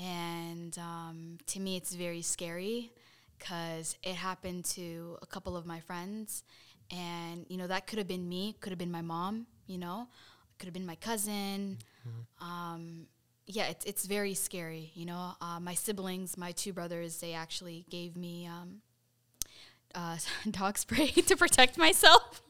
and 0.00 0.76
um, 0.78 1.38
to 1.48 1.60
me, 1.60 1.76
it's 1.76 1.94
very 1.94 2.22
scary 2.22 2.92
because 3.38 3.96
it 4.02 4.14
happened 4.14 4.64
to 4.64 5.18
a 5.22 5.26
couple 5.26 5.56
of 5.56 5.66
my 5.66 5.80
friends, 5.80 6.42
and 6.90 7.44
you 7.48 7.56
know 7.56 7.66
that 7.66 7.86
could 7.86 7.98
have 7.98 8.08
been 8.08 8.28
me, 8.28 8.56
could 8.60 8.70
have 8.70 8.78
been 8.78 8.90
my 8.90 9.02
mom, 9.02 9.46
you 9.66 9.78
know, 9.78 10.08
could 10.58 10.66
have 10.66 10.74
been 10.74 10.86
my 10.86 10.96
cousin. 10.96 11.78
Um, 12.40 13.06
yeah, 13.46 13.66
it's 13.66 13.84
it's 13.84 14.06
very 14.06 14.34
scary. 14.34 14.90
You 14.94 15.06
know, 15.06 15.32
uh, 15.40 15.60
my 15.60 15.74
siblings, 15.74 16.36
my 16.38 16.52
two 16.52 16.72
brothers, 16.72 17.20
they 17.20 17.34
actually 17.34 17.84
gave 17.90 18.16
me 18.16 18.46
um, 18.46 18.80
uh, 19.94 20.16
dog 20.50 20.78
spray 20.78 21.08
to 21.28 21.36
protect 21.36 21.78
myself. 21.78 22.42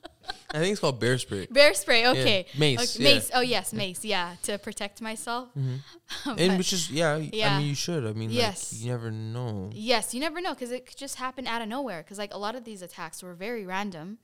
I 0.53 0.59
think 0.59 0.73
it's 0.73 0.81
called 0.81 1.01
bear 1.01 1.19
spray. 1.19 1.47
Bear 1.51 1.75
spray, 1.75 2.07
okay. 2.07 2.47
mace, 2.57 2.97
Okay, 2.97 3.05
yeah. 3.05 3.15
Mace. 3.15 3.31
Oh 3.35 3.41
yes, 3.41 3.73
mace. 3.73 4.05
Yeah, 4.05 4.35
to 4.45 4.59
protect 4.59 5.01
myself. 5.01 5.49
and 5.57 6.59
which 6.59 6.73
is, 6.73 6.91
yeah, 6.91 7.17
yeah, 7.17 7.55
I 7.55 7.59
mean, 7.59 7.69
you 7.69 7.75
should. 7.75 8.07
I 8.07 8.13
mean, 8.13 8.31
Yes. 8.31 8.73
like, 8.73 8.83
you 8.83 8.91
never 8.91 9.11
know. 9.11 9.71
Yes, 9.73 10.15
you 10.15 10.21
never 10.21 10.41
know 10.41 10.55
because 10.55 10.71
it 10.71 10.87
could 10.87 10.97
just 10.97 11.17
happen 11.17 11.47
out 11.47 11.63
of 11.63 11.69
nowhere. 11.69 12.03
Because 12.03 12.19
like 12.19 12.33
a 12.33 12.39
lot 12.39 12.55
of 12.55 12.65
these 12.65 12.83
attacks 12.83 13.23
were 13.23 13.35
very 13.35 13.65
random. 13.67 14.19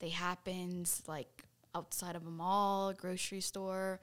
They 0.00 0.08
happened 0.08 0.90
like 1.06 1.44
outside 1.74 2.16
of 2.16 2.26
a 2.26 2.30
mall, 2.30 2.92
grocery 2.92 3.40
store, 3.40 4.00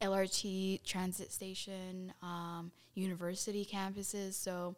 LRT 0.00 0.82
transit 0.84 1.32
station, 1.32 2.12
um, 2.22 2.72
university 2.94 3.64
campuses. 3.64 4.34
So 4.34 4.76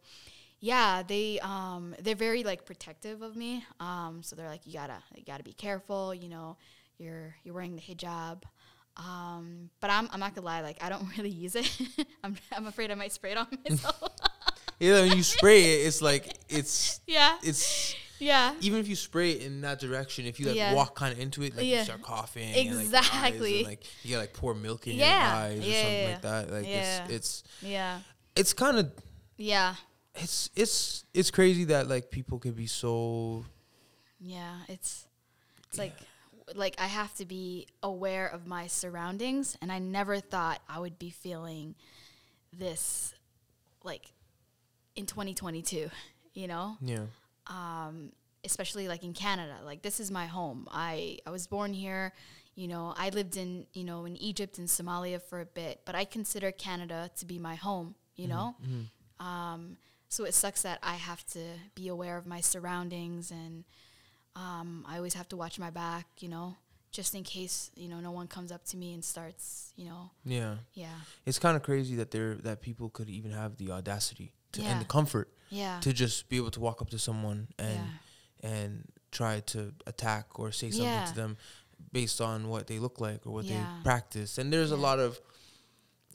yeah, 0.65 1.03
they 1.07 1.39
um, 1.41 1.95
they're 2.01 2.15
very 2.15 2.43
like 2.43 2.65
protective 2.65 3.21
of 3.21 3.37
me. 3.37 3.63
Um, 3.81 4.21
so 4.23 4.35
they're 4.35 4.49
like, 4.49 4.67
you 4.67 4.73
gotta 4.73 4.97
you 5.15 5.23
gotta 5.27 5.43
be 5.45 5.53
careful. 5.53 6.15
You 6.15 6.31
know, 6.31 6.57
you're 6.97 7.37
you're 7.45 7.55
wearing 7.55 7.77
the 7.77 7.83
hijab. 7.83 8.45
Um, 8.97 9.69
but 9.81 9.91
I'm 9.91 10.09
I'm 10.11 10.21
not 10.21 10.35
gonna 10.35 10.47
lie, 10.47 10.63
like 10.63 10.83
I 10.83 10.89
don't 10.89 11.07
really 11.19 11.29
use 11.29 11.55
it. 11.55 11.71
I'm 12.25 12.37
I'm 12.51 12.67
afraid 12.67 12.91
I 12.91 12.95
might 12.95 13.13
spray 13.13 13.33
it 13.33 13.37
on 13.37 13.47
myself. 13.69 14.09
Yeah, 14.81 15.03
when 15.03 15.17
you 15.19 15.23
spray 15.23 15.63
it, 15.63 15.87
it's 15.87 16.01
like, 16.03 16.37
it's, 16.49 17.01
yeah. 17.07 17.37
it's, 17.45 17.95
Yeah. 18.19 18.55
even 18.61 18.81
if 18.81 18.89
you 18.89 18.97
spray 18.97 19.31
it 19.33 19.43
in 19.43 19.61
that 19.61 19.79
direction, 19.79 20.25
if 20.27 20.41
you 20.41 20.47
like 20.47 20.57
Yeah. 20.57 20.75
walk 20.75 20.97
kind 20.97 21.13
of 21.13 21.21
into 21.21 21.43
it, 21.43 21.55
like 21.57 21.65
Yeah. 21.67 21.79
you 21.81 21.85
start 21.85 22.03
coughing, 22.03 22.53
like, 22.55 22.67
Exactly. 22.67 23.59
and, 23.59 23.69
like 23.69 23.85
you 24.03 24.11
get 24.11 24.19
like 24.19 24.33
pour 24.33 24.53
milk 24.55 24.87
in 24.89 24.97
Yeah. 24.97 25.07
your 25.07 25.37
eyes 25.37 25.59
or 25.69 25.73
something 25.73 26.11
like 26.11 26.23
that. 26.23 26.51
Like 26.51 26.67
it's 26.67 27.11
it's 27.13 27.43
Yeah. 27.63 28.01
it's 28.35 28.53
kind 28.53 28.79
of 28.79 28.93
Yeah. 29.37 29.75
It's 30.15 30.51
it's 30.55 31.05
it's 31.13 31.31
crazy 31.31 31.65
that 31.65 31.89
like 31.89 32.11
people 32.11 32.39
could 32.39 32.57
be 32.57 32.67
so 32.67 33.45
Yeah. 34.21 34.55
It's 34.69 35.07
it's 35.69 35.79
like 35.79 35.95
like 36.55 36.77
I 36.79 36.87
have 36.87 37.15
to 37.17 37.25
be 37.25 37.67
aware 37.83 38.27
of 38.27 38.47
my 38.47 38.67
surroundings 38.67 39.57
and 39.63 39.73
I 39.73 39.79
never 39.79 40.21
thought 40.21 40.61
I 40.69 40.79
would 40.79 40.99
be 40.99 41.11
feeling 41.11 41.75
this 42.53 43.15
like 43.83 44.13
in 44.97 45.07
2022, 45.07 45.91
you 46.35 46.47
know? 46.47 46.77
yeah 46.81 47.07
um, 47.47 48.13
especially 48.45 48.89
like 48.89 49.05
in 49.05 49.13
Canada. 49.13 49.57
Like 49.65 49.83
this 49.83 50.01
is 50.01 50.11
my 50.11 50.27
home. 50.27 50.69
I 50.71 51.19
I 51.27 51.31
was 51.31 51.47
born 51.47 51.73
here. 51.73 52.13
You 52.55 52.69
know, 52.69 52.95
I 52.97 53.09
lived 53.11 53.37
in 53.37 53.67
you 53.73 53.85
know 53.85 54.05
in 54.05 54.17
Egypt 54.17 54.59
and 54.59 54.69
Somalia 54.69 55.21
for 55.21 55.41
a 55.41 55.47
bit, 55.47 55.81
but 55.85 55.95
I 55.95 56.05
consider 56.05 56.53
Canada 56.53 57.11
to 57.19 57.27
be 57.27 57.39
my 57.39 57.55
home. 57.55 57.95
You 58.17 58.29
know, 58.29 58.55
um, 59.19 59.77
so 60.15 60.25
it 60.25 60.35
sucks 60.35 60.63
that 60.63 60.79
I 60.83 60.95
have 60.95 61.25
to 61.37 61.41
be 61.75 61.89
aware 61.89 62.17
of 62.17 62.25
my 62.27 62.41
surroundings 62.41 63.31
and 63.31 63.65
um, 64.37 64.85
I 64.89 64.97
always 64.97 65.15
have 65.15 65.29
to 65.31 65.37
watch 65.37 65.59
my 65.59 65.71
back. 65.71 66.07
You 66.19 66.29
know, 66.29 66.57
just 66.93 67.15
in 67.15 67.23
case 67.25 67.71
you 67.77 67.89
know 67.89 68.01
no 68.01 68.13
one 68.13 68.27
comes 68.29 68.51
up 68.53 68.65
to 68.67 68.77
me 68.77 68.95
and 68.95 69.05
starts. 69.05 69.73
You 69.77 69.87
know, 69.87 70.11
yeah. 70.25 70.55
yeah, 70.75 70.99
It's 71.27 71.39
kind 71.39 71.57
of 71.57 71.63
crazy 71.63 71.97
that 71.97 72.11
there 72.11 72.37
that 72.49 72.61
people 72.63 72.89
could 72.91 73.09
even 73.09 73.33
have 73.33 73.57
the 73.57 73.71
audacity 73.73 74.33
to, 74.53 74.61
Yeah. 74.63 74.71
and 74.73 74.81
the 74.81 74.85
comfort 74.87 75.29
yeah, 75.51 75.81
to 75.81 75.93
just 75.93 76.29
be 76.29 76.37
able 76.37 76.51
to 76.53 76.61
walk 76.61 76.81
up 76.83 76.91
to 76.91 76.99
someone 76.99 77.49
and 77.59 77.81
yeah, 78.43 78.51
and 78.51 78.85
try 79.11 79.41
to 79.55 79.73
attack 79.87 80.39
or 80.39 80.53
say 80.53 80.71
something 80.71 80.87
Yeah. 80.87 81.07
to 81.07 81.15
them 81.15 81.37
based 81.93 82.21
on 82.21 82.49
what 82.49 82.67
they 82.67 82.79
look 82.79 83.01
like 83.01 83.27
or 83.27 83.33
what 83.33 83.47
they 83.47 83.61
practice. 83.85 84.39
And 84.39 84.53
there's 84.53 84.73
a 84.73 84.77
lot 84.77 84.99
of 84.99 85.21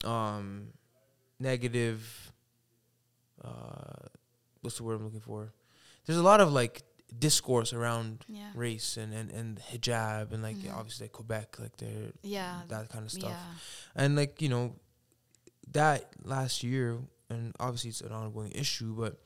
um, 0.03 0.73
negative. 1.39 2.31
Uh, 3.43 4.07
what's 4.61 4.77
the 4.77 4.83
word 4.83 4.95
I'm 4.95 5.05
looking 5.05 5.19
for? 5.21 5.53
There's 6.05 6.17
a 6.19 6.23
lot 6.23 6.41
of 6.41 6.51
like 6.51 6.83
discourse 7.17 7.73
around 7.73 8.23
yeah, 8.27 8.51
race 8.53 8.97
and, 8.97 9.13
and, 9.13 9.31
and 9.31 9.59
hijab 9.71 10.31
and 10.31 10.43
like 10.43 10.57
Mhm. 10.57 10.75
obviously 10.75 11.05
like 11.05 11.13
Quebec, 11.13 11.59
like 11.59 11.77
they're 11.77 12.11
yeah, 12.21 12.61
that 12.67 12.89
kind 12.89 13.05
of 13.05 13.11
stuff. 13.11 13.31
yeah, 13.31 13.55
And 14.03 14.15
like, 14.15 14.41
you 14.41 14.49
know, 14.49 14.75
that 15.71 16.11
last 16.23 16.63
year 16.63 16.99
and 17.29 17.53
obviously 17.59 17.89
it's 17.91 18.01
an 18.01 18.11
ongoing 18.11 18.51
issue, 18.51 18.93
but 18.95 19.19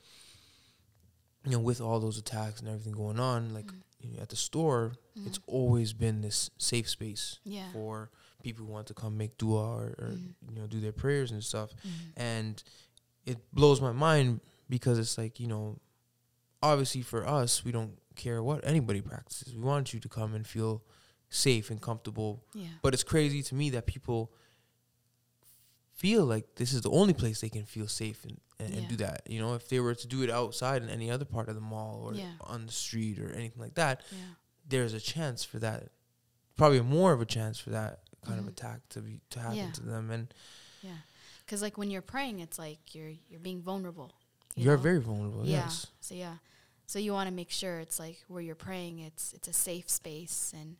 you 1.44 1.50
know, 1.52 1.58
with 1.60 1.80
all 1.80 2.00
those 2.00 2.16
attacks 2.18 2.60
and 2.60 2.68
everything 2.68 2.92
going 2.94 3.20
on, 3.20 3.52
like 3.52 3.66
Mhm. 3.66 3.82
you 4.00 4.16
know, 4.16 4.22
at 4.22 4.28
the 4.30 4.36
store, 4.36 4.94
it's 5.26 5.38
Mhm. 5.38 5.44
always 5.46 5.92
been 5.92 6.20
this 6.20 6.50
safe 6.58 6.88
space 6.88 7.38
yeah, 7.44 7.70
for 7.72 8.10
people 8.42 8.64
who 8.66 8.72
want 8.72 8.86
to 8.86 8.94
come 8.94 9.16
make 9.16 9.36
dua 9.38 9.62
or, 9.76 9.94
or 9.98 10.10
Mhm. 10.16 10.34
you 10.50 10.60
know, 10.60 10.66
do 10.66 10.80
their 10.80 10.92
prayers 10.92 11.30
and 11.30 11.42
stuff. 11.44 11.70
Mhm. 11.84 12.12
And 12.16 12.62
it 13.26 13.38
blows 13.52 13.80
my 13.80 13.92
mind 13.92 14.40
because 14.68 14.98
it's 14.98 15.16
like, 15.18 15.40
you 15.40 15.46
know, 15.48 15.78
obviously 16.62 17.02
for 17.02 17.26
us, 17.26 17.64
we 17.64 17.72
don't 17.72 17.98
care 18.16 18.42
what 18.42 18.66
anybody 18.66 19.00
practices. 19.00 19.54
We 19.54 19.62
want 19.62 19.92
you 19.94 20.00
to 20.00 20.08
come 20.08 20.34
and 20.34 20.46
feel 20.46 20.82
safe 21.30 21.70
and 21.70 21.80
comfortable 21.82 22.44
yeah, 22.54 22.68
but 22.80 22.94
it's 22.94 23.02
crazy 23.02 23.42
to 23.42 23.54
me 23.56 23.68
that 23.70 23.86
people 23.86 24.30
feel 25.94 26.24
like 26.24 26.54
this 26.56 26.72
is 26.72 26.82
the 26.82 26.90
only 26.90 27.12
place 27.14 27.40
they 27.40 27.48
can 27.48 27.64
feel 27.64 27.88
safe 27.88 28.24
and, 28.24 28.38
and, 28.60 28.74
and 28.74 28.88
do 28.88 28.96
that. 28.96 29.22
You 29.28 29.40
know, 29.40 29.54
if 29.54 29.68
they 29.68 29.80
were 29.80 29.94
to 29.94 30.06
do 30.06 30.22
it 30.22 30.30
outside 30.30 30.82
in 30.82 30.88
any 30.90 31.10
other 31.10 31.24
part 31.24 31.48
of 31.48 31.54
the 31.54 31.60
mall 31.60 32.02
or 32.04 32.14
Yeah. 32.14 32.32
on 32.42 32.66
the 32.66 32.72
street 32.72 33.18
or 33.18 33.32
anything 33.32 33.60
like 33.60 33.74
that, 33.74 34.02
yeah. 34.12 34.18
there's 34.68 34.92
a 34.94 35.00
chance 35.00 35.44
for 35.44 35.58
that. 35.60 35.88
Probably 36.56 36.80
more 36.82 37.12
of 37.12 37.20
a 37.20 37.26
chance 37.26 37.58
for 37.58 37.70
that 37.70 38.00
kind 38.24 38.38
Mhm. 38.38 38.42
of 38.44 38.48
attack 38.48 38.88
to 38.90 39.00
be 39.00 39.20
to 39.30 39.40
happen 39.40 39.56
Yeah. 39.56 39.70
to 39.72 39.82
them. 39.82 40.10
And 40.10 40.32
Yeah, 40.82 40.96
because 41.44 41.62
like 41.62 41.76
when 41.78 41.90
you're 41.90 42.02
praying, 42.02 42.40
it's 42.40 42.58
like 42.58 42.94
you're 42.94 43.12
you're 43.28 43.40
being 43.40 43.62
vulnerable. 43.62 44.12
you 44.56 44.70
are 44.70 44.76
very 44.76 45.00
vulnerable. 45.00 45.44
Yeah. 45.44 45.64
Yes. 45.64 45.86
So 46.00 46.14
yeah, 46.14 46.36
So 46.86 46.98
you 46.98 47.12
want 47.12 47.28
to 47.28 47.34
make 47.34 47.50
sure 47.50 47.80
it's 47.80 47.98
like 47.98 48.18
where 48.28 48.42
you're 48.42 48.54
praying, 48.54 49.00
it's 49.00 49.32
it's 49.32 49.48
a 49.48 49.52
safe 49.52 49.88
space 49.90 50.52
and 50.58 50.76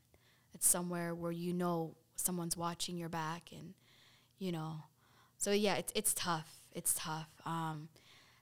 it's 0.54 0.66
somewhere 0.66 1.14
where 1.14 1.32
you 1.32 1.52
know 1.52 1.96
someone's 2.16 2.56
watching 2.56 2.96
your 2.96 3.08
back 3.08 3.50
and 3.52 3.74
you 4.38 4.52
know. 4.52 4.84
So 5.38 5.50
yeah, 5.50 5.74
it's 5.74 5.92
it's 5.94 6.14
tough. 6.14 6.60
It's 6.72 6.94
tough. 6.94 7.28
Um, 7.44 7.88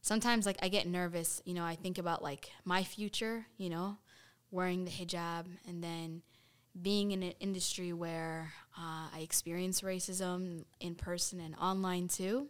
sometimes 0.03 0.47
like 0.47 0.59
I 0.63 0.69
get 0.69 0.87
nervous. 0.87 1.41
You 1.45 1.55
know, 1.55 1.65
I 1.65 1.75
think 1.77 1.99
about 1.99 2.23
like 2.23 2.51
my 2.65 2.83
future. 2.85 3.47
You 3.57 3.71
know, 3.71 3.97
wearing 4.51 4.85
the 4.85 4.91
hijab 4.91 5.47
and 5.67 5.83
then 5.83 6.23
being 6.81 7.11
in 7.13 7.23
an 7.23 7.35
industry 7.41 7.93
where 7.93 8.53
uh, 8.79 9.09
I 9.15 9.21
experience 9.21 9.83
racism 9.83 10.65
in 10.81 10.95
person 10.95 11.41
and 11.41 11.55
online 11.57 12.09
too. 12.09 12.49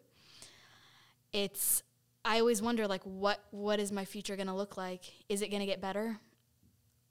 It's 1.32 1.82
I 2.24 2.38
always 2.38 2.62
wonder 2.62 2.86
like 2.86 3.02
what 3.02 3.40
what 3.50 3.80
is 3.80 3.90
my 3.90 4.04
future 4.04 4.36
going 4.36 4.46
to 4.46 4.54
look 4.54 4.76
like? 4.76 5.12
Is 5.28 5.42
it 5.42 5.48
going 5.48 5.60
to 5.60 5.66
get 5.66 5.80
better 5.80 6.18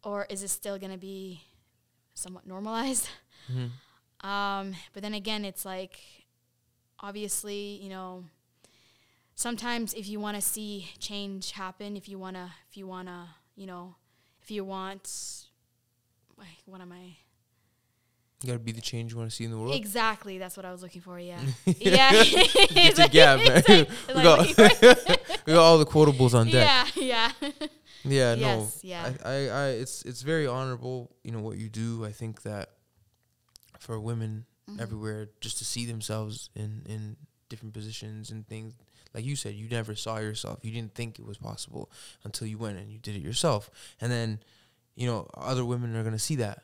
or 0.04 0.26
is 0.30 0.44
it 0.44 0.50
still 0.50 0.78
going 0.80 0.92
to 0.92 0.98
be 0.98 1.42
somewhat 2.14 2.48
normalized? 2.48 3.10
Mm-hmm. 3.52 3.68
Um, 4.24 4.76
but 4.94 5.02
then 5.02 5.16
again, 5.16 5.44
it's 5.44 5.66
like 5.66 6.00
obviously, 7.00 7.80
you 7.82 7.90
know, 7.90 8.26
sometimes 9.34 9.96
if 9.96 10.08
you 10.08 10.20
want 10.20 10.36
to 10.36 10.42
see 10.42 10.90
change 11.00 11.54
happen, 11.54 11.98
if 11.98 12.08
you 12.08 12.20
want 12.20 12.36
to 12.36 12.52
if 12.70 12.78
you 12.78 12.86
want 12.86 13.08
to, 13.08 13.28
you 13.56 13.66
know, 13.66 13.96
if 14.44 14.52
you 14.52 14.64
want 14.64 15.48
wait, 16.42 16.58
what 16.66 16.82
am 16.82 16.92
I 16.92 17.16
You 18.42 18.48
gotta 18.48 18.60
be 18.60 18.72
the 18.72 18.82
change 18.82 19.12
you 19.14 19.18
want 19.20 19.30
to 19.30 19.36
see 19.36 19.44
in 19.46 19.52
the 19.52 19.58
world. 19.58 19.76
Exactly, 19.76 20.38
that's 20.38 20.58
what 20.58 20.66
I 20.66 20.72
was 20.72 20.82
looking 20.82 21.02
for. 21.02 21.20
Yeah, 21.20 21.40
yeah. 21.66 22.12
Get 22.24 22.96
the 22.96 23.08
gap, 23.12 23.40
man. 23.48 23.64
It's 23.68 24.08
we, 24.08 24.14
like 24.14 24.24
got, 24.58 25.46
we 25.46 25.54
got 25.54 25.62
all 25.62 25.78
the 25.78 25.86
quotables 25.86 26.34
on 26.34 26.48
deck. 26.48 26.92
yeah, 26.96 27.32
yeah, 27.32 27.32
Yeah, 28.04 28.34
Yes, 28.36 28.84
no. 28.84 28.90
yeah. 28.90 29.14
I, 29.24 29.30
I, 29.30 29.36
I, 29.48 29.68
it's 29.70 30.02
it's 30.04 30.22
very 30.24 30.48
honorable, 30.48 31.12
you 31.24 31.32
know, 31.32 31.40
what 31.40 31.58
you 31.58 31.70
do. 31.70 32.04
I 32.06 32.12
think 32.12 32.42
that 32.44 32.70
for 33.80 34.00
women 34.00 34.46
Mm-hmm. 34.70 34.80
everywhere, 34.80 35.28
just 35.42 35.58
to 35.58 35.66
see 35.66 35.86
themselves 35.88 36.50
in 36.56 36.84
in 36.88 37.18
different 37.50 37.74
positions 37.74 38.30
and 38.30 38.48
things, 38.48 38.76
like 39.14 39.26
you 39.26 39.36
said, 39.36 39.56
you 39.56 39.68
never 39.68 39.96
saw 39.96 40.20
yourself. 40.20 40.60
You 40.62 40.72
didn't 40.72 40.94
think 40.94 41.18
it 41.18 41.26
was 41.26 41.38
possible 41.40 41.92
until 42.24 42.46
you 42.48 42.60
went 42.60 42.78
and 42.78 42.90
you 42.92 43.00
did 43.00 43.16
it 43.16 43.22
yourself. 43.24 43.72
And 44.00 44.12
then, 44.12 44.40
you 44.96 45.08
know, 45.08 45.28
other 45.36 45.64
women 45.66 45.96
are 45.96 46.04
gonna 46.04 46.20
see 46.20 46.36
that, 46.38 46.64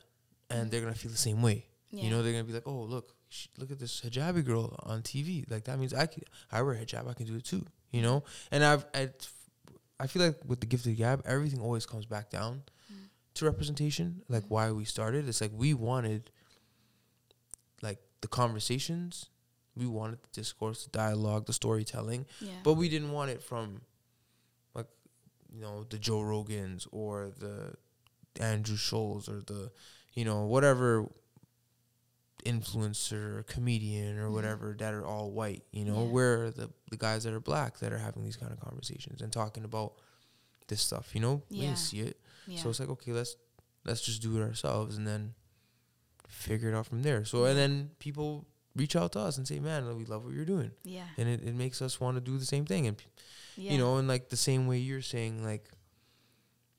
and 0.49 0.69
they're 0.71 0.81
gonna 0.81 0.93
feel 0.95 1.11
the 1.11 1.17
same 1.17 1.41
way. 1.41 1.65
yeah. 1.91 2.03
You 2.03 2.09
know, 2.09 2.21
they're 2.23 2.33
gonna 2.33 2.43
be 2.43 2.53
like, 2.53 2.67
"Oh, 2.67 2.81
look, 2.83 3.13
sh- 3.29 3.47
look 3.57 3.71
at 3.71 3.79
this 3.79 4.01
hijabi 4.01 4.43
girl 4.45 4.75
on 4.83 5.01
TV. 5.01 5.49
Like 5.49 5.63
that 5.65 5.79
means 5.79 5.93
I 5.93 6.05
can, 6.07 6.23
I 6.51 6.61
wear 6.61 6.73
a 6.73 6.77
hijab, 6.85 7.07
I 7.09 7.13
can 7.13 7.25
do 7.25 7.35
it 7.35 7.45
too." 7.45 7.65
You 7.91 8.01
know, 8.01 8.23
and 8.51 8.63
I've, 8.63 8.85
I, 8.93 9.09
I 9.99 10.07
feel 10.07 10.21
like 10.21 10.37
with 10.45 10.59
the 10.59 10.65
gift 10.67 10.83
gifted 10.83 10.97
gab, 10.97 11.21
everything 11.25 11.61
always 11.61 11.85
comes 11.85 12.05
back 12.05 12.29
down 12.29 12.63
Mm. 12.91 13.07
to 13.35 13.45
representation. 13.45 14.21
Like 14.27 14.43
why 14.49 14.71
we 14.71 14.83
started, 14.85 15.27
it's 15.29 15.39
like 15.41 15.51
we 15.55 15.73
wanted, 15.73 16.29
like 17.81 17.99
the 18.21 18.27
conversations, 18.27 19.29
we 19.75 19.85
wanted 19.85 20.19
the 20.23 20.29
discourse, 20.41 20.83
the 20.85 20.89
dialogue, 20.91 21.45
the 21.45 21.53
storytelling, 21.53 22.25
yeah. 22.41 22.51
but 22.63 22.73
we 22.73 22.89
didn't 22.89 23.11
want 23.11 23.29
it 23.31 23.41
from, 23.43 23.81
like, 24.73 24.87
you 25.53 25.61
know, 25.61 25.85
the 25.89 25.97
Joe 25.99 26.19
Rogans 26.19 26.87
or 26.91 27.29
the 27.37 27.73
Andrew 28.39 28.77
Schulz 28.77 29.27
or 29.29 29.41
the, 29.41 29.71
you 30.13 30.25
know, 30.25 30.45
whatever 30.45 31.09
influencer, 32.45 33.45
comedian, 33.47 34.17
or 34.17 34.27
Mhm. 34.29 34.33
whatever 34.33 34.75
that 34.79 34.93
are 34.93 35.05
all 35.05 35.31
white. 35.31 35.63
You 35.71 35.85
know, 35.85 36.03
Yeah. 36.05 36.11
we're 36.11 36.51
the 36.51 36.69
the 36.89 36.97
guys 36.97 37.23
that 37.25 37.33
are 37.33 37.39
black 37.41 37.79
that 37.79 37.91
are 37.91 37.97
having 37.97 38.23
these 38.23 38.37
kind 38.37 38.51
of 38.53 38.59
conversations 38.59 39.21
and 39.21 39.33
talking 39.33 39.63
about 39.65 39.95
this 40.67 40.81
stuff. 40.81 41.13
You 41.13 41.21
know, 41.21 41.43
we 41.49 41.61
didn't 41.61 41.77
see 41.77 41.99
it, 41.99 42.19
yeah. 42.45 42.61
so 42.61 42.69
it's 42.69 42.79
like 42.79 42.89
okay, 42.89 43.11
let's 43.11 43.35
let's 43.85 44.01
just 44.01 44.21
do 44.21 44.37
it 44.37 44.41
ourselves 44.43 44.97
and 44.97 45.05
then 45.07 45.33
figure 46.27 46.69
it 46.69 46.75
out 46.75 46.85
from 46.87 47.01
there. 47.03 47.25
So 47.25 47.45
and 47.45 47.57
then 47.57 47.91
people 47.99 48.45
reach 48.75 48.95
out 48.95 49.11
to 49.13 49.19
us 49.19 49.37
and 49.37 49.47
say, 49.47 49.59
"Man, 49.59 49.97
we 49.97 50.05
love 50.05 50.23
what 50.23 50.33
you're 50.33 50.45
doing," 50.45 50.71
yeah, 50.83 51.07
and 51.17 51.27
it, 51.27 51.43
it 51.43 51.55
makes 51.55 51.81
us 51.81 51.99
want 51.99 52.15
to 52.15 52.21
do 52.21 52.37
the 52.37 52.45
same 52.45 52.65
thing. 52.65 52.85
And 52.87 53.01
yeah. 53.57 53.71
you 53.73 53.77
know, 53.77 53.97
and 53.97 54.07
like 54.07 54.29
the 54.29 54.37
same 54.37 54.67
way 54.67 54.77
you're 54.77 55.01
saying, 55.01 55.43
like, 55.43 55.69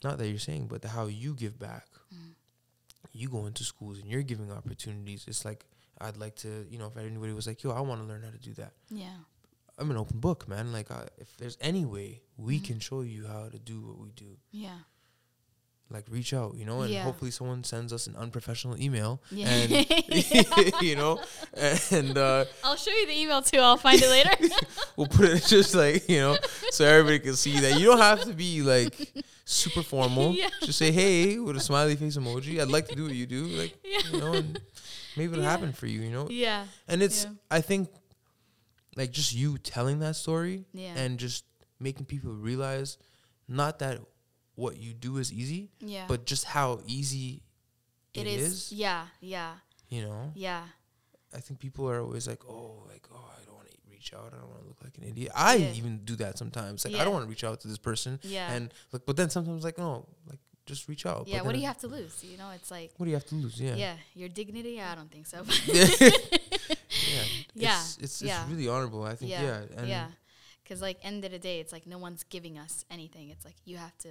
not 0.05 0.18
that 0.18 0.28
you're 0.28 0.38
saying, 0.38 0.66
but 0.68 0.82
the 0.82 0.88
how 0.88 1.07
you 1.07 1.34
give 1.34 1.59
back. 1.59 1.86
Mm. 2.14 2.34
You 3.12 3.28
go 3.28 3.46
into 3.46 3.64
schools 3.64 3.99
and 3.99 4.07
you're 4.11 4.22
giving 4.22 4.51
opportunities. 4.53 5.24
It's 5.26 5.44
like 5.44 5.64
I'd 6.01 6.16
like 6.16 6.36
to, 6.36 6.66
you 6.70 6.78
know, 6.78 6.86
if 6.86 6.96
anybody 6.96 7.32
was 7.32 7.46
like, 7.46 7.62
"Yo, 7.62 7.70
I 7.70 7.80
want 7.80 8.01
to 8.01 8.07
learn 8.07 8.22
how 8.22 8.30
to 8.30 8.38
do 8.38 8.55
that," 8.55 8.72
yeah, 8.90 9.16
I'm 9.78 9.90
an 9.90 9.96
open 9.96 10.20
book, 10.20 10.46
man. 10.49 10.72
Like, 10.72 10.90
I, 10.90 11.09
if 11.18 11.36
there's 11.38 11.57
any 11.61 11.84
way 11.84 12.22
we 12.36 12.61
Mhm. 12.61 12.64
can 12.64 12.78
show 12.80 13.01
you 13.01 13.26
how 13.26 13.49
to 13.49 13.59
do 13.59 13.80
what 13.80 13.99
we 13.99 14.11
do, 14.12 14.36
yeah, 14.53 14.78
like 15.91 16.05
reach 16.11 16.34
out, 16.34 16.55
you 16.55 16.64
know, 16.66 16.82
and 16.82 16.91
Yeah. 16.93 17.03
hopefully 17.03 17.30
someone 17.30 17.64
sends 17.64 17.93
us 17.93 18.07
an 18.07 18.14
unprofessional 18.16 18.80
email, 18.80 19.22
yeah. 19.30 19.49
and 19.49 19.70
you 20.82 20.97
know, 20.97 21.20
and 21.91 22.16
uh, 22.18 22.45
I'll 22.62 22.76
show 22.76 22.91
you 22.91 23.07
the 23.07 23.18
email 23.18 23.41
too. 23.43 23.59
I'll 23.59 23.76
find 23.78 24.01
it 24.03 24.09
later. 24.11 24.30
we'll 24.97 25.07
put 25.07 25.26
it 25.30 25.45
just 25.47 25.74
like 25.74 26.09
you 26.09 26.18
know, 26.20 26.36
so 26.70 26.84
everybody 26.84 27.18
can 27.20 27.34
see 27.36 27.59
that 27.61 27.78
you 27.80 27.86
don't 27.86 27.99
have 27.99 28.22
to 28.24 28.34
be 28.34 28.62
like 28.62 29.24
super 29.45 29.82
formal. 29.82 30.32
Yeah. 30.32 30.49
Just 30.62 30.78
say 30.78 30.91
hey 30.93 31.39
with 31.39 31.57
a 31.57 31.61
smiley 31.61 31.97
face 31.97 32.16
emoji. 32.18 32.61
I'd 32.61 32.68
like 32.68 32.89
to 32.89 32.95
do 32.95 33.05
what 33.05 33.14
you 33.14 33.26
do, 33.26 33.45
like 33.47 33.74
yeah, 33.84 34.01
you 34.12 34.18
know, 34.20 34.32
and 34.34 34.61
maybe 35.16 35.32
it'll 35.32 35.45
happen 35.45 35.72
for 35.72 35.86
you, 35.86 36.01
you 36.03 36.11
know. 36.11 36.28
yeah, 36.30 36.66
And 36.86 37.03
it's. 37.03 37.26
I 37.51 37.61
think 37.62 37.89
like 38.97 39.11
just 39.12 39.32
you 39.34 39.57
telling 39.59 40.01
that 40.01 40.16
story 40.16 40.64
and 40.76 41.18
just 41.18 41.45
making 41.80 42.05
people 42.07 42.32
realize 42.32 42.99
not 43.49 43.78
that 43.78 44.01
what 44.59 44.76
you 44.76 44.92
do 44.92 45.18
is 45.18 45.32
easy, 45.32 45.70
yeah. 45.78 46.04
but 46.09 46.26
just 46.26 46.44
how 46.44 46.80
easy 46.86 47.42
it 48.12 48.26
it 48.26 48.40
is. 48.40 48.52
is. 48.52 48.72
Yeah, 48.72 49.06
yeah, 49.20 49.52
You 49.88 50.02
know, 50.02 50.32
yeah, 50.34 50.64
I 51.32 51.38
think 51.38 51.61
people 51.61 51.88
are 51.88 52.00
always 52.00 52.26
like, 52.26 52.42
oh, 52.48 52.82
like 52.92 53.06
oh, 53.14 53.24
I 53.40 53.44
don't 53.44 53.54
want 53.54 53.68
to 53.70 53.76
reach 53.88 54.12
out. 54.12 54.32
I 54.34 54.36
don't 54.40 54.48
want 54.50 54.62
to 54.62 54.66
look 54.68 54.82
like 54.82 54.98
an 54.98 55.04
idiot. 55.04 55.30
I 55.34 55.54
Yeah. 55.56 55.72
even 55.80 55.98
do 56.04 56.16
that 56.16 56.38
sometimes. 56.38 56.84
Like 56.84 56.96
I 56.96 57.04
don't 57.04 57.12
want 57.12 57.24
to 57.24 57.30
reach 57.30 57.44
out 57.44 57.61
to 57.61 57.68
this 57.68 57.78
person. 57.78 58.18
yeah. 58.22 58.52
And 58.52 58.74
like, 58.92 59.02
but 59.06 59.16
then 59.16 59.30
sometimes 59.30 59.62
like, 59.62 59.78
no, 59.78 60.06
like 60.26 60.40
just 60.66 60.88
reach 60.88 61.06
out. 61.06 61.28
yeah, 61.28 61.38
But 61.38 61.46
what 61.46 61.54
do 61.54 61.61
you 61.61 61.66
have 61.66 61.78
to 61.86 61.88
lose? 61.88 62.24
You 62.24 62.36
know, 62.36 62.50
it's 62.50 62.70
like 62.70 62.90
What 62.96 63.04
do 63.06 63.11
you 63.11 63.16
have 63.16 63.26
to 63.26 63.36
lose? 63.36 63.61
Yeah. 63.61 63.76
yeah, 63.76 63.96
your 64.14 64.28
dignity. 64.28 64.72
Yeah, 64.80 64.90
I 64.92 64.94
don't 64.96 65.11
think 65.11 65.26
so. 65.26 65.38
yeah. 65.66 67.24
Yeah, 67.54 67.80
It's 67.80 67.98
it's, 67.98 68.22
yeah. 68.22 68.42
it's 68.42 68.50
really 68.50 68.68
honorable. 68.68 69.02
I 69.04 69.14
think. 69.14 69.30
yeah, 69.30 69.62
Yeah. 69.76 69.84
Yeah. 69.84 70.06
Because 70.64 70.82
like 70.82 70.98
end 71.02 71.24
of 71.24 71.30
the 71.30 71.38
day, 71.38 71.61
it's 71.61 71.72
like 71.72 71.86
no 71.86 71.98
one's 71.98 72.24
giving 72.24 72.59
us 72.59 72.84
anything. 72.90 73.30
It's 73.30 73.44
like 73.44 73.56
you 73.64 73.76
have 73.78 73.96
to 73.98 74.09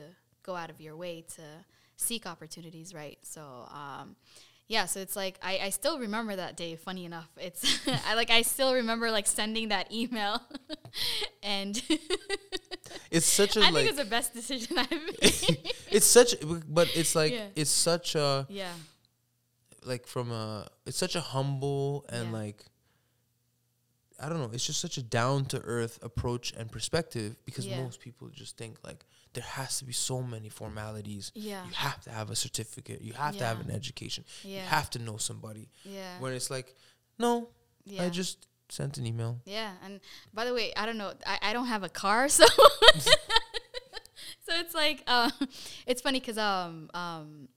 go 0.48 0.56
out 0.56 0.72
of 0.72 0.82
your 0.82 0.96
way 0.96 1.22
to 1.36 1.42
seek 1.98 2.26
opportunities, 2.26 2.94
right? 2.94 3.20
So, 3.22 3.42
um, 3.72 4.16
yeah. 4.68 4.86
So 4.86 5.00
it's 5.02 5.16
like 5.16 5.38
I, 5.44 5.60
I 5.66 5.70
still 5.70 6.00
remember 6.00 6.36
that 6.36 6.58
day. 6.58 6.76
Funny 6.76 7.06
enough, 7.06 7.30
it's 7.38 7.64
I 8.08 8.16
like 8.16 8.32
I 8.32 8.42
still 8.42 8.74
remember 8.74 9.12
like 9.12 9.28
sending 9.28 9.68
that 9.70 9.92
email, 9.94 10.42
and 11.44 11.80
It's 13.12 13.26
such 13.26 13.56
a 13.58 13.60
I 13.62 13.64
like. 13.70 13.74
think 13.74 13.90
it's 13.90 13.98
the 14.00 14.06
best 14.06 14.34
decision 14.34 14.78
I've 14.80 14.90
made. 14.92 15.72
it's 15.92 16.06
such, 16.06 16.36
but 16.68 16.90
it's 16.96 17.14
like 17.16 17.32
Yeah. 17.34 17.48
it's 17.56 17.70
such 17.70 18.16
a 18.16 18.46
yeah, 18.50 18.74
like 19.86 20.08
from 20.08 20.32
a 20.32 20.68
it's 20.86 20.98
such 20.98 21.16
a 21.16 21.22
humble 21.22 22.06
and 22.10 22.32
Yeah. 22.32 22.38
like 22.38 22.66
I 24.20 24.30
don't 24.30 24.40
know, 24.40 24.50
it's 24.52 24.66
just 24.66 24.80
such 24.82 24.98
a 24.98 25.04
down 25.04 25.46
to 25.46 25.60
earth 25.62 26.00
approach 26.02 26.52
and 26.58 26.72
perspective 26.72 27.36
because 27.46 27.66
Yeah. 27.68 27.78
most 27.84 28.00
people 28.00 28.30
just 28.30 28.58
think 28.58 28.78
like 28.84 29.06
there 29.34 29.44
has 29.44 29.80
to 29.80 29.86
be 29.86 29.94
so 29.94 30.22
many 30.22 30.50
formalities. 30.50 31.32
yeah, 31.36 31.66
You 31.68 31.74
have 31.74 32.02
to 32.02 32.10
have 32.12 32.30
a 32.32 32.36
certificate. 32.36 33.02
You 33.02 33.14
have 33.14 33.38
to 33.38 33.46
have 33.46 33.60
an 33.62 33.72
education. 33.72 34.24
Yeah. 34.44 34.56
You 34.64 34.68
have 34.68 34.90
to 34.92 35.00
know 35.00 35.18
somebody. 35.18 35.70
yeah, 35.84 36.20
When 36.20 36.34
it's 36.34 36.50
like, 36.50 36.76
no, 37.20 37.50
yeah. 37.86 38.04
I 38.04 38.10
just 38.10 38.48
sent 38.70 38.98
an 38.98 39.06
email. 39.06 39.40
Yeah, 39.46 39.72
and 39.84 40.00
by 40.34 40.44
the 40.46 40.54
way, 40.54 40.74
I 40.76 40.86
don't 40.86 40.98
know. 40.98 41.14
I, 41.26 41.38
I 41.50 41.54
don't 41.54 41.68
have 41.68 41.84
a 41.84 41.90
car, 41.90 42.28
so 42.40 42.46
so 44.46 44.54
it's 44.60 44.74
like 44.74 45.04
uh, 45.08 45.30
it's 45.86 46.02
funny 46.02 46.20
because 46.20 46.38
um 46.38 46.90
um 46.94 47.48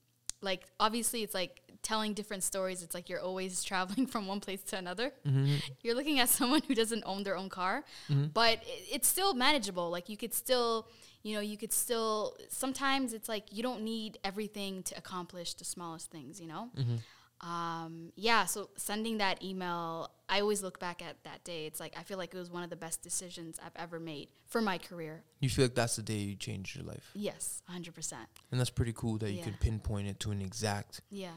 like 0.41 0.63
obviously 0.79 1.23
it's 1.23 1.33
like 1.33 1.61
telling 1.83 2.13
different 2.13 2.43
stories. 2.43 2.83
It's 2.83 2.93
like 2.93 3.09
you're 3.09 3.19
always 3.21 3.63
traveling 3.69 4.07
from 4.07 4.27
one 4.27 4.39
place 4.39 4.61
to 4.63 4.77
another. 4.77 5.11
Mm-hmm. 5.27 5.55
You're 5.81 5.95
looking 5.95 6.19
at 6.19 6.29
someone 6.29 6.61
who 6.67 6.75
doesn't 6.75 7.03
own 7.05 7.23
their 7.23 7.35
own 7.37 7.49
car, 7.49 7.83
Mhm. 8.09 8.33
but 8.33 8.59
it, 8.63 8.83
it's 8.95 9.07
still 9.07 9.33
manageable. 9.33 9.89
Like 9.89 10.09
you 10.09 10.17
could 10.17 10.33
still. 10.33 10.87
You 11.23 11.35
know, 11.35 11.41
you 11.41 11.57
could 11.57 11.73
still. 11.73 12.35
Sometimes 12.49 13.13
it's 13.13 13.29
like 13.29 13.45
you 13.51 13.61
don't 13.63 13.83
need 13.83 14.17
everything 14.23 14.83
to 14.83 14.97
accomplish 14.97 15.53
the 15.53 15.65
smallest 15.65 16.09
things. 16.11 16.39
You 16.41 16.47
know, 16.47 16.69
Mm-hmm. 16.75 17.47
um, 17.49 18.11
yeah, 18.15 18.45
so 18.45 18.69
sending 18.75 19.17
that 19.19 19.43
email, 19.43 20.11
I 20.29 20.41
always 20.41 20.61
look 20.63 20.79
back 20.79 21.01
at 21.01 21.23
that 21.23 21.43
day. 21.43 21.65
It's 21.65 21.79
like 21.79 21.93
I 21.97 22.03
feel 22.03 22.17
like 22.17 22.33
it 22.33 22.37
was 22.37 22.51
one 22.51 22.63
of 22.63 22.69
the 22.69 22.75
best 22.75 23.01
decisions 23.01 23.59
I've 23.63 23.75
ever 23.75 23.99
made 23.99 24.29
for 24.47 24.61
my 24.61 24.77
career. 24.77 25.23
You 25.39 25.49
feel 25.49 25.65
like 25.65 25.75
that's 25.75 25.95
the 25.95 26.03
day 26.03 26.15
you 26.17 26.35
changed 26.35 26.75
your 26.75 26.85
life. 26.85 27.09
Yes, 27.15 27.61
100%. 27.71 28.13
And 28.51 28.59
that's 28.59 28.69
pretty 28.69 28.93
cool 28.93 29.17
that 29.19 29.31
you 29.31 29.37
Yeah. 29.39 29.43
can 29.45 29.53
pinpoint 29.55 30.07
it 30.07 30.19
to 30.21 30.31
an 30.31 30.41
exact 30.41 31.01
Yeah. 31.09 31.31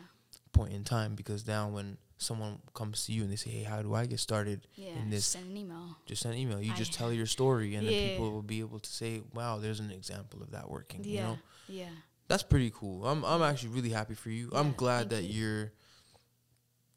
Point 0.55 0.73
in 0.73 0.85
time 0.85 1.15
because 1.15 1.47
now 1.47 1.69
when 1.69 1.99
someone 2.17 2.59
comes 2.73 3.05
to 3.07 3.13
you 3.13 3.23
and 3.23 3.31
they 3.33 3.37
say, 3.37 3.51
"Hey, 3.51 3.65
how 3.65 3.83
do 3.83 3.93
I 3.95 4.07
get 4.07 4.21
started?" 4.21 4.67
Yeah. 4.77 4.91
in 5.01 5.11
this- 5.11 5.25
just 5.25 5.33
send 5.33 5.51
an 5.51 5.57
email. 5.57 5.97
Just 6.07 6.23
send 6.23 6.35
an 6.35 6.41
email. 6.41 6.61
You 6.63 6.73
I- 6.73 6.77
just 6.77 6.93
tell 6.95 7.13
your 7.21 7.27
story, 7.27 7.75
and 7.75 7.87
then 7.87 8.09
people 8.11 8.31
will 8.33 8.43
be 8.43 8.61
able 8.61 8.79
to 8.79 8.91
say, 8.91 9.23
"Wow, 9.35 9.59
there's 9.59 9.81
an 9.81 9.91
example 9.91 10.43
of 10.43 10.51
that 10.53 10.71
working." 10.71 11.05
Yeah. 11.05 11.11
You 11.11 11.21
know, 11.27 11.39
Yeah. 11.69 11.91
that's 12.29 12.43
pretty 12.45 12.71
cool. 12.71 13.07
I'm 13.07 13.25
I'm 13.25 13.43
actually 13.43 13.71
really 13.71 13.91
happy 13.91 14.15
for 14.15 14.31
you. 14.31 14.51
I'm 14.55 14.73
glad 14.73 15.11
that 15.11 15.25
you. 15.25 15.41
you're 15.43 15.73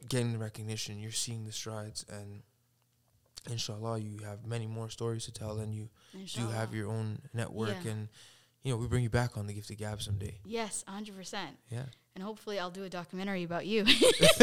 getting 0.07 0.31
the 0.31 0.37
recognition. 0.39 0.99
You're 0.99 1.11
seeing 1.11 1.45
the 1.45 1.51
strides, 1.51 2.05
and 2.09 2.43
inshallah, 3.49 3.99
you 3.99 4.19
have 4.23 4.45
many 4.45 4.67
more 4.67 4.89
stories 4.89 5.25
to 5.25 5.31
tell, 5.31 5.59
and 5.59 5.73
you 5.73 5.89
do 6.35 6.47
have 6.49 6.73
your 6.73 6.89
own 6.89 7.21
network, 7.33 7.77
Yeah. 7.83 7.91
and 7.91 8.09
you 8.63 8.71
know 8.71 8.77
we 8.77 8.87
bring 8.87 9.03
you 9.03 9.09
back 9.09 9.37
on 9.37 9.47
the 9.47 9.53
Gifted 9.53 9.77
Gab 9.79 10.01
someday. 10.01 10.39
Yes, 10.45 10.83
100%. 10.87 11.57
Yeah. 11.69 11.85
And 12.17 12.23
hopefully 12.23 12.57
I'll 12.57 12.71
do 12.71 12.83
a 12.83 12.89
documentary 12.89 13.43
about 13.43 13.67
you. 13.67 13.85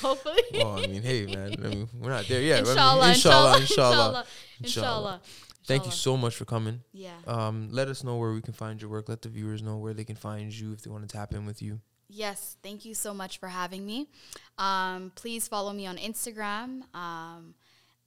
hopefully. 0.00 0.42
well, 0.54 0.76
I 0.76 0.88
mean, 0.88 1.04
hey, 1.04 1.24
man, 1.26 1.54
I 1.64 1.68
mean, 1.68 1.88
we're 2.00 2.10
not 2.10 2.26
there 2.26 2.42
yet. 2.42 2.58
I 2.58 2.62
mean, 2.62 2.70
inshallah, 2.72 3.08
inshallah, 3.10 3.60
inshallah, 3.60 3.60
inshallah, 3.60 4.24
inshallah, 4.58 5.20
Thank 5.64 5.84
you 5.84 5.92
so 5.92 6.16
much 6.16 6.34
for 6.34 6.44
coming. 6.46 6.80
Yeah. 6.92 7.14
Um, 7.28 7.68
let 7.70 7.86
us 7.86 8.02
know 8.02 8.16
where 8.16 8.32
we 8.32 8.40
can 8.40 8.54
find 8.54 8.82
your 8.82 8.90
work. 8.90 9.08
Let 9.08 9.22
the 9.22 9.28
viewers 9.28 9.62
know 9.62 9.76
where 9.76 9.94
they 9.94 10.02
can 10.02 10.16
find 10.16 10.52
you 10.52 10.72
if 10.72 10.82
they 10.82 10.90
want 10.90 11.08
to 11.08 11.16
tap 11.16 11.32
in 11.32 11.46
with 11.46 11.62
you. 11.62 11.80
Yes, 12.08 12.56
thank 12.64 12.84
you 12.84 12.92
so 12.92 13.14
much 13.14 13.38
for 13.38 13.46
having 13.46 13.86
me. 13.86 14.08
Um, 14.58 15.12
please 15.14 15.46
follow 15.46 15.72
me 15.72 15.86
on 15.86 15.96
Instagram. 15.96 16.92
Um, 16.92 17.54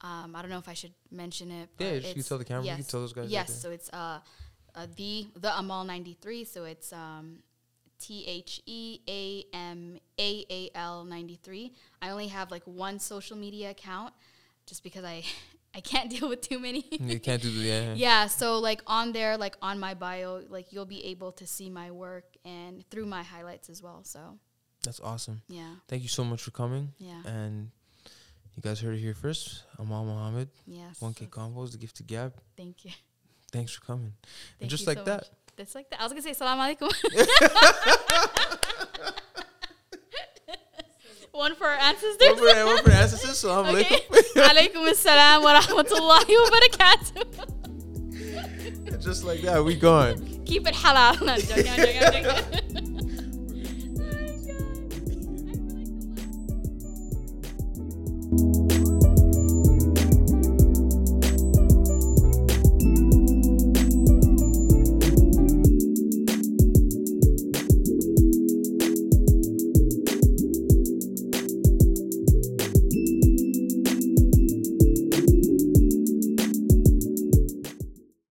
um, 0.02 0.36
I 0.36 0.42
don't 0.42 0.50
know 0.50 0.58
if 0.58 0.68
I 0.68 0.74
should 0.74 0.94
mention 1.10 1.52
it. 1.52 1.70
Yeah, 1.80 1.94
you 1.94 2.16
can 2.16 2.24
tell 2.24 2.38
the 2.38 2.44
camera. 2.44 2.66
You 2.66 2.76
can 2.76 2.84
tell 2.84 3.00
those 3.00 3.14
guys. 3.14 3.30
yes. 3.30 3.48
there. 3.48 3.56
so 3.56 3.72
it's 3.72 3.90
uh, 3.94 4.20
uh, 4.76 4.88
the 4.96 5.28
the 5.40 5.58
Amal 5.58 5.84
ninety 5.84 6.18
three. 6.22 6.44
So 6.44 6.66
it's 6.66 6.92
um, 6.94 7.40
T 8.00 8.26
H 8.28 8.62
E 8.66 9.00
A 9.08 9.46
M 9.56 9.98
A 10.20 10.46
A 10.50 10.70
L 10.76 11.04
ninety 11.06 11.40
three. 11.42 11.74
I 12.02 12.10
only 12.10 12.28
have 12.28 12.52
like 12.52 12.64
one 12.66 13.00
social 13.00 13.38
media 13.38 13.72
account, 13.72 14.14
just 14.66 14.84
because 14.84 15.04
I 15.04 15.24
I 15.76 15.82
can't 15.82 16.10
deal 16.16 16.30
with 16.30 16.42
too 16.42 16.60
many. 16.60 16.86
you 16.92 17.20
can't 17.20 17.42
do 17.42 17.52
the 17.52 17.64
yeah. 17.68 17.94
yeah 17.96 18.28
so 18.28 18.60
like 18.60 18.82
on 18.88 19.12
there 19.12 19.36
like 19.38 19.58
on 19.62 19.78
my 19.80 19.94
bio 19.94 20.42
like 20.50 20.72
you'll 20.72 20.86
be 20.86 21.04
able 21.08 21.32
to 21.34 21.46
see 21.46 21.70
my 21.70 21.92
work 21.92 22.24
and 22.46 22.90
through 22.90 23.06
my 23.06 23.24
highlights 23.24 23.70
as 23.70 23.84
well 23.84 24.00
so 24.04 24.40
That's 24.86 25.02
awesome. 25.02 25.42
yeah 25.50 25.74
Thank 25.90 26.04
you 26.04 26.08
so 26.10 26.24
much 26.24 26.42
for 26.44 26.52
coming. 26.52 26.94
yeah 26.98 27.22
And 27.26 27.72
you 28.56 28.62
guys 28.62 28.80
heard 28.80 28.96
it 28.96 29.00
here 29.00 29.14
first. 29.16 29.64
Amal 29.78 30.06
Mohamud, 30.06 30.48
yes 30.66 30.98
1K 31.02 31.28
Convos, 31.30 31.72
the 31.74 31.78
Gifted 31.78 32.08
Gab. 32.08 32.32
thank 32.56 32.86
you 32.86 32.92
Thanks 33.56 33.74
for 33.74 33.82
coming. 33.86 34.14
Thank 34.24 34.62
and 34.62 34.70
just 34.70 34.86
like 34.88 34.98
so 35.00 35.04
that, 35.06 35.18
much. 35.18 35.28
Just 35.58 35.76
like 35.76 35.90
that. 35.90 36.00
I 36.02 36.04
was 36.04 36.12
gonna 36.12 36.22
say 36.22 36.34
salam 36.34 36.60
alaikum. 36.60 36.92
One 41.32 41.56
for 41.56 41.66
our 41.68 41.76
ancestors. 41.76 42.28
one 42.30 42.38
for, 42.38 42.66
one 42.66 42.84
for 42.84 42.92
ancestors. 42.92 43.38
Salam 43.38 43.66
Okay. 43.76 43.84
alaikum. 43.84 44.44
Alaikum 44.52 44.88
assalam 44.90 45.44
wa 45.44 45.60
rahmatullahi 45.60 46.34
wa 46.40 46.50
barakatuh. 46.56 47.24
just 49.04 49.24
like 49.26 49.42
that, 49.42 49.64
we 49.64 49.76
gone. 49.76 50.18
Keep 50.46 50.68
it 50.68 50.74
halal. 50.76 51.20
No, 51.22 51.34
I'm 51.34 51.42
joking, 51.42 51.68
I'm 51.70 51.78
joking, 51.78 52.04
I'm 52.04 52.14
joking. 52.14 52.60